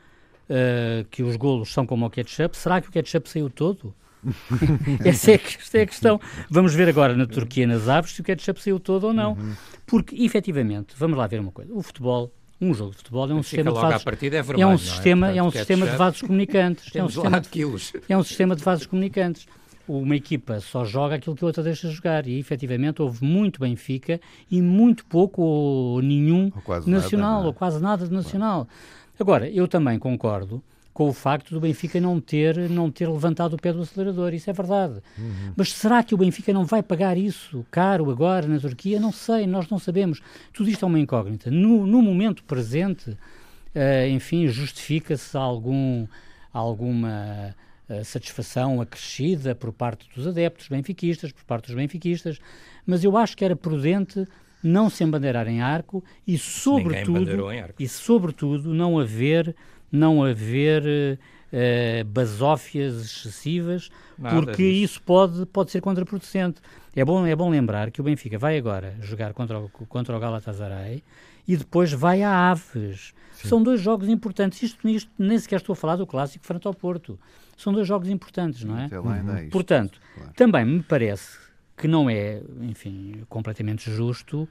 uh, 0.50 1.06
que 1.12 1.22
os 1.22 1.36
golos 1.36 1.72
são 1.72 1.86
como 1.86 2.06
o 2.06 2.10
ketchup, 2.10 2.58
será 2.58 2.82
que 2.82 2.90
o 2.90 2.92
ketchup 2.92 3.30
saiu 3.30 3.50
todo? 3.50 3.94
essa, 5.06 5.32
é, 5.32 5.36
essa 5.36 5.78
é 5.78 5.82
a 5.82 5.86
questão. 5.86 6.20
Vamos 6.50 6.74
ver 6.74 6.90
agora 6.90 7.16
na 7.16 7.28
Turquia, 7.28 7.68
nas 7.68 7.88
aves, 7.88 8.12
se 8.12 8.22
o 8.22 8.24
ketchup 8.24 8.62
saiu 8.62 8.80
todo 8.80 9.06
ou 9.06 9.14
não. 9.14 9.34
Uhum. 9.34 9.54
Porque, 9.86 10.16
efetivamente, 10.24 10.96
vamos 10.98 11.18
lá 11.18 11.28
ver 11.28 11.40
uma 11.40 11.52
coisa: 11.52 11.72
o 11.74 11.82
futebol 11.82 12.32
um 12.60 12.74
jogo 12.74 12.92
de 12.92 12.98
futebol 12.98 13.30
é 13.30 13.34
um 13.36 13.44
sistema 13.44 13.72
de 13.72 13.80
vasos, 13.80 14.02
é, 14.02 14.30
vermelho, 14.30 14.62
é 14.62 14.66
um 14.66 14.78
sistema, 14.80 15.32
é? 15.32 15.38
é 15.38 15.44
um 15.44 15.52
sistema 15.52 15.86
de 15.86 15.96
vasos 15.96 16.22
comunicantes. 16.24 16.96
é 16.96 17.04
um 17.04 17.10
sistema 17.10 17.40
de 17.40 17.50
quilos. 17.50 17.94
É 18.10 18.18
um 18.18 18.24
sistema 18.24 18.56
de 18.56 18.64
vasos 18.64 18.86
comunicantes. 18.88 19.48
Uma 19.88 20.16
equipa 20.18 20.60
só 20.60 20.84
joga 20.84 21.16
aquilo 21.16 21.34
que 21.36 21.44
a 21.46 21.48
outra 21.48 21.64
deixa 21.64 21.90
jogar 21.90 22.28
e 22.28 22.38
efetivamente 22.38 23.02
houve 23.02 23.24
muito 23.24 23.62
Benfica 23.62 24.20
e 24.52 24.62
muito 24.62 25.06
pouco 25.06 25.42
ou 25.42 26.02
nenhum 26.02 26.52
ou 26.66 26.88
nacional 26.88 27.36
nada, 27.36 27.44
é? 27.44 27.48
ou 27.48 27.54
quase 27.54 27.82
nada 27.82 28.06
de 28.06 28.12
nacional. 28.12 28.66
Claro. 28.66 28.97
Agora, 29.20 29.50
eu 29.50 29.68
também 29.68 29.98
concordo 29.98 30.64
com 30.98 31.10
o 31.10 31.14
facto 31.14 31.52
do 31.52 31.60
Benfica 31.60 32.02
não 32.02 32.20
ter, 32.20 32.58
não 32.72 32.90
ter 32.90 33.08
levantado 33.08 33.54
o 33.54 33.62
pé 33.62 33.72
do 33.72 33.84
acelerador, 33.84 34.34
isso 34.34 34.50
é 34.50 34.54
verdade. 34.54 34.96
Uhum. 35.16 35.54
Mas 35.56 35.72
será 35.72 36.02
que 36.02 36.16
o 36.16 36.18
Benfica 36.18 36.52
não 36.52 36.66
vai 36.66 36.82
pagar 36.82 37.16
isso 37.16 37.64
caro 37.70 38.10
agora 38.10 38.48
na 38.48 38.60
Turquia? 38.60 39.00
Não 39.00 39.12
sei, 39.12 39.46
nós 39.46 39.70
não 39.70 39.78
sabemos. 39.78 40.24
Tudo 40.52 40.72
isto 40.72 40.84
é 40.84 40.88
uma 40.88 41.00
incógnita. 41.00 41.52
No, 41.52 41.86
no 41.86 42.02
momento 42.02 42.44
presente, 42.44 43.12
uh, 43.12 44.08
enfim, 44.10 44.48
justifica-se 44.48 45.38
algum, 45.38 46.08
alguma 46.52 47.56
uh, 47.88 48.04
satisfação 48.04 48.82
acrescida 48.82 49.54
por 49.54 49.72
parte 49.72 50.10
dos 50.16 50.26
adeptos 50.26 50.68
benfiquistas, 50.68 51.32
por 51.32 51.44
parte 51.44 51.68
dos 51.68 51.76
benfiquistas, 51.76 52.40
mas 52.88 53.04
eu 53.04 53.16
acho 53.16 53.38
que 53.38 53.46
era 53.46 53.56
prudente 53.56 54.26
não 54.68 54.90
se 54.90 55.04
embandeirar 55.04 55.48
em 55.48 55.62
arco 55.62 56.04
e 56.26 56.38
sobretudo 56.38 57.48
arco. 57.48 57.82
e 57.82 57.88
sobretudo 57.88 58.74
não 58.74 59.00
haver 59.00 59.56
não 59.92 60.24
haver 60.24 60.84
uh, 60.84 62.06
basófias 62.06 62.96
excessivas 63.02 63.90
Nada 64.18 64.36
porque 64.36 64.64
disso. 64.64 64.84
isso 64.84 65.02
pode 65.02 65.46
pode 65.48 65.72
ser 65.72 65.82
contraproducente 65.82 66.62
é 66.96 67.06
bom 67.06 67.26
é 67.26 67.36
bom 67.36 67.50
lembrar 67.50 67.92
que 67.92 68.02
o 68.02 68.04
Benfica 68.04 68.38
vai 68.38 68.58
agora 68.58 68.96
jogar 69.02 69.34
contra 69.34 69.60
o, 69.60 69.70
contra 69.70 70.16
o 70.16 70.20
Galatasaray 70.20 71.04
e 71.48 71.56
depois 71.56 71.92
vai 71.94 72.22
a 72.22 72.52
Aves 72.52 73.14
Sim. 73.34 73.48
são 73.48 73.64
dois 73.64 73.80
jogos 73.80 74.10
importantes 74.10 74.62
isto, 74.62 74.88
isto 74.90 75.12
nem 75.18 75.40
sequer 75.40 75.58
estou 75.58 75.74
a 75.74 75.76
falar 75.76 75.96
do 75.96 76.06
clássico 76.06 76.46
frente 76.46 76.68
ao 76.68 76.74
Porto 76.74 77.18
são 77.56 77.72
dois 77.72 77.88
jogos 77.88 78.10
importantes 78.10 78.64
não 78.64 78.78
é 78.78 78.90
uhum. 79.00 79.50
portanto 79.50 80.00
claro. 80.16 80.34
também 80.36 80.66
me 80.66 80.84
parece 80.84 81.47
que 81.78 81.88
não 81.88 82.10
é, 82.10 82.42
enfim, 82.62 83.22
completamente 83.30 83.90
justo 83.92 84.50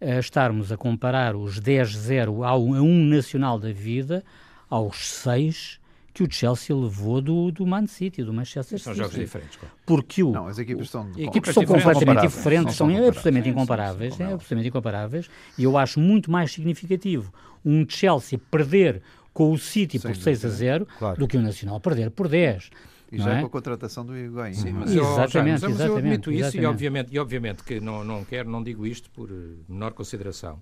uh, 0.00 0.18
estarmos 0.20 0.70
a 0.70 0.76
comparar 0.76 1.34
os 1.34 1.60
10-0 1.60 2.46
a 2.46 2.56
um 2.56 3.04
nacional 3.04 3.58
da 3.58 3.72
vida 3.72 4.24
aos 4.70 5.08
6 5.08 5.80
que 6.14 6.22
o 6.24 6.28
Chelsea 6.30 6.74
levou 6.74 7.20
do, 7.20 7.52
do 7.52 7.64
Man 7.64 7.86
City, 7.86 8.24
do 8.24 8.32
Manchester 8.32 8.78
City. 8.78 8.82
São 8.82 8.94
jogos 8.94 9.14
diferentes, 9.14 9.56
claro. 9.56 9.74
Porque 9.86 10.22
o, 10.22 10.32
não, 10.32 10.48
as 10.48 10.58
equipes 10.58 10.90
são, 10.90 11.08
equipes 11.16 11.54
são 11.54 11.64
completamente 11.64 12.22
diferentes, 12.22 12.74
são, 12.74 12.88
são 12.90 13.06
absolutamente 13.06 13.48
incomparáveis, 13.48 14.10
são, 14.14 14.18
são, 14.18 14.26
é 14.26 14.32
absolutamente 14.34 14.68
incomparáveis, 14.68 15.30
e 15.56 15.62
eu 15.62 15.78
acho 15.78 16.00
muito 16.00 16.28
mais 16.28 16.50
significativo 16.50 17.32
um 17.64 17.86
Chelsea 17.88 18.38
perder 18.50 19.00
com 19.32 19.52
o 19.52 19.58
City 19.58 20.00
por 20.00 20.16
6 20.16 20.44
a 20.44 20.48
0 20.48 20.88
claro. 20.98 21.18
do 21.18 21.28
que 21.28 21.36
o 21.36 21.40
Nacional 21.40 21.78
perder 21.78 22.10
por 22.10 22.26
10. 22.26 22.70
E 23.10 23.18
já 23.18 23.38
é? 23.38 23.40
com 23.40 23.46
a 23.46 23.50
contratação 23.50 24.04
do 24.04 24.16
Higuaín. 24.16 24.54
Sim, 24.54 24.72
mas 24.72 24.94
eu, 24.94 25.02
exatamente, 25.02 25.60
já, 25.60 25.68
mas 25.68 25.80
eu 25.80 25.96
admito 25.96 26.30
isso 26.30 26.40
exatamente. 26.40 26.62
e 26.62 26.66
obviamente, 26.66 27.14
e 27.14 27.18
obviamente 27.18 27.64
que 27.64 27.80
não, 27.80 28.04
não 28.04 28.24
quero, 28.24 28.50
não 28.50 28.62
digo 28.62 28.86
isto 28.86 29.10
por 29.10 29.30
eh, 29.30 29.56
menor 29.68 29.92
consideração 29.92 30.60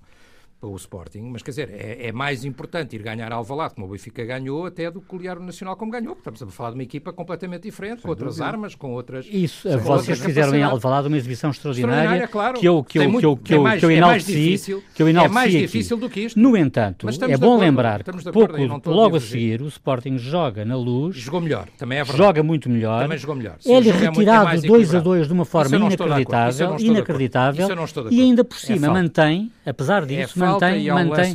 para 0.59 0.71
o 0.71 0.77
Sporting, 0.77 1.21
mas 1.21 1.43
quer 1.43 1.51
dizer, 1.51 1.71
é, 1.71 2.09
é, 2.09 2.13
mais 2.13 2.45
importante 2.45 2.97
ir 2.97 3.03
ganhar 3.03 3.31
Alvalade, 3.31 3.75
como 3.75 3.87
o 3.87 3.91
Benfica 3.91 4.25
ganhou, 4.25 4.67
até 4.67 4.91
do 4.91 5.01
que 5.01 5.09
golear 5.09 5.39
o 5.39 5.43
Nacional 5.43 5.77
como 5.77 5.93
ganhou, 5.93 6.15
estamos 6.15 6.43
a 6.43 6.47
falar 6.47 6.71
de 6.71 6.77
uma 6.77 6.83
equipa 6.83 7.13
completamente 7.13 7.65
diferente, 7.65 7.97
Sem 7.97 8.03
com 8.03 8.09
outras 8.09 8.37
dúvida. 8.37 8.47
armas, 8.47 8.75
com 8.75 8.93
outras... 8.93 9.27
Isso, 9.31 9.69
com 9.69 9.79
vocês 9.79 10.19
fizeram 10.19 10.55
em 10.55 10.63
Alvalade 10.63 11.09
uma 11.09 11.17
exibição 11.17 11.51
extraordinária, 11.51 12.25
extraordinária 12.25 12.29
claro. 12.29 12.59
que 12.59 12.67
eu, 12.67 12.83
que 12.83 12.99
eu, 12.99 13.03
que 13.03 13.27
eu, 13.27 13.37
que 13.37 13.55
eu, 13.55 13.65
que 13.79 13.85
eu 13.85 13.91
enalteci, 13.91 14.83
que 14.95 15.03
eu 15.03 15.09
enalteci 15.09 15.31
É 15.31 15.35
mais 15.35 15.53
difícil 15.53 15.97
do 15.99 16.09
que 16.09 16.21
isto. 16.21 16.41
No 16.41 16.57
entanto, 16.57 17.07
é 17.29 17.37
bom 17.37 17.59
lembrar 17.59 18.03
que 18.03 18.33
pouco, 18.33 18.91
logo 18.91 19.17
a 19.17 19.21
seguir 19.21 19.61
o 19.61 19.69
Sporting 19.69 20.17
joga 20.17 20.65
na 20.65 20.77
luz... 20.77 21.17
Jogou 21.17 21.41
melhor, 21.41 21.69
também 21.77 21.99
é 21.99 22.05
verdade. 22.05 22.19
Joga 22.19 22.43
muito 22.43 22.71
melhor. 22.71 23.03
Também 23.03 23.19
jogou 23.19 23.37
melhor. 23.37 23.57
É-lhe 23.65 23.91
é 23.91 23.93
retirado 23.93 24.63
2 24.63 24.95
a 24.95 25.01
2 25.01 25.27
de 25.27 25.33
uma 25.33 25.45
forma 25.45 25.77
inacreditável, 25.77 26.77
inacreditável, 26.79 27.69
e 28.11 28.23
ainda 28.23 28.43
por 28.43 28.59
cima 28.59 28.89
mantém, 28.89 29.53
apesar 29.65 30.07
disso, 30.07 30.39
mantém 30.39 30.56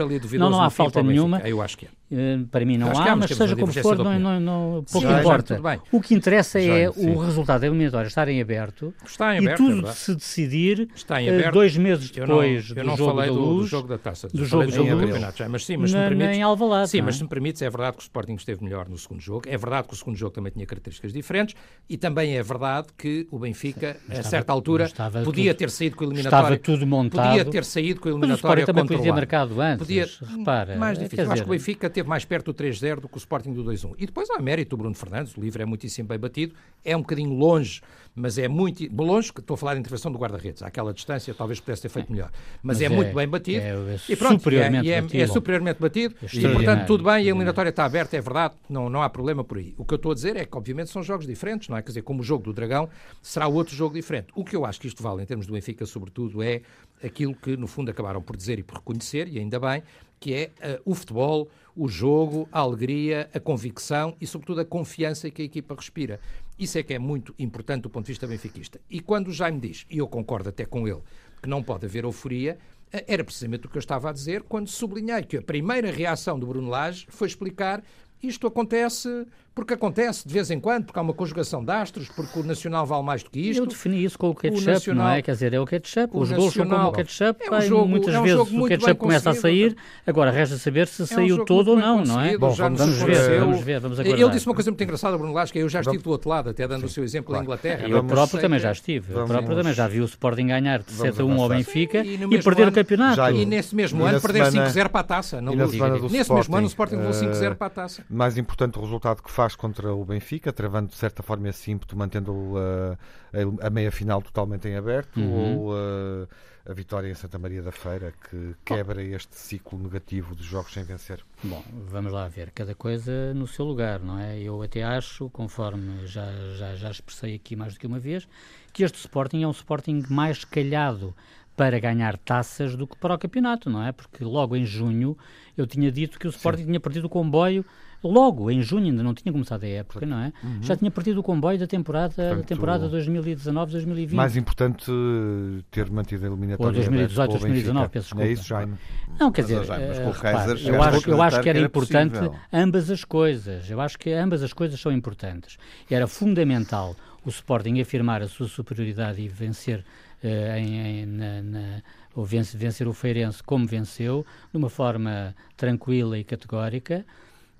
ali 0.03 0.19
não, 0.37 0.49
não 0.49 0.61
há 0.61 0.69
falta 0.69 1.03
nenhuma. 1.03 1.39
Eu 1.39 1.61
acho 1.61 1.77
que 1.77 1.85
é. 1.85 1.89
Uh, 2.11 2.45
para 2.47 2.65
mim 2.65 2.77
não 2.77 2.91
acho 2.91 3.01
há, 3.01 3.15
mas 3.15 3.31
seja 3.31 3.55
como 3.55 3.71
for, 3.71 3.97
não, 3.97 4.19
não, 4.19 4.39
não, 4.39 4.85
pouco 4.91 5.07
Sim, 5.07 5.17
importa. 5.17 5.61
o 5.93 6.01
que 6.01 6.13
interessa 6.13 6.59
já, 6.59 6.73
é 6.73 6.91
sim. 6.91 7.09
o 7.09 7.17
resultado 7.19 7.61
da 7.61 7.67
eliminatória 7.67 8.07
estar 8.07 8.27
em 8.27 8.41
aberto, 8.41 8.93
está 9.05 9.33
em 9.33 9.37
aberto 9.39 9.63
e 9.63 9.65
tudo 9.65 9.87
é 9.87 9.91
se 9.93 10.13
decidir 10.15 10.89
uh, 10.91 11.51
dois 11.53 11.77
meses 11.77 12.11
depois 12.11 12.73
eu 12.75 12.83
não, 12.83 12.91
eu 12.91 12.95
do 12.95 12.97
jogo 12.97 13.21
da 13.21 13.31
luz, 13.31 13.61
do, 13.61 13.67
jogo 13.67 13.87
da 13.87 13.97
taça, 13.97 14.27
do 14.27 14.43
jogo 14.43 14.69
da 14.69 14.93
luz, 14.93 15.39
mas 15.49 15.65
sim, 15.65 15.77
mas 15.77 15.93
na, 15.93 15.99
se 15.99 16.09
me 16.09 16.17
permites, 16.17 16.43
Alvalade, 16.43 16.89
sim, 16.89 16.99
é? 16.99 17.01
mas 17.01 17.15
se 17.15 17.23
me 17.23 17.29
permites, 17.29 17.61
é 17.61 17.69
verdade 17.69 17.95
que 17.95 18.01
o 18.01 18.03
Sporting 18.03 18.33
esteve 18.33 18.61
melhor 18.61 18.89
no 18.89 18.97
segundo 18.97 19.21
jogo, 19.21 19.43
é 19.47 19.57
verdade 19.57 19.87
que 19.87 19.93
o 19.93 19.97
segundo 19.97 20.17
jogo 20.17 20.33
também 20.33 20.51
tinha 20.51 20.65
características 20.65 21.13
diferentes 21.13 21.55
e 21.87 21.95
também 21.95 22.35
é 22.35 22.43
verdade 22.43 22.89
que 22.97 23.25
o 23.31 23.39
Benfica, 23.39 23.95
a 24.09 24.21
certa 24.21 24.51
altura, 24.51 24.89
podia 25.23 25.53
ter 25.53 25.69
saído 25.69 25.95
com 25.95 26.03
a 26.03 26.07
eliminatória, 26.07 26.55
estava 26.55 26.57
tudo 26.57 26.85
montado, 26.85 27.27
podia 27.29 27.45
ter 27.45 27.63
saído 27.63 28.01
com 28.01 28.09
a 28.09 28.11
eliminatória 28.11 28.65
também 28.65 28.85
podia 28.85 29.01
ter 29.01 29.11
marcado 29.13 29.61
antes, 29.61 30.19
repara, 30.19 30.75
mais 30.75 30.99
difícil. 30.99 31.25
Eu 31.25 31.31
acho 31.31 31.43
que 31.43 31.49
o 31.49 31.51
Benfica 31.51 31.89
teve 31.89 32.00
mais 32.03 32.25
perto 32.25 32.51
do 32.51 32.63
3-0 32.63 33.01
do 33.01 33.09
que 33.09 33.15
o 33.15 33.19
Sporting 33.19 33.53
do 33.53 33.63
2-1. 33.63 33.95
E 33.97 34.05
depois 34.05 34.29
há 34.29 34.39
mérito 34.39 34.71
do 34.71 34.77
Bruno 34.77 34.95
Fernandes, 34.95 35.35
o 35.35 35.41
livro 35.41 35.61
é 35.61 35.65
muitíssimo 35.65 36.07
bem 36.07 36.19
batido, 36.19 36.53
é 36.83 36.95
um 36.95 37.01
bocadinho 37.01 37.33
longe, 37.33 37.81
mas 38.15 38.37
é 38.37 38.47
muito 38.47 38.83
longe, 38.95 39.31
que 39.31 39.39
estou 39.39 39.55
a 39.55 39.57
falar 39.57 39.73
de 39.75 39.79
intervenção 39.79 40.11
do 40.11 40.17
guarda-redes, 40.17 40.61
àquela 40.63 40.93
distância 40.93 41.33
talvez 41.33 41.59
pudesse 41.59 41.83
ter 41.83 41.89
feito 41.89 42.11
melhor, 42.11 42.29
mas, 42.61 42.77
mas 42.77 42.81
é, 42.81 42.85
é, 42.85 42.89
muito 42.89 43.13
bem 43.13 43.27
batido. 43.27 43.61
É, 43.61 43.69
é 43.69 43.99
e 44.09 44.15
pronto, 44.15 44.39
superiormente 44.39 44.91
é, 44.91 45.01
batido. 45.01 45.23
é, 45.23 45.27
superiormente 45.27 45.79
batido 45.79 46.15
e 46.33 46.41
portanto 46.41 46.87
tudo 46.87 47.03
bem, 47.03 47.23
e 47.23 47.27
a 47.27 47.29
eliminatória 47.29 47.69
está 47.69 47.85
aberta, 47.85 48.17
é 48.17 48.21
verdade, 48.21 48.55
não, 48.69 48.89
não 48.89 49.01
há 49.01 49.09
problema 49.09 49.43
por 49.43 49.57
aí. 49.57 49.73
O 49.77 49.85
que 49.85 49.93
eu 49.93 49.97
estou 49.97 50.11
a 50.11 50.15
dizer 50.15 50.35
é 50.35 50.45
que 50.45 50.57
obviamente 50.57 50.89
são 50.89 51.01
jogos 51.01 51.25
diferentes, 51.25 51.69
não 51.69 51.77
é? 51.77 51.81
Quer 51.81 51.89
dizer, 51.89 52.01
como 52.01 52.21
o 52.21 52.23
jogo 52.23 52.43
do 52.43 52.53
Dragão 52.53 52.89
será 53.21 53.47
outro 53.47 53.75
jogo 53.75 53.95
diferente. 53.95 54.27
O 54.35 54.43
que 54.43 54.55
eu 54.55 54.65
acho 54.65 54.79
que 54.79 54.87
isto 54.87 55.01
vale 55.01 55.23
em 55.23 55.25
termos 55.25 55.45
do 55.45 55.53
Benfica, 55.53 55.85
sobretudo, 55.85 56.41
é 56.43 56.61
aquilo 57.03 57.35
que 57.35 57.57
no 57.57 57.67
fundo 57.67 57.89
acabaram 57.89 58.21
por 58.21 58.35
dizer 58.35 58.59
e 58.59 58.63
por 58.63 58.77
reconhecer, 58.77 59.27
e 59.27 59.39
ainda 59.39 59.59
bem, 59.59 59.83
que 60.21 60.35
é 60.35 60.51
uh, 60.77 60.91
o 60.91 60.93
futebol, 60.93 61.49
o 61.75 61.87
jogo, 61.87 62.47
a 62.51 62.59
alegria, 62.59 63.27
a 63.33 63.39
convicção 63.39 64.15
e, 64.21 64.27
sobretudo, 64.27 64.61
a 64.61 64.65
confiança 64.65 65.31
que 65.31 65.41
a 65.41 65.45
equipa 65.45 65.73
respira. 65.73 66.19
Isso 66.59 66.77
é 66.77 66.83
que 66.83 66.93
é 66.93 66.99
muito 66.99 67.33
importante 67.39 67.81
do 67.81 67.89
ponto 67.89 68.05
de 68.05 68.11
vista 68.11 68.27
benfiquista. 68.27 68.79
E 68.87 69.01
quando 69.01 69.29
o 69.29 69.33
Jaime 69.33 69.59
diz, 69.59 69.85
e 69.89 69.97
eu 69.97 70.07
concordo 70.07 70.49
até 70.49 70.63
com 70.63 70.87
ele, 70.87 71.01
que 71.41 71.49
não 71.49 71.63
pode 71.63 71.87
haver 71.87 72.03
euforia, 72.03 72.59
eh, 72.93 73.03
era 73.07 73.23
precisamente 73.23 73.65
o 73.65 73.69
que 73.69 73.77
eu 73.77 73.79
estava 73.79 74.11
a 74.11 74.13
dizer 74.13 74.43
quando 74.43 74.67
sublinhei 74.67 75.23
que 75.23 75.37
a 75.37 75.41
primeira 75.41 75.89
reação 75.89 76.37
do 76.37 76.45
Bruno 76.45 76.69
Lage 76.69 77.07
foi 77.09 77.27
explicar 77.27 77.83
isto 78.21 78.45
acontece 78.45 79.25
porque 79.53 79.73
acontece 79.73 80.27
de 80.27 80.33
vez 80.33 80.49
em 80.49 80.59
quando, 80.59 80.85
porque 80.85 80.97
há 80.97 81.01
uma 81.01 81.13
conjugação 81.13 81.63
de 81.63 81.71
astros, 81.71 82.07
porque 82.09 82.39
o 82.39 82.43
Nacional 82.43 82.85
vale 82.85 83.03
mais 83.03 83.21
do 83.21 83.29
que 83.29 83.39
isto. 83.39 83.59
Eu 83.59 83.65
defini 83.65 84.03
isso 84.03 84.17
com 84.17 84.29
o 84.29 84.35
ketchup, 84.35 84.63
o 84.63 84.71
nacional, 84.73 85.07
não 85.07 85.13
é? 85.13 85.21
Quer 85.21 85.31
dizer, 85.33 85.53
é 85.53 85.59
o 85.59 85.65
ketchup, 85.65 86.17
os 86.17 86.31
gols 86.31 86.53
são 86.53 86.67
como 86.67 86.87
o 86.87 86.91
ketchup, 86.93 87.43
é 87.43 87.55
um 87.55 87.61
jogo, 87.61 87.87
muitas 87.87 88.13
é 88.13 88.19
um 88.19 88.23
vezes 88.23 88.39
o 88.39 88.65
ketchup 88.65 88.95
começa 88.95 89.29
a 89.29 89.35
sair, 89.35 89.75
agora 90.07 90.31
resta 90.31 90.57
saber 90.57 90.87
se 90.87 91.01
é 91.01 91.03
um 91.03 91.07
saiu 91.07 91.45
todo 91.45 91.71
ou 91.71 91.77
não, 91.77 92.03
não 92.03 92.21
é? 92.21 92.37
Bom, 92.37 92.51
vamos, 92.51 92.79
vamos 92.79 92.97
ver, 93.01 93.39
vamos 93.39 93.61
ver, 93.61 93.79
vamos 93.79 93.99
aguardar. 93.99 94.21
Ele 94.21 94.29
disse 94.31 94.45
uma 94.45 94.55
coisa 94.55 94.71
muito 94.71 94.83
engraçada, 94.83 95.17
Bruno 95.17 95.33
Lasca, 95.33 95.59
eu 95.59 95.67
já 95.67 95.81
estive 95.81 96.01
do 96.01 96.09
outro 96.09 96.29
lado, 96.29 96.49
até 96.49 96.67
dando 96.67 96.81
Sim, 96.81 96.85
o 96.85 96.89
seu 96.89 97.03
exemplo 97.03 97.27
claro. 97.27 97.43
Inglaterra. 97.43 97.87
Eu 97.87 98.03
próprio 98.03 98.39
também 98.39 98.59
já 98.59 98.71
estive, 98.71 99.13
eu 99.13 99.25
próprio 99.25 99.55
também 99.57 99.73
já 99.73 99.87
vi 99.87 99.99
o 99.99 100.05
Sporting 100.05 100.47
ganhar 100.47 100.81
de 100.81 100.91
7 100.91 101.21
a 101.21 101.25
1 101.25 101.41
ao 101.41 101.49
Benfica 101.49 102.05
e 102.05 102.41
perder 102.41 102.69
o 102.69 102.71
campeonato. 102.71 103.35
E 103.35 103.45
nesse 103.45 103.75
mesmo 103.75 104.03
ano 104.05 104.21
perder 104.21 104.45
5-0 104.45 104.89
para 104.89 105.01
a 105.01 105.03
taça, 105.03 105.41
Nesse 105.41 106.31
mesmo 106.31 106.55
ano 106.55 106.65
o 106.65 106.69
Sporting 106.69 106.95
levou 106.95 107.11
5-0 107.11 107.55
para 107.55 107.67
a 107.67 107.69
taça. 107.69 108.03
Mais 108.09 108.37
importante 108.37 108.77
o 108.79 108.81
resultado 108.81 109.21
que 109.21 109.29
faz 109.29 109.40
faz 109.41 109.55
contra 109.55 109.91
o 109.91 110.05
Benfica, 110.05 110.53
travando 110.53 110.89
de 110.89 110.95
certa 110.95 111.23
forma 111.23 111.49
esse 111.49 111.71
ímpeto, 111.71 111.97
mantendo 111.97 112.31
uh, 112.31 112.95
a, 113.33 113.67
a, 113.67 113.69
meia 113.71 113.91
final 113.91 114.21
totalmente 114.21 114.67
em 114.67 114.75
aberto, 114.75 115.19
uhum. 115.19 115.57
ou 115.57 115.73
uh, 115.73 116.27
a 116.63 116.73
vitória 116.73 117.09
em 117.09 117.15
Santa 117.15 117.39
Maria 117.39 117.63
da 117.63 117.71
Feira, 117.71 118.13
que 118.29 118.55
quebra 118.63 119.01
este 119.01 119.35
ciclo 119.35 119.79
negativo 119.79 120.35
de 120.35 120.43
jogos 120.43 120.71
sem 120.73 120.83
vencer? 120.83 121.25
Bom, 121.43 121.63
vamos 121.89 122.13
lá 122.13 122.27
ver, 122.27 122.51
cada 122.51 122.75
coisa 122.75 123.33
no 123.33 123.47
seu 123.47 123.65
lugar, 123.65 123.99
não 123.99 124.19
é? 124.19 124.39
Eu 124.39 124.61
até 124.61 124.83
acho, 124.83 125.27
conforme 125.31 126.05
já, 126.05 126.27
já, 126.55 126.75
já 126.75 126.91
expressei 126.91 127.33
aqui 127.33 127.55
mais 127.55 127.73
do 127.73 127.79
que 127.79 127.87
uma 127.87 127.99
vez, 127.99 128.27
que 128.71 128.83
este 128.83 128.99
Sporting 128.99 129.41
é 129.41 129.47
um 129.47 129.51
Sporting 129.51 130.03
mais 130.07 130.45
calhado 130.45 131.15
para 131.61 131.79
ganhar 131.79 132.17
taças 132.17 132.75
do 132.75 132.87
que 132.87 132.97
para 132.97 133.13
o 133.13 133.19
campeonato, 133.19 133.69
não 133.69 133.85
é? 133.85 133.91
Porque 133.91 134.23
logo 134.23 134.55
em 134.55 134.65
junho 134.65 135.15
eu 135.55 135.67
tinha 135.67 135.91
dito 135.91 136.17
que 136.17 136.25
o 136.25 136.31
Sporting 136.31 136.61
Sim. 136.61 136.65
tinha 136.69 136.79
perdido 136.79 137.05
o 137.05 137.09
comboio 137.09 137.63
logo 138.03 138.49
em 138.49 138.63
junho, 138.63 138.87
ainda 138.87 139.03
não 139.03 139.13
tinha 139.13 139.31
começado 139.31 139.63
a 139.63 139.67
época, 139.67 140.03
não 140.03 140.17
é? 140.17 140.33
Uhum. 140.43 140.63
Já 140.63 140.75
tinha 140.75 140.89
partido 140.89 141.19
o 141.19 141.23
comboio 141.23 141.59
da 141.59 141.67
temporada, 141.67 142.15
Portanto, 142.15 142.39
da 142.39 142.43
temporada 142.43 142.89
2019-2020. 142.89 144.13
Mais 144.13 144.35
importante 144.35 144.89
eh, 144.89 145.61
ter 145.69 145.87
mantido 145.91 146.25
a 146.25 146.29
eliminatória. 146.29 146.65
Ou 146.65 146.73
2018, 146.73 147.29
2019, 147.29 147.89
peço 147.89 148.05
desculpa. 148.05 148.25
É 148.25 148.31
isso, 148.31 148.43
Jaime. 148.43 148.73
Não, 149.19 149.31
quer 149.31 149.43
dizer, 149.43 149.57
mas, 149.67 149.99
uh, 149.99 150.09
repare, 150.09 150.67
eu, 150.67 150.81
acho, 150.81 151.09
eu 151.11 151.21
acho 151.21 151.41
que 151.41 151.49
era, 151.49 151.59
era 151.59 151.67
importante 151.67 152.13
possível. 152.13 152.35
ambas 152.51 152.89
as 152.89 153.03
coisas. 153.03 153.69
Eu 153.69 153.79
acho 153.79 153.99
que 153.99 154.11
ambas 154.11 154.41
as 154.41 154.51
coisas 154.51 154.79
são 154.79 154.91
importantes. 154.91 155.59
Era 155.87 156.07
fundamental 156.07 156.95
o 157.23 157.29
Sporting 157.29 157.79
afirmar 157.79 158.23
a 158.23 158.27
sua 158.27 158.47
superioridade 158.47 159.21
e 159.21 159.27
vencer 159.27 159.85
uh, 160.23 160.57
em, 160.57 161.01
em, 161.01 161.05
na, 161.05 161.41
na 161.41 161.81
ou 162.13 162.25
vencer 162.25 162.87
o 162.87 162.93
Feirense 162.93 163.41
como 163.41 163.65
venceu, 163.65 164.25
de 164.51 164.57
uma 164.57 164.69
forma 164.69 165.35
tranquila 165.55 166.17
e 166.17 166.23
categórica, 166.23 167.05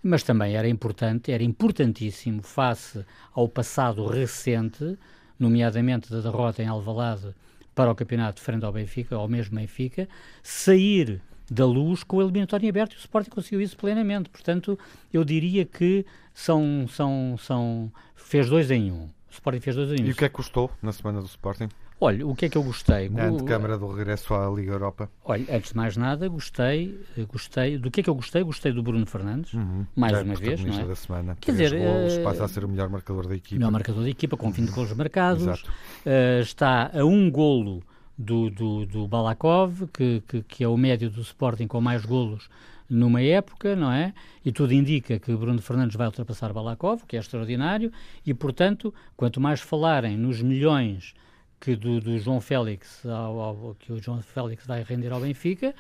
mas 0.04 0.24
também 0.24 0.56
era 0.56 0.68
importante, 0.68 1.32
era 1.32 1.44
importantíssimo 1.44 2.42
face 2.42 3.06
ao 3.34 3.48
passado 3.48 4.06
recente, 4.08 4.98
nomeadamente 5.40 6.12
da 6.12 6.20
derrota 6.20 6.62
em 6.62 6.68
Alvalade 6.68 7.34
para 7.74 7.92
o 7.92 7.96
campeonato 7.96 8.42
frente 8.42 8.66
ao 8.66 8.74
Benfica, 8.74 9.16
ao 9.16 9.28
mesmo 9.28 9.56
Benfica, 9.56 10.08
sair 10.44 11.22
da 11.50 11.66
luz 11.66 12.04
com 12.04 12.18
o 12.18 12.22
eliminatório 12.22 12.68
aberto 12.70 12.94
e 12.94 12.96
o 12.96 13.00
Sporting 13.00 13.30
conseguiu 13.30 13.62
isso 13.62 13.78
plenamente. 13.78 14.30
Portanto, 14.30 14.78
eu 15.14 15.24
diria 15.24 15.66
que 15.66 16.06
são, 16.34 16.88
são, 16.90 17.36
são 17.38 17.92
fez 18.16 18.50
dois 18.50 18.72
em 18.72 18.92
um. 18.92 19.04
O 19.04 19.32
Sporting 19.32 19.60
fez 19.60 19.76
dois 19.76 19.92
em 19.92 20.04
um. 20.04 20.08
E 20.08 20.12
o 20.12 20.16
que 20.16 20.26
é 20.26 20.30
que 20.30 20.36
custou 20.36 20.72
na 20.82 20.92
semana 20.92 21.20
do 21.20 21.28
Sporting? 21.28 21.70
Olha, 22.04 22.26
o 22.26 22.36
que 22.36 22.46
é 22.46 22.50
que 22.50 22.58
eu 22.58 22.64
gostei? 22.64 23.10
Na 23.10 23.26
antecâmara 23.26 23.78
do 23.78 23.86
regresso 23.86 24.34
à 24.34 24.50
Liga 24.50 24.72
Europa. 24.72 25.08
Olha, 25.24 25.46
antes 25.56 25.70
de 25.70 25.78
mais 25.78 25.96
nada, 25.96 26.28
gostei, 26.28 27.00
gostei. 27.32 27.78
Do 27.78 27.92
que 27.92 28.00
é 28.00 28.04
que 28.04 28.10
eu 28.10 28.16
gostei? 28.16 28.42
Gostei 28.42 28.72
do 28.72 28.82
Bruno 28.82 29.06
Fernandes, 29.06 29.54
uhum. 29.54 29.86
mais 29.96 30.14
é, 30.14 30.24
uma 30.24 30.34
vez, 30.34 30.66
não 30.66 30.80
é? 30.80 30.84
da 30.84 30.96
semana. 30.96 31.38
Quer 31.40 31.52
dizer, 31.52 31.78
golos, 31.78 32.18
uh, 32.18 32.24
passa 32.24 32.46
a 32.46 32.48
ser 32.48 32.66
o 32.66 32.68
melhor 32.68 32.90
marcador 32.90 33.28
da 33.28 33.36
equipa. 33.36 33.60
Melhor 33.60 33.72
marcador 33.72 34.02
da 34.02 34.10
equipa, 34.10 34.36
com 34.36 34.50
20 34.50 34.72
golos 34.72 34.94
marcados. 34.94 35.44
Exato. 35.44 35.70
Uh, 35.70 36.42
está 36.42 36.90
a 36.92 37.06
um 37.06 37.30
golo 37.30 37.84
do, 38.18 38.50
do, 38.50 38.86
do 38.88 39.08
Balakov, 39.08 39.88
que, 39.94 40.24
que, 40.28 40.42
que, 40.42 40.64
é 40.64 40.68
o 40.68 40.76
médio 40.76 41.08
do 41.08 41.22
Sporting 41.22 41.68
com 41.68 41.80
mais 41.80 42.04
golos 42.04 42.50
numa 42.90 43.22
época, 43.22 43.76
não 43.76 43.92
é? 43.92 44.12
E 44.44 44.52
tudo 44.52 44.74
indica 44.74 45.20
que 45.20 45.36
Bruno 45.36 45.62
Fernandes 45.62 45.96
vai 45.96 46.08
ultrapassar 46.08 46.52
Balakov, 46.52 47.04
que 47.08 47.16
é 47.16 47.20
extraordinário, 47.20 47.92
e 48.26 48.34
portanto, 48.34 48.92
quanto 49.16 49.40
mais 49.40 49.62
falarem 49.62 50.18
nos 50.18 50.42
milhões 50.42 51.14
que 51.62 51.76
do, 51.76 52.02
do 52.02 52.18
João 52.18 52.42
Félix 52.42 53.06
ao, 53.06 53.40
ao, 53.40 53.76
que 53.80 53.94
o 53.94 54.02
João 54.02 54.22
Félix 54.22 54.66
vai 54.66 54.84
render 54.84 55.14
ao 55.14 55.22
Benfica, 55.22 55.74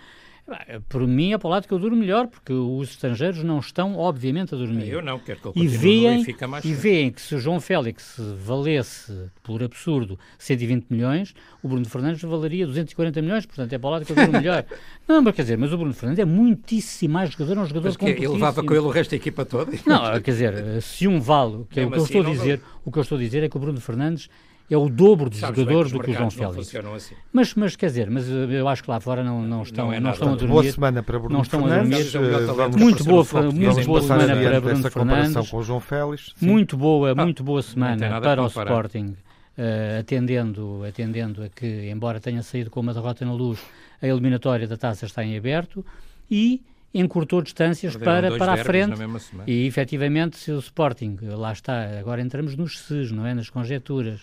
por 0.89 1.07
mim 1.07 1.33
é 1.33 1.37
para 1.37 1.47
o 1.47 1.51
lado 1.51 1.67
que 1.67 1.73
eu 1.73 1.79
duro 1.79 1.95
melhor, 1.95 2.27
porque 2.27 2.51
os 2.51 2.89
estrangeiros 2.89 3.43
não 3.43 3.59
estão, 3.59 3.95
obviamente, 3.97 4.53
a 4.53 4.57
dormir. 4.57 4.89
Eu 4.89 5.01
não, 5.01 5.17
quero 5.19 5.39
que 5.39 5.47
ele 5.47 5.65
e 5.65 5.67
veem, 5.67 6.25
mais 6.47 6.65
E 6.65 6.73
veem 6.73 7.11
que 7.11 7.21
se 7.21 7.35
o 7.35 7.39
João 7.39 7.61
Félix 7.61 8.15
valesse, 8.37 9.29
por 9.43 9.63
absurdo, 9.63 10.19
120 10.37 10.87
milhões, 10.89 11.33
o 11.63 11.67
Bruno 11.67 11.85
Fernandes 11.85 12.21
valeria 12.21 12.65
240 12.65 13.21
milhões, 13.21 13.45
portanto 13.45 13.71
é 13.71 13.77
para 13.77 13.87
o 13.87 13.91
lado 13.91 14.05
que 14.05 14.11
eu 14.11 14.15
duro 14.15 14.31
melhor. 14.31 14.65
não, 15.07 15.21
mas 15.21 15.35
quer 15.35 15.43
dizer, 15.43 15.57
mas 15.57 15.71
o 15.71 15.77
Bruno 15.77 15.93
Fernandes 15.93 16.19
é 16.19 16.25
muitíssimo 16.25 17.13
mais 17.13 17.31
jogador, 17.31 17.57
é 17.57 17.61
um 17.61 17.65
jogador 17.65 17.95
mas 17.99 18.09
Ele 18.09 18.27
levava 18.27 18.63
com 18.63 18.73
ele 18.73 18.85
o 18.85 18.89
resto 18.89 19.11
da 19.11 19.17
equipa 19.17 19.45
toda? 19.45 19.71
Não, 19.85 20.19
quer 20.21 20.31
dizer, 20.31 20.81
se 20.81 21.07
um 21.07 21.19
vale, 21.19 21.65
que 21.69 21.79
é, 21.79 21.85
o, 21.85 21.91
que 21.91 21.97
eu 21.97 22.03
estou 22.03 22.21
a 22.21 22.25
dizer, 22.25 22.61
o 22.83 22.91
que 22.91 22.97
eu 22.97 23.03
estou 23.03 23.17
a 23.17 23.21
dizer 23.21 23.43
é 23.43 23.49
que 23.49 23.55
o 23.55 23.59
Bruno 23.59 23.79
Fernandes 23.79 24.29
é 24.73 24.77
o 24.77 24.87
dobro 24.87 25.29
de 25.29 25.37
Sabes 25.37 25.59
jogadores 25.59 25.91
do 25.91 25.99
que 25.99 26.11
o 26.11 26.13
João 26.13 26.31
Félix. 26.31 26.73
Assim. 26.75 27.15
Mas, 27.33 27.53
mas 27.55 27.75
quer 27.75 27.87
dizer, 27.87 28.09
mas 28.09 28.29
eh, 28.29 28.47
eu 28.51 28.67
acho 28.69 28.81
que 28.81 28.89
lá 28.89 29.01
fora 29.01 29.21
não, 29.21 29.41
não 29.41 29.63
estão, 29.63 29.87
não, 29.87 29.93
é 29.93 29.99
não 29.99 30.11
estão 30.11 30.29
a 30.29 30.35
dormir. 30.35 30.53
Boa 30.53 30.63
semana 30.63 31.03
para 31.03 31.19
Bruno 31.19 31.35
não 31.35 31.41
estão 31.41 31.61
Fernandes. 31.67 32.15
A 32.15 32.19
dormir. 32.19 32.79
muito 32.79 33.03
boa, 33.03 33.25
muito 33.51 33.85
boa 33.85 34.01
semana 34.01 34.35
para 34.35 34.61
Bruno 34.61 34.89
Fernandes. 34.89 35.49
com 35.49 35.57
o 35.57 35.63
João 35.63 35.79
Félix. 35.81 36.33
Sim. 36.37 36.45
Muito 36.45 36.77
boa, 36.77 37.11
ah, 37.11 37.15
muito 37.15 37.43
boa 37.43 37.61
semana 37.61 38.21
para 38.21 38.41
o 38.41 38.47
Sporting. 38.47 39.17
Uh, 39.57 39.99
atendendo, 39.99 40.81
atendendo 40.87 41.43
a 41.43 41.49
que, 41.49 41.89
embora 41.91 42.21
tenha 42.21 42.41
saído 42.41 42.69
com 42.69 42.79
uma 42.79 42.93
derrota 42.93 43.25
na 43.25 43.33
luz, 43.33 43.59
a 44.01 44.07
eliminatória 44.07 44.65
da 44.65 44.77
taça 44.77 45.05
está 45.05 45.21
em 45.23 45.37
aberto 45.37 45.85
e 46.29 46.61
encurtou 46.93 47.41
distâncias 47.41 47.97
para, 47.97 48.37
para 48.37 48.53
a 48.53 48.57
frente 48.57 48.99
e 49.45 49.67
efetivamente 49.67 50.37
se 50.37 50.51
o 50.51 50.59
Sporting, 50.59 51.17
lá 51.21 51.51
está, 51.51 51.99
agora 51.99 52.21
entramos 52.21 52.55
nos 52.55 52.79
SES, 52.79 53.11
não 53.11 53.25
é? 53.25 53.33
Nas 53.33 53.49
conjecturas, 53.49 54.21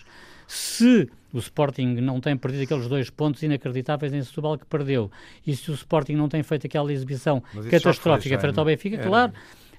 se 0.49 1.07
o 1.31 1.37
Sporting 1.37 2.01
não 2.01 2.19
tem 2.19 2.35
perdido 2.35 2.63
aqueles 2.63 2.87
dois 2.87 3.07
pontos 3.11 3.43
inacreditáveis 3.43 4.11
em 4.11 4.23
Setúbal 4.23 4.57
que 4.57 4.65
perdeu, 4.65 5.11
e 5.45 5.55
se 5.55 5.69
o 5.69 5.75
Sporting 5.75 6.13
não 6.13 6.27
tem 6.27 6.41
feito 6.41 6.65
aquela 6.65 6.91
exibição 6.91 7.43
catastrófica 7.69 8.39
frente 8.39 8.57
ao 8.57 8.65
Benfica, 8.65 8.95
Era. 8.95 9.07
claro, 9.07 9.33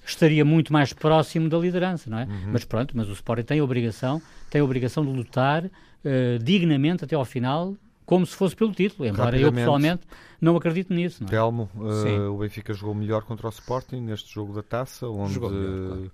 estaria 0.07 0.45
muito 0.45 0.73
mais 0.73 0.93
próximo 0.93 1.49
da 1.49 1.59
liderança, 1.59 2.09
não 2.09 2.21
é? 2.21 2.25
Uhum. 2.25 2.53
Mas 2.53 2.65
pronto, 2.65 2.97
mas 2.97 3.09
o 3.09 3.13
Sporting 3.13 3.43
tem 3.43 3.59
a 3.59 3.65
obrigação, 3.65 4.23
tem 4.49 4.61
a 4.61 4.65
obrigação 4.65 5.05
de 5.05 5.11
lutar 5.11 5.65
uh, 5.65 5.71
dignamente 6.41 7.05
até 7.05 7.17
ao 7.17 7.25
final, 7.25 7.75
como 8.07 8.25
se 8.25 8.37
fosse 8.37 8.55
pelo 8.55 8.71
título, 8.71 9.09
embora 9.09 9.37
eu 9.37 9.53
pessoalmente 9.53 10.03
não 10.41 10.57
acredito 10.57 10.95
nisso. 10.95 11.25
Não 11.25 11.27
é? 11.27 11.31
Telmo, 11.33 11.69
uh, 11.75 12.33
o 12.33 12.39
Benfica 12.39 12.73
jogou 12.73 12.95
melhor 12.95 13.25
contra 13.25 13.49
o 13.49 13.51
Sporting 13.51 14.03
neste 14.03 14.33
jogo 14.33 14.55
da 14.55 14.63
taça, 14.63 15.09
onde 15.09 15.37
melhor, 15.37 15.51
claro 15.51 16.11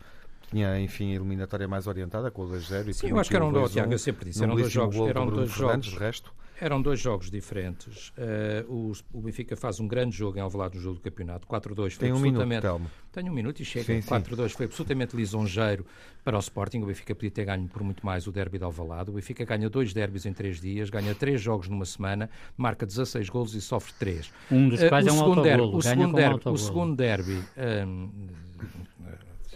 tinha, 0.51 0.81
enfim, 0.81 1.13
a 1.13 1.17
eliminatória 1.17 1.67
mais 1.67 1.87
orientada 1.87 2.31
com 2.31 2.43
o 2.43 2.49
2-0. 2.49 2.93
Sim, 2.93 3.09
eu 3.09 3.19
acho 3.19 3.31
que 3.31 3.37
eram 3.37 3.53
dois, 3.53 3.73
Tiago, 3.73 3.93
eu 3.93 3.99
sempre 3.99 4.27
disse, 4.27 4.43
eram 4.43 4.55
dois 4.55 4.71
jogos, 4.71 4.97
eram 4.97 5.27
dois 5.29 5.51
jogos, 5.51 5.95
resto. 5.95 6.33
Eram 6.59 6.81
dois 6.81 6.99
jogos 6.99 7.31
diferentes. 7.31 8.09
Uh, 8.17 8.73
o, 9.13 9.19
o, 9.19 9.21
Benfica 9.21 9.55
faz 9.57 9.79
um 9.79 9.87
grande 9.87 10.17
jogo 10.17 10.39
em 10.39 10.41
Alvalade 10.41 10.77
no 10.77 10.81
jogo 10.81 10.95
do 10.97 11.03
campeonato. 11.03 11.47
4-2 11.47 11.77
foi 11.77 11.91
Tem 11.91 12.13
um 12.13 12.17
absolutamente... 12.17 12.67
Minuto, 12.67 12.91
Tenho 13.13 13.31
um 13.31 13.35
minuto 13.35 13.61
e 13.61 13.65
chega. 13.65 13.93
4-2 13.93 14.51
foi 14.51 14.65
absolutamente 14.65 15.15
lisonjeiro 15.15 15.85
para 16.25 16.35
o 16.35 16.41
Sporting. 16.41 16.79
O 16.79 16.87
Benfica 16.87 17.15
podia 17.15 17.31
ter 17.31 17.45
ganho 17.45 17.69
por 17.69 17.83
muito 17.83 18.07
mais 18.07 18.27
o 18.27 18.33
derby 18.33 18.57
de 18.57 18.65
Alvalade. 18.65 19.11
O 19.11 19.13
Benfica 19.13 19.45
ganha 19.45 19.69
dois 19.69 19.93
derbys 19.93 20.25
em 20.25 20.33
três 20.33 20.59
dias, 20.59 20.89
ganha 20.89 21.15
três 21.15 21.43
jogos 21.43 21.69
numa 21.69 21.85
semana, 21.85 22.31
marca 22.57 22.87
16 22.87 23.29
golos 23.29 23.55
e 23.55 23.61
sofre 23.61 23.93
três. 23.99 24.33
Um 24.51 24.71
dos 24.71 24.83
quais 24.83 25.05
uh, 25.05 25.11
é 25.11 25.13
um 25.13 25.21
autogolo. 25.21 25.77
O 25.77 25.83
segundo 25.83 26.17
derby, 26.17 26.49
o 26.49 26.57
segundo 26.57 26.97
derby 26.97 27.43
um, 27.87 28.11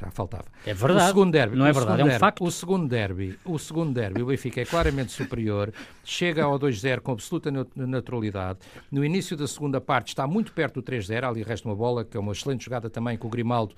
já 0.01 0.11
faltava. 0.11 0.44
É 0.64 0.72
verdade. 0.72 1.05
O 1.05 1.07
segundo 1.09 1.32
derby, 1.32 1.57
não 1.57 1.66
é 1.66 1.72
verdade, 1.72 2.03
é 2.03 2.05
um 2.05 2.18
facto. 2.18 2.44
O 2.44 2.51
segundo 2.51 2.88
derby, 2.88 3.38
o 3.44 3.59
segundo 3.59 3.92
derby, 3.92 4.22
o 4.22 4.26
Benfica 4.26 4.61
é 4.61 4.64
claramente 4.64 5.12
superior, 5.12 5.72
chega 6.05 6.44
ao 6.44 6.59
2-0 6.59 7.01
com 7.01 7.12
absoluta 7.12 7.51
naturalidade. 7.76 8.59
No 8.90 9.05
início 9.05 9.36
da 9.36 9.46
segunda 9.46 9.80
parte 9.80 10.09
está 10.09 10.26
muito 10.26 10.53
perto 10.53 10.80
do 10.80 10.82
3-0, 10.82 11.28
ali 11.28 11.42
resta 11.42 11.68
uma 11.68 11.76
bola, 11.76 12.05
que 12.05 12.16
é 12.16 12.20
uma 12.20 12.32
excelente 12.32 12.64
jogada 12.64 12.88
também 12.88 13.18
com 13.18 13.28
o 13.28 13.30
Grimaldo 13.30 13.74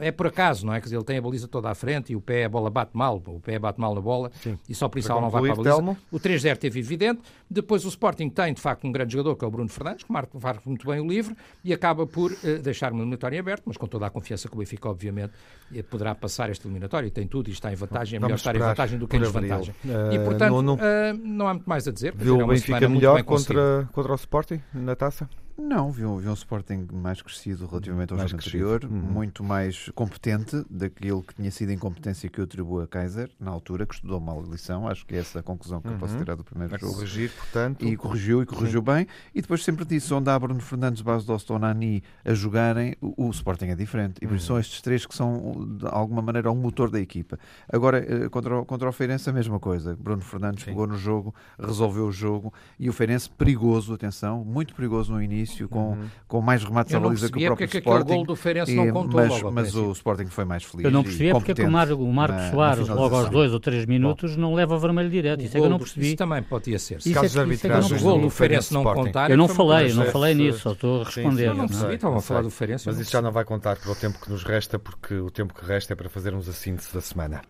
é 0.00 0.10
por 0.10 0.26
acaso, 0.26 0.66
não 0.66 0.74
é? 0.74 0.80
Quer 0.80 0.84
dizer, 0.84 0.96
ele 0.96 1.04
tem 1.04 1.18
a 1.18 1.22
baliza 1.22 1.46
toda 1.46 1.70
à 1.70 1.74
frente 1.74 2.12
e 2.12 2.16
o 2.16 2.20
pé, 2.20 2.44
a 2.44 2.48
bola 2.48 2.68
bate 2.68 2.90
mal, 2.94 3.22
o 3.24 3.40
pé 3.40 3.58
bate 3.58 3.80
mal 3.80 3.94
na 3.94 4.00
bola 4.00 4.30
Sim. 4.42 4.58
e 4.68 4.74
só 4.74 4.88
por 4.88 4.98
isso 4.98 5.12
ela 5.12 5.20
não 5.20 5.30
vai 5.30 5.42
para 5.42 5.52
a 5.52 5.56
baliza. 5.56 5.74
Telmo. 5.76 5.96
O 6.10 6.18
3-0 6.18 6.56
teve 6.56 6.80
evidente. 6.80 7.20
Depois 7.48 7.84
o 7.84 7.88
Sporting 7.88 8.28
tem, 8.28 8.52
de 8.54 8.60
facto, 8.60 8.86
um 8.86 8.92
grande 8.92 9.12
jogador, 9.12 9.36
que 9.36 9.44
é 9.44 9.48
o 9.48 9.50
Bruno 9.50 9.68
Fernandes, 9.68 10.04
que 10.04 10.12
marca, 10.12 10.36
marca 10.38 10.62
muito 10.66 10.86
bem 10.86 11.00
o 11.00 11.06
livre 11.06 11.36
e 11.62 11.72
acaba 11.72 12.06
por 12.06 12.32
uh, 12.32 12.58
deixar 12.62 12.92
uma 12.92 13.02
eliminatória 13.02 13.38
aberta, 13.38 13.62
mas 13.66 13.76
com 13.76 13.86
toda 13.86 14.06
a 14.06 14.10
confiança 14.10 14.48
que 14.48 14.54
o 14.54 14.58
Benfica, 14.58 14.88
obviamente, 14.88 15.32
eh, 15.74 15.82
poderá 15.82 16.14
passar 16.14 16.50
esta 16.50 16.66
eliminatória 16.66 17.06
e 17.06 17.10
tem 17.10 17.26
tudo 17.26 17.48
e 17.48 17.52
está 17.52 17.72
em 17.72 17.76
vantagem. 17.76 18.16
É 18.16 18.20
melhor 18.20 18.36
estar 18.36 18.56
em 18.56 18.58
vantagem 18.58 18.98
do 18.98 19.06
que 19.06 19.16
em 19.16 19.20
desvantagem. 19.20 19.74
Uh, 19.84 20.12
e, 20.12 20.18
portanto, 20.18 20.50
não, 20.50 20.62
não... 20.62 20.74
Uh, 20.74 20.78
não, 21.22 21.48
há 21.48 21.54
muito 21.54 21.68
mais 21.68 21.86
a 21.86 21.92
dizer. 21.92 22.14
Viu 22.16 22.38
o 22.38 22.46
Benfica 22.46 22.88
melhor 22.88 23.22
contra, 23.22 23.88
contra 23.92 24.12
o 24.12 24.16
Sporting 24.16 24.60
na 24.72 24.96
taça? 24.96 25.28
Não, 25.56 25.90
vi 25.90 26.04
um, 26.04 26.16
vi 26.16 26.28
um 26.28 26.32
Sporting 26.32 26.88
mais 26.92 27.20
crescido 27.20 27.66
relativamente 27.66 28.12
ao 28.12 28.18
mais 28.18 28.30
jogo 28.30 28.42
anterior, 28.42 28.84
uhum. 28.84 28.90
muito 28.90 29.44
mais 29.44 29.90
competente 29.94 30.64
daquilo 30.70 31.22
que 31.22 31.34
tinha 31.34 31.50
sido 31.50 31.70
a 31.70 31.72
incompetência 31.74 32.28
que 32.28 32.40
eu 32.40 32.44
atribuo 32.44 32.80
a 32.80 32.88
Kaiser 32.88 33.30
na 33.38 33.50
altura, 33.50 33.86
que 33.86 33.94
estudou 33.94 34.18
mal 34.18 34.42
a 34.42 34.50
lição. 34.50 34.88
Acho 34.88 35.04
que 35.04 35.14
é 35.14 35.18
essa 35.18 35.40
a 35.40 35.42
conclusão 35.42 35.80
que 35.80 35.88
uhum. 35.88 35.94
eu 35.94 36.00
posso 36.00 36.14
uhum. 36.14 36.20
tirar 36.20 36.36
do 36.36 36.44
primeiro 36.44 36.74
a 36.74 36.78
jogo. 36.78 36.94
corrigir, 36.94 37.30
portanto. 37.30 37.84
E 37.84 37.96
corrigiu, 37.96 38.42
e 38.42 38.46
corrigiu 38.46 38.80
Sim. 38.80 38.86
bem. 38.86 39.06
E 39.34 39.42
depois 39.42 39.62
sempre 39.62 39.84
disse, 39.84 40.12
onde 40.14 40.30
há 40.30 40.38
Bruno 40.38 40.60
Fernandes, 40.60 41.02
Base 41.02 41.26
Dosto 41.26 41.58
Nani 41.58 42.02
a 42.24 42.32
jogarem, 42.32 42.96
o, 43.00 43.26
o, 43.26 43.30
Sporting 43.30 43.66
é 43.66 43.74
diferente. 43.74 44.18
E 44.22 44.26
por 44.26 44.36
isso 44.36 44.52
uhum. 44.52 44.56
são 44.56 44.60
estes 44.60 44.80
três 44.80 45.04
que 45.04 45.14
são, 45.14 45.76
de 45.78 45.86
alguma 45.86 46.22
maneira, 46.22 46.50
um 46.50 46.56
motor 46.56 46.90
da 46.90 47.00
equipa. 47.00 47.38
Agora, 47.70 47.98
eh, 47.98 48.28
contra 48.30 48.60
o, 48.60 48.64
contra 48.64 48.88
o 48.88 48.92
Feirense, 48.92 49.28
a 49.28 49.32
mesma 49.32 49.60
coisa. 49.60 49.94
Bruno 49.96 50.22
Fernandes 50.22 50.64
Sim. 50.64 50.70
pegou 50.70 50.86
no 50.86 50.96
jogo, 50.96 51.34
resolveu 51.58 52.06
o 52.06 52.12
jogo. 52.12 52.52
E 52.78 52.88
o 52.88 52.92
Feirense, 52.92 53.28
perigoso, 53.28 53.92
atenção, 53.92 54.44
muito 54.44 54.74
perigoso 54.74 55.12
no 55.12 55.22
início 55.22 55.51
início, 55.52 55.68
com, 55.68 55.90
uhum. 55.90 56.08
com 56.26 56.40
mais 56.40 56.64
remates 56.64 56.94
à 56.94 57.00
baliza 57.00 57.30
que 57.30 57.38
o 57.38 57.46
próprio 57.46 57.68
porque 57.68 57.78
Sporting. 57.78 58.02
Aquele 58.02 58.16
gol 58.16 58.26
do 58.26 58.36
Feirense 58.36 58.74
não 58.74 58.90
contou 58.90 59.20
mas, 59.20 59.42
mas 59.42 59.74
o 59.74 59.92
Sporting 59.92 60.26
foi 60.26 60.44
mais 60.44 60.64
feliz. 60.64 60.84
Eu 60.84 60.90
não 60.90 61.02
percebi 61.02 61.30
porque 61.30 61.52
é 61.52 61.54
que 61.54 61.62
o, 61.62 61.70
Mar, 61.70 61.92
o 61.92 62.12
Marcos 62.12 62.42
na, 62.42 62.50
Soares, 62.50 62.88
na 62.88 62.94
logo 62.94 63.14
aos 63.14 63.28
dois 63.28 63.52
ou 63.52 63.60
três 63.60 63.86
minutos, 63.86 64.34
Bom, 64.34 64.42
não 64.42 64.54
leva 64.54 64.74
o 64.74 64.78
vermelho 64.78 65.10
direto. 65.10 65.42
Isso 65.42 65.56
é 65.56 65.60
que 65.60 65.66
eu 65.66 65.70
não 65.70 65.78
percebi. 65.78 66.06
Isso 66.06 66.16
também 66.16 66.42
podia 66.42 66.78
ser. 66.78 66.98
Isso 66.98 67.12
Casos 67.12 67.36
é, 67.36 67.46
isso 67.46 67.66
é 67.66 67.80
que 67.80 67.94
o 67.94 68.00
gol 68.00 68.20
do 68.20 68.30
Feirense 68.30 68.72
não 68.72 68.82
contar. 68.82 69.30
Eu 69.30 69.36
não 69.36 69.48
falei, 69.48 69.90
eu 69.90 69.96
não 69.96 70.06
falei 70.06 70.34
nisso, 70.34 70.60
só 70.60 70.72
estou 70.72 71.02
a 71.02 71.04
responder. 71.04 71.48
Eu 71.48 71.54
não 71.54 71.66
percebi, 71.66 71.94
estavam 71.94 72.18
a 72.18 72.22
falar 72.22 72.42
do 72.42 72.50
Feirense. 72.50 72.86
Mas 72.86 72.98
isso 72.98 73.10
já 73.10 73.22
não 73.22 73.32
vai 73.32 73.44
contar 73.44 73.76
para 73.76 73.90
o 73.90 73.94
tempo 73.94 74.18
que 74.20 74.30
nos 74.30 74.42
resta, 74.42 74.78
porque 74.78 75.14
o 75.14 75.30
tempo 75.30 75.54
que 75.54 75.64
resta 75.64 75.92
é 75.92 75.96
para 75.96 76.08
fazermos 76.08 76.48
a 76.48 76.52
síntese 76.52 76.92
da 76.92 77.00
semana. 77.00 77.42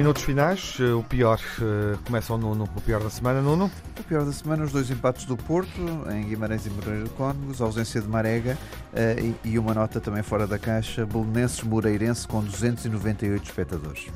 Minutos 0.00 0.22
finais, 0.22 0.78
eh, 0.80 0.94
o 0.94 1.02
pior, 1.02 1.38
eh, 1.60 1.98
começa 2.06 2.32
o 2.32 2.38
Nuno, 2.38 2.66
o 2.74 2.80
pior 2.80 3.02
da 3.02 3.10
semana, 3.10 3.42
Nuno? 3.42 3.70
O 3.98 4.02
pior 4.02 4.24
da 4.24 4.32
semana, 4.32 4.64
os 4.64 4.72
dois 4.72 4.90
empates 4.90 5.26
do 5.26 5.36
Porto, 5.36 5.78
em 6.10 6.26
Guimarães 6.26 6.64
e 6.64 6.70
Moreira 6.70 7.04
de 7.04 7.10
Cónegos, 7.10 7.60
a 7.60 7.66
ausência 7.66 8.00
de 8.00 8.08
Marega 8.08 8.56
uh, 8.94 9.20
e, 9.44 9.50
e, 9.50 9.58
uma 9.58 9.74
nota 9.74 10.00
também 10.00 10.22
fora 10.22 10.46
da 10.46 10.58
caixa, 10.58 11.04
Belenenses 11.04 11.62
Moreirense 11.62 12.26
com 12.26 12.42
298 12.42 13.44
espectadores. 13.44 14.06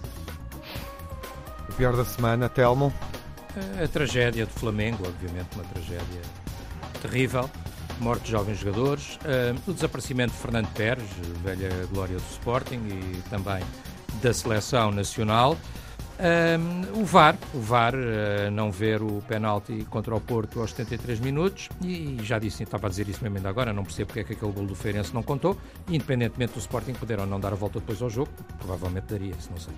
O 1.68 1.72
pior 1.74 1.94
da 1.94 2.06
semana, 2.06 2.48
Telmo? 2.48 2.90
A 3.84 3.86
tragédia 3.86 4.46
do 4.46 4.52
Flamengo, 4.52 5.06
obviamente, 5.06 5.48
uma 5.54 5.64
tragédia 5.64 6.22
terrível, 7.02 7.50
morte 8.00 8.24
de 8.24 8.30
jovens 8.30 8.58
jogadores, 8.58 9.16
uh, 9.16 9.70
o 9.70 9.74
desaparecimento 9.74 10.32
de 10.32 10.38
Fernando 10.38 10.72
Pérez, 10.72 11.10
velha 11.42 11.86
glória 11.92 12.16
do 12.16 12.30
Sporting 12.30 12.80
e 12.86 13.22
também 13.28 13.62
da 14.22 14.32
seleção 14.32 14.90
nacional. 14.90 15.56
Um, 16.16 17.00
o 17.00 17.04
VAR, 17.04 17.36
o 17.52 17.58
VAR 17.58 17.92
uh, 17.92 18.50
não 18.52 18.70
ver 18.70 19.02
o 19.02 19.20
penalti 19.26 19.84
contra 19.90 20.14
o 20.14 20.20
Porto 20.20 20.60
aos 20.60 20.70
73 20.70 21.18
minutos 21.18 21.68
e 21.84 22.16
já 22.22 22.38
disse, 22.38 22.62
estava 22.62 22.86
a 22.86 22.90
dizer 22.90 23.08
isso 23.08 23.20
mesmo 23.20 23.38
ainda 23.38 23.48
agora, 23.48 23.72
não 23.72 23.82
percebo 23.82 24.06
porque 24.06 24.20
é 24.20 24.24
que 24.24 24.32
aquele 24.34 24.52
gol 24.52 24.64
do 24.64 24.76
Feirense 24.76 25.12
não 25.12 25.24
contou, 25.24 25.58
independentemente 25.88 26.52
do 26.52 26.60
Sporting 26.60 26.92
poder 26.92 27.18
ou 27.18 27.26
não 27.26 27.40
dar 27.40 27.52
a 27.52 27.56
volta 27.56 27.80
depois 27.80 28.00
ao 28.00 28.08
jogo, 28.08 28.30
provavelmente 28.58 29.06
daria, 29.06 29.34
se 29.40 29.50
não 29.50 29.58
sei. 29.58 29.74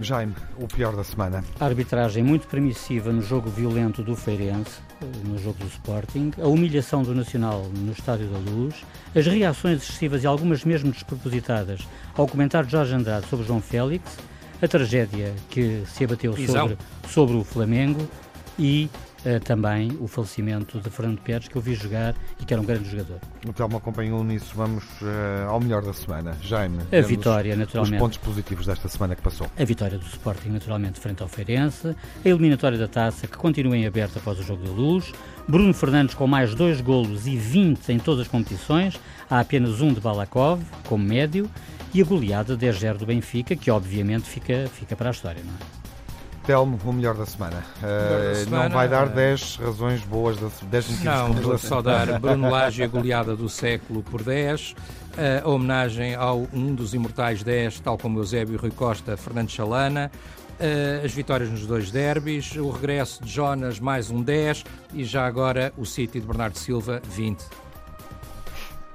Jaime, 0.00 0.34
o 0.56 0.66
pior 0.66 0.94
da 0.94 1.04
semana. 1.04 1.44
A 1.58 1.64
arbitragem 1.64 2.22
muito 2.22 2.46
permissiva 2.46 3.12
no 3.12 3.22
jogo 3.22 3.50
violento 3.50 4.02
do 4.02 4.14
Feirense, 4.14 4.80
no 5.24 5.38
jogo 5.38 5.58
do 5.58 5.66
Sporting, 5.66 6.32
a 6.40 6.46
humilhação 6.46 7.02
do 7.02 7.14
Nacional 7.14 7.68
no 7.74 7.92
Estádio 7.92 8.28
da 8.28 8.38
Luz, 8.38 8.74
as 9.14 9.26
reações 9.26 9.82
excessivas 9.82 10.22
e 10.22 10.26
algumas 10.26 10.64
mesmo 10.64 10.92
despropositadas 10.92 11.86
ao 12.16 12.26
comentário 12.26 12.66
de 12.66 12.72
Jorge 12.72 12.94
Andrade 12.94 13.26
sobre 13.26 13.46
João 13.46 13.60
Félix, 13.60 14.16
a 14.60 14.68
tragédia 14.68 15.34
que 15.50 15.82
se 15.86 16.04
abateu 16.04 16.34
sobre, 16.36 16.78
sobre 17.08 17.36
o 17.36 17.44
Flamengo 17.44 18.08
e 18.58 18.90
uh, 19.24 19.40
também 19.40 19.96
o 20.00 20.06
falecimento 20.06 20.80
de 20.80 20.90
Fernando 20.90 21.18
Pérez, 21.20 21.48
que 21.48 21.56
eu 21.56 21.62
vi 21.62 21.74
jogar 21.74 22.14
e 22.40 22.44
que 22.44 22.52
era 22.52 22.60
um 22.60 22.64
grande 22.64 22.88
jogador. 22.90 23.18
O 23.46 23.52
Telmo 23.52 23.76
acompanhou 23.76 24.22
nisso. 24.24 24.52
Vamos 24.54 24.84
uh, 25.02 25.48
ao 25.48 25.60
melhor 25.60 25.82
da 25.82 25.92
semana. 25.92 26.36
Jaime, 26.42 26.78
a 26.92 27.00
vitória, 27.00 27.56
naturalmente. 27.56 27.94
Os 27.94 28.00
pontos 28.00 28.18
positivos 28.18 28.66
desta 28.66 28.88
semana 28.88 29.14
que 29.14 29.22
passou. 29.22 29.46
A 29.58 29.64
vitória 29.64 29.98
do 29.98 30.06
Sporting, 30.06 30.50
naturalmente, 30.50 31.00
frente 31.00 31.22
ao 31.22 31.28
Feirense. 31.28 31.94
A 32.24 32.28
eliminatória 32.28 32.78
da 32.78 32.88
taça, 32.88 33.26
que 33.26 33.36
continua 33.36 33.76
em 33.76 33.86
aberto 33.86 34.18
após 34.18 34.38
o 34.38 34.42
jogo 34.42 34.64
da 34.64 34.70
luz. 34.70 35.12
Bruno 35.46 35.72
Fernandes 35.72 36.14
com 36.14 36.26
mais 36.26 36.54
dois 36.54 36.80
golos 36.80 37.26
e 37.26 37.36
20 37.36 37.92
em 37.92 37.98
todas 37.98 38.22
as 38.22 38.28
competições. 38.28 39.00
Há 39.30 39.40
apenas 39.40 39.80
um 39.80 39.92
de 39.92 40.00
Balakov, 40.00 40.62
como 40.86 41.04
médio. 41.04 41.50
E 41.94 42.02
a 42.02 42.04
goleada 42.04 42.56
10-0 42.56 42.98
do 42.98 43.06
Benfica, 43.06 43.56
que 43.56 43.70
obviamente 43.70 44.28
fica, 44.28 44.68
fica 44.72 44.94
para 44.94 45.08
a 45.08 45.12
história, 45.12 45.42
não 45.42 45.54
é? 45.54 45.77
Telmo, 46.48 46.80
o 46.82 46.92
melhor 46.94 47.14
da 47.14 47.26
semana. 47.26 47.62
Uh, 47.76 48.34
semana 48.36 48.70
não 48.70 48.74
vai 48.74 48.88
dar 48.88 49.06
10 49.06 49.56
razões 49.56 50.00
boas, 50.00 50.38
10 50.38 50.88
motivos 50.88 51.04
Não, 51.04 51.32
vou 51.34 51.58
só 51.58 51.82
dar 51.82 52.06
Bruno 52.18 52.48
Lage 52.48 52.82
a 52.82 52.86
goleada 52.86 53.36
do 53.36 53.50
século 53.50 54.02
por 54.02 54.22
10, 54.22 54.70
uh, 54.70 54.74
a 55.44 55.48
homenagem 55.50 56.14
ao 56.14 56.48
um 56.50 56.74
dos 56.74 56.94
imortais 56.94 57.42
10, 57.42 57.80
tal 57.80 57.98
como 57.98 58.18
Eusébio 58.18 58.58
Rui 58.58 58.70
Costa, 58.70 59.14
Fernando 59.14 59.50
Chalana, 59.50 60.10
as 61.04 61.12
vitórias 61.12 61.50
nos 61.50 61.66
dois 61.66 61.90
derbys, 61.90 62.56
o 62.56 62.70
regresso 62.70 63.22
de 63.22 63.30
Jonas, 63.30 63.78
mais 63.78 64.10
um 64.10 64.22
10, 64.22 64.64
e 64.94 65.04
já 65.04 65.26
agora 65.26 65.70
o 65.76 65.84
City 65.84 66.18
de 66.18 66.26
Bernardo 66.26 66.56
Silva, 66.56 67.00
20. 67.10 67.44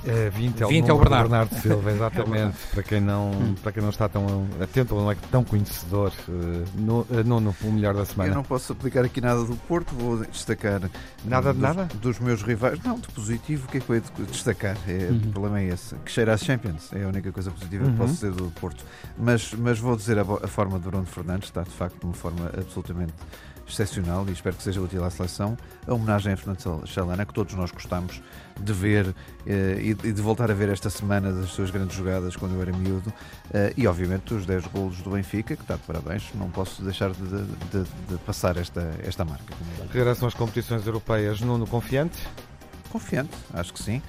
É, 0.06 0.30
20 0.30 0.62
é 0.62 0.66
o, 0.66 0.70
20 0.70 0.90
é 0.90 0.94
o 0.94 0.98
Bernardo. 0.98 1.30
Bernardo 1.30 1.62
Silva, 1.62 1.92
exatamente. 1.94 2.58
para, 2.74 2.84
quem 2.84 3.00
não, 3.00 3.56
para 3.62 3.72
quem 3.72 3.82
não 3.82 3.90
está 3.90 4.10
tão 4.10 4.48
atento 4.62 4.96
ou 4.96 5.02
não 5.02 5.12
é 5.12 5.16
tão 5.32 5.44
conhecedor, 5.44 6.12
uh, 6.28 6.66
no, 6.76 7.02
uh, 7.02 7.24
Nuno, 7.26 7.56
o 7.64 7.72
melhor 7.72 7.94
da 7.94 8.06
semana. 8.06 8.32
Eu 8.32 8.36
não 8.36 8.44
posso 8.44 8.74
aplicar 8.74 9.06
aqui 9.06 9.22
nada 9.22 9.44
do 9.44 9.56
Porto, 9.56 9.96
vou 9.96 10.18
destacar. 10.26 10.82
Nada 11.24 11.54
de 11.54 11.60
nada? 11.60 11.88
Dos 12.02 12.20
meus 12.20 12.42
rivais. 12.42 12.82
Não, 12.84 13.00
de 13.00 13.08
positivo, 13.10 13.66
o 13.68 13.72
que 13.72 13.78
é 13.78 13.80
que 13.80 13.90
eu 13.90 14.02
de 14.02 14.32
destacar? 14.32 14.78
É, 14.88 15.10
uhum. 15.10 15.18
O 15.18 15.32
problema 15.32 15.62
é 15.62 15.68
esse. 15.68 15.96
Que 15.96 16.12
cheira 16.12 16.34
a 16.34 16.38
Champions, 16.38 16.92
é 16.94 17.04
a 17.04 17.08
única 17.08 17.32
coisa 17.32 17.50
positiva 17.52 17.86
uhum. 17.86 17.92
que 17.92 17.98
posso 17.98 18.14
dizer 18.14 18.32
do 18.32 18.52
Porto. 18.60 18.84
Mas, 19.18 19.54
mas 19.54 19.80
vou 19.80 19.96
dizer 19.96 20.20
a, 20.20 20.22
a 20.22 20.48
forma 20.48 20.80
de 20.80 20.86
Bruno 20.86 21.06
Fernandes, 21.06 21.50
está 21.50 21.64
de 21.64 21.72
facto 21.72 22.00
de 22.00 22.06
uma 22.06 22.14
forma 22.14 22.52
absolutamente 22.58 23.14
excepcional 23.68 24.26
e 24.28 24.32
espero 24.32 24.56
que 24.56 24.64
seja 24.64 24.82
útil 24.82 25.04
à 25.04 25.10
seleção. 25.10 25.58
A 25.88 25.94
homenagem 25.94 26.34
a 26.34 26.38
Fernando 26.38 26.88
Chalana, 26.88 27.26
que 27.26 27.34
todos 27.34 27.54
nós 27.54 27.72
gostamos 27.72 28.22
de 28.60 28.74
ver 28.74 29.14
eh, 29.46 29.80
e 29.82 29.94
de 29.94 30.22
voltar 30.22 30.52
a 30.52 30.54
ver 30.54 30.70
esta 30.70 30.90
semana 30.90 31.32
das 31.32 31.50
suas 31.50 31.72
grandes 31.72 31.96
jogadas 31.96 32.36
quando 32.36 32.56
eu 32.56 32.62
era 32.62 32.72
miúdo. 32.72 33.12
Eh, 33.54 33.74
e 33.78 33.88
obviamente 33.88 34.34
os 34.34 34.46
10 34.46 34.68
golos 34.68 35.02
do 35.02 35.12
Benfica, 35.12 35.56
que 35.56 35.62
está 35.62 35.76
de 35.76 35.82
parabéns. 35.84 36.30
Não 36.36 36.50
posso 36.50 36.82
deixar 36.84 37.12
de, 37.12 37.24
de, 37.24 37.84
de 38.10 38.18
passar 38.26 38.58
esta, 38.58 38.94
esta 39.04 39.26
marca. 39.26 39.54
Regressam 39.92 40.28
às 40.28 40.34
competições 40.34 40.86
europeias, 40.86 41.42
Nuno 41.42 41.66
Confiante? 41.68 42.18
Confiante, 42.92 43.36
acho 43.54 43.74
que 43.74 43.82
sim. 43.82 44.02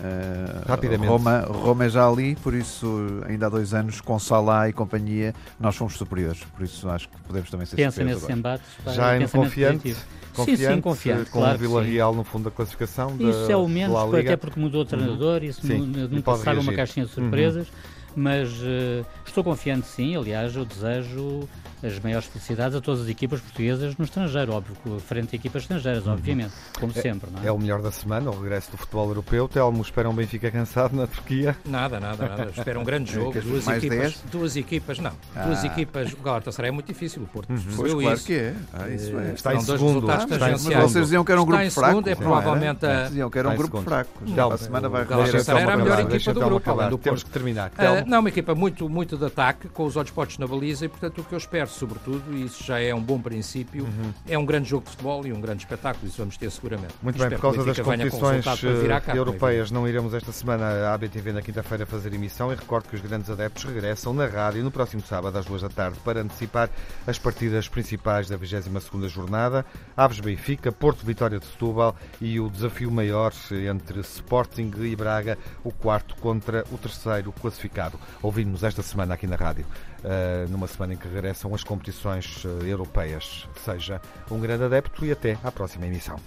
Uh, 0.00 0.66
Rapidamente. 0.66 1.08
Roma, 1.08 1.40
Roma 1.40 1.84
é 1.84 1.88
já 1.90 2.08
ali, 2.08 2.34
por 2.36 2.54
isso, 2.54 3.20
ainda 3.28 3.46
há 3.46 3.48
dois 3.50 3.74
anos, 3.74 4.00
com 4.00 4.18
Salah 4.18 4.68
e 4.68 4.72
companhia, 4.72 5.34
nós 5.58 5.76
fomos 5.76 5.94
superiores. 5.94 6.42
Por 6.56 6.64
isso, 6.64 6.88
acho 6.88 7.08
que 7.08 7.16
podemos 7.20 7.50
também 7.50 7.66
ser 7.66 7.76
Pensa 7.76 8.02
nesses 8.02 8.28
embates. 8.28 8.66
Já 8.86 9.14
é 9.14 9.26
confiante. 9.26 9.96
Confiante, 10.34 10.62
sim, 10.62 10.74
sim, 10.74 10.80
confiante. 10.80 11.30
Com 11.30 11.40
claro 11.40 11.56
o 11.56 11.58
Vila 11.58 11.82
Real 11.82 12.14
no 12.14 12.24
fundo 12.24 12.44
da 12.44 12.50
classificação. 12.50 13.14
Isso 13.18 13.50
é 13.50 13.56
o 13.56 13.68
menos, 13.68 13.96
até 14.14 14.36
porque 14.36 14.58
mudou 14.58 14.82
o 14.82 14.84
treinador, 14.84 15.42
isso 15.44 15.66
sim, 15.66 15.78
nunca 15.78 16.36
sabe 16.36 16.60
uma 16.60 16.72
caixinha 16.72 17.04
de 17.04 17.12
surpresas. 17.12 17.68
Uhum 17.68 18.00
mas 18.14 18.50
uh, 18.60 19.06
estou 19.24 19.44
confiante 19.44 19.86
sim, 19.86 20.16
aliás, 20.16 20.54
eu 20.56 20.64
desejo 20.64 21.48
as 21.82 21.98
maiores 21.98 22.26
felicidades 22.28 22.76
a 22.76 22.80
todas 22.80 23.02
as 23.02 23.08
equipas 23.08 23.40
portuguesas 23.40 23.96
no 23.96 24.04
estrangeiro, 24.04 24.52
óbvio, 24.52 24.76
frente 25.00 25.34
a 25.34 25.36
equipas 25.36 25.62
estrangeiras, 25.62 26.06
uhum. 26.06 26.12
obviamente, 26.12 26.52
como 26.78 26.92
é, 26.94 27.00
sempre. 27.00 27.30
É? 27.42 27.48
é? 27.48 27.52
o 27.52 27.58
melhor 27.58 27.82
da 27.82 27.90
semana, 27.90 28.30
o 28.30 28.40
regresso 28.40 28.70
do 28.70 28.76
futebol 28.76 29.08
europeu. 29.08 29.48
Telmo, 29.48 29.82
espera 29.82 30.08
um 30.08 30.14
Benfica 30.14 30.50
cansado 30.50 30.94
na 30.94 31.06
Turquia? 31.06 31.56
Nada, 31.64 31.98
nada, 32.00 32.28
nada. 32.28 32.50
Espera 32.60 32.78
um 32.78 32.84
grande 32.84 33.12
jogo. 33.12 33.36
É 33.36 33.40
duas, 33.40 33.68
equipas, 33.68 34.24
duas 34.30 34.56
equipas, 34.56 34.98
não. 34.98 35.12
Ah. 35.34 35.44
Duas 35.44 35.64
equipas. 35.64 36.12
O 36.12 36.16
Galatasaray 36.16 36.68
é 36.68 36.72
muito 36.72 36.86
difícil, 36.86 37.22
o 37.22 37.26
Porto 37.26 37.50
uhum. 37.50 37.62
pois, 37.76 37.92
claro 37.92 38.16
isso. 38.16 38.26
que 38.26 38.34
é. 38.34 38.54
Ah, 38.72 38.88
isso 38.88 39.18
é. 39.18 39.32
Está 39.32 39.54
em 39.54 39.60
segundo. 39.60 40.10
Ah, 40.10 40.26
mas 40.28 40.62
vocês 40.62 41.04
diziam 41.04 41.24
que 41.24 41.32
era 41.32 41.40
um 41.40 41.46
grupo 41.46 41.62
está 41.62 41.80
fraco. 41.80 42.08
é 42.08 42.14
provavelmente 42.14 42.86
a... 42.86 43.04
Diziam 43.04 43.30
que 43.30 43.38
era 43.38 43.48
um 43.48 43.56
grupo 43.56 43.82
fraco. 43.82 44.10
Não, 44.26 44.52
a 44.52 44.58
semana 44.58 44.88
vai... 44.88 45.04
Galatasaray 45.04 45.62
era 45.62 45.74
a 45.74 45.76
melhor 45.76 46.00
equipa 46.00 46.34
do 46.34 46.40
grupo. 46.40 46.98
Temos 46.98 47.22
que 47.22 47.30
terminar. 47.30 47.72
Não, 48.06 48.20
uma 48.20 48.28
equipa 48.28 48.54
muito, 48.54 48.88
muito 48.88 49.16
de 49.16 49.24
ataque, 49.24 49.68
com 49.68 49.84
os 49.84 49.96
olhos 49.96 50.10
postos 50.10 50.38
na 50.38 50.46
baliza 50.46 50.84
e, 50.84 50.88
portanto, 50.88 51.20
o 51.20 51.24
que 51.24 51.34
eu 51.34 51.38
espero, 51.38 51.69
sobretudo, 51.72 52.36
e 52.36 52.44
isso 52.44 52.62
já 52.64 52.80
é 52.80 52.94
um 52.94 53.02
bom 53.02 53.20
princípio, 53.20 53.84
uhum. 53.84 54.12
é 54.28 54.38
um 54.38 54.44
grande 54.44 54.68
jogo 54.68 54.84
de 54.84 54.90
futebol 54.90 55.26
e 55.26 55.32
um 55.32 55.40
grande 55.40 55.62
espetáculo, 55.62 56.06
isso 56.06 56.18
vamos 56.18 56.36
ter 56.36 56.50
seguramente. 56.50 56.94
Muito 57.02 57.18
bem, 57.18 57.30
por 57.30 57.40
causa 57.40 57.64
das 57.64 57.78
competições 57.78 58.44
cá, 58.44 59.14
europeias, 59.14 59.70
não 59.70 59.88
iremos 59.88 60.14
esta 60.14 60.32
semana 60.32 60.88
à 60.88 60.94
ABTV 60.94 61.32
na 61.32 61.42
quinta-feira 61.42 61.86
fazer 61.86 62.12
emissão 62.14 62.52
e 62.52 62.56
recordo 62.56 62.88
que 62.88 62.96
os 62.96 63.00
grandes 63.00 63.30
adeptos 63.30 63.64
regressam 63.64 64.12
na 64.12 64.26
rádio 64.26 64.62
no 64.62 64.70
próximo 64.70 65.02
sábado 65.02 65.36
às 65.38 65.46
duas 65.46 65.62
da 65.62 65.68
tarde 65.68 65.98
para 66.04 66.20
antecipar 66.20 66.70
as 67.06 67.18
partidas 67.18 67.68
principais 67.68 68.28
da 68.28 68.38
22ª 68.38 69.08
jornada, 69.08 69.64
Aves 69.96 70.20
Benfica, 70.20 70.72
Porto 70.72 71.04
Vitória 71.04 71.38
de 71.38 71.46
Setúbal 71.46 71.94
e 72.20 72.38
o 72.40 72.48
desafio 72.48 72.90
maior 72.90 73.32
entre 73.50 74.00
Sporting 74.00 74.70
e 74.80 74.96
Braga, 74.96 75.38
o 75.64 75.72
quarto 75.72 76.14
contra 76.16 76.64
o 76.70 76.78
terceiro 76.78 77.32
classificado. 77.32 77.98
Ouvimos 78.22 78.62
esta 78.62 78.82
semana 78.82 79.14
aqui 79.14 79.26
na 79.26 79.36
rádio. 79.36 79.66
Uh, 80.02 80.48
numa 80.48 80.66
semana 80.66 80.94
em 80.94 80.96
que 80.96 81.06
regressam 81.06 81.54
as 81.54 81.62
competições 81.62 82.42
uh, 82.44 82.48
europeias. 82.64 83.46
Seja 83.64 84.00
um 84.30 84.40
grande 84.40 84.64
adepto 84.64 85.04
e 85.04 85.12
até 85.12 85.36
à 85.44 85.52
próxima 85.52 85.86
emissão. 85.86 86.18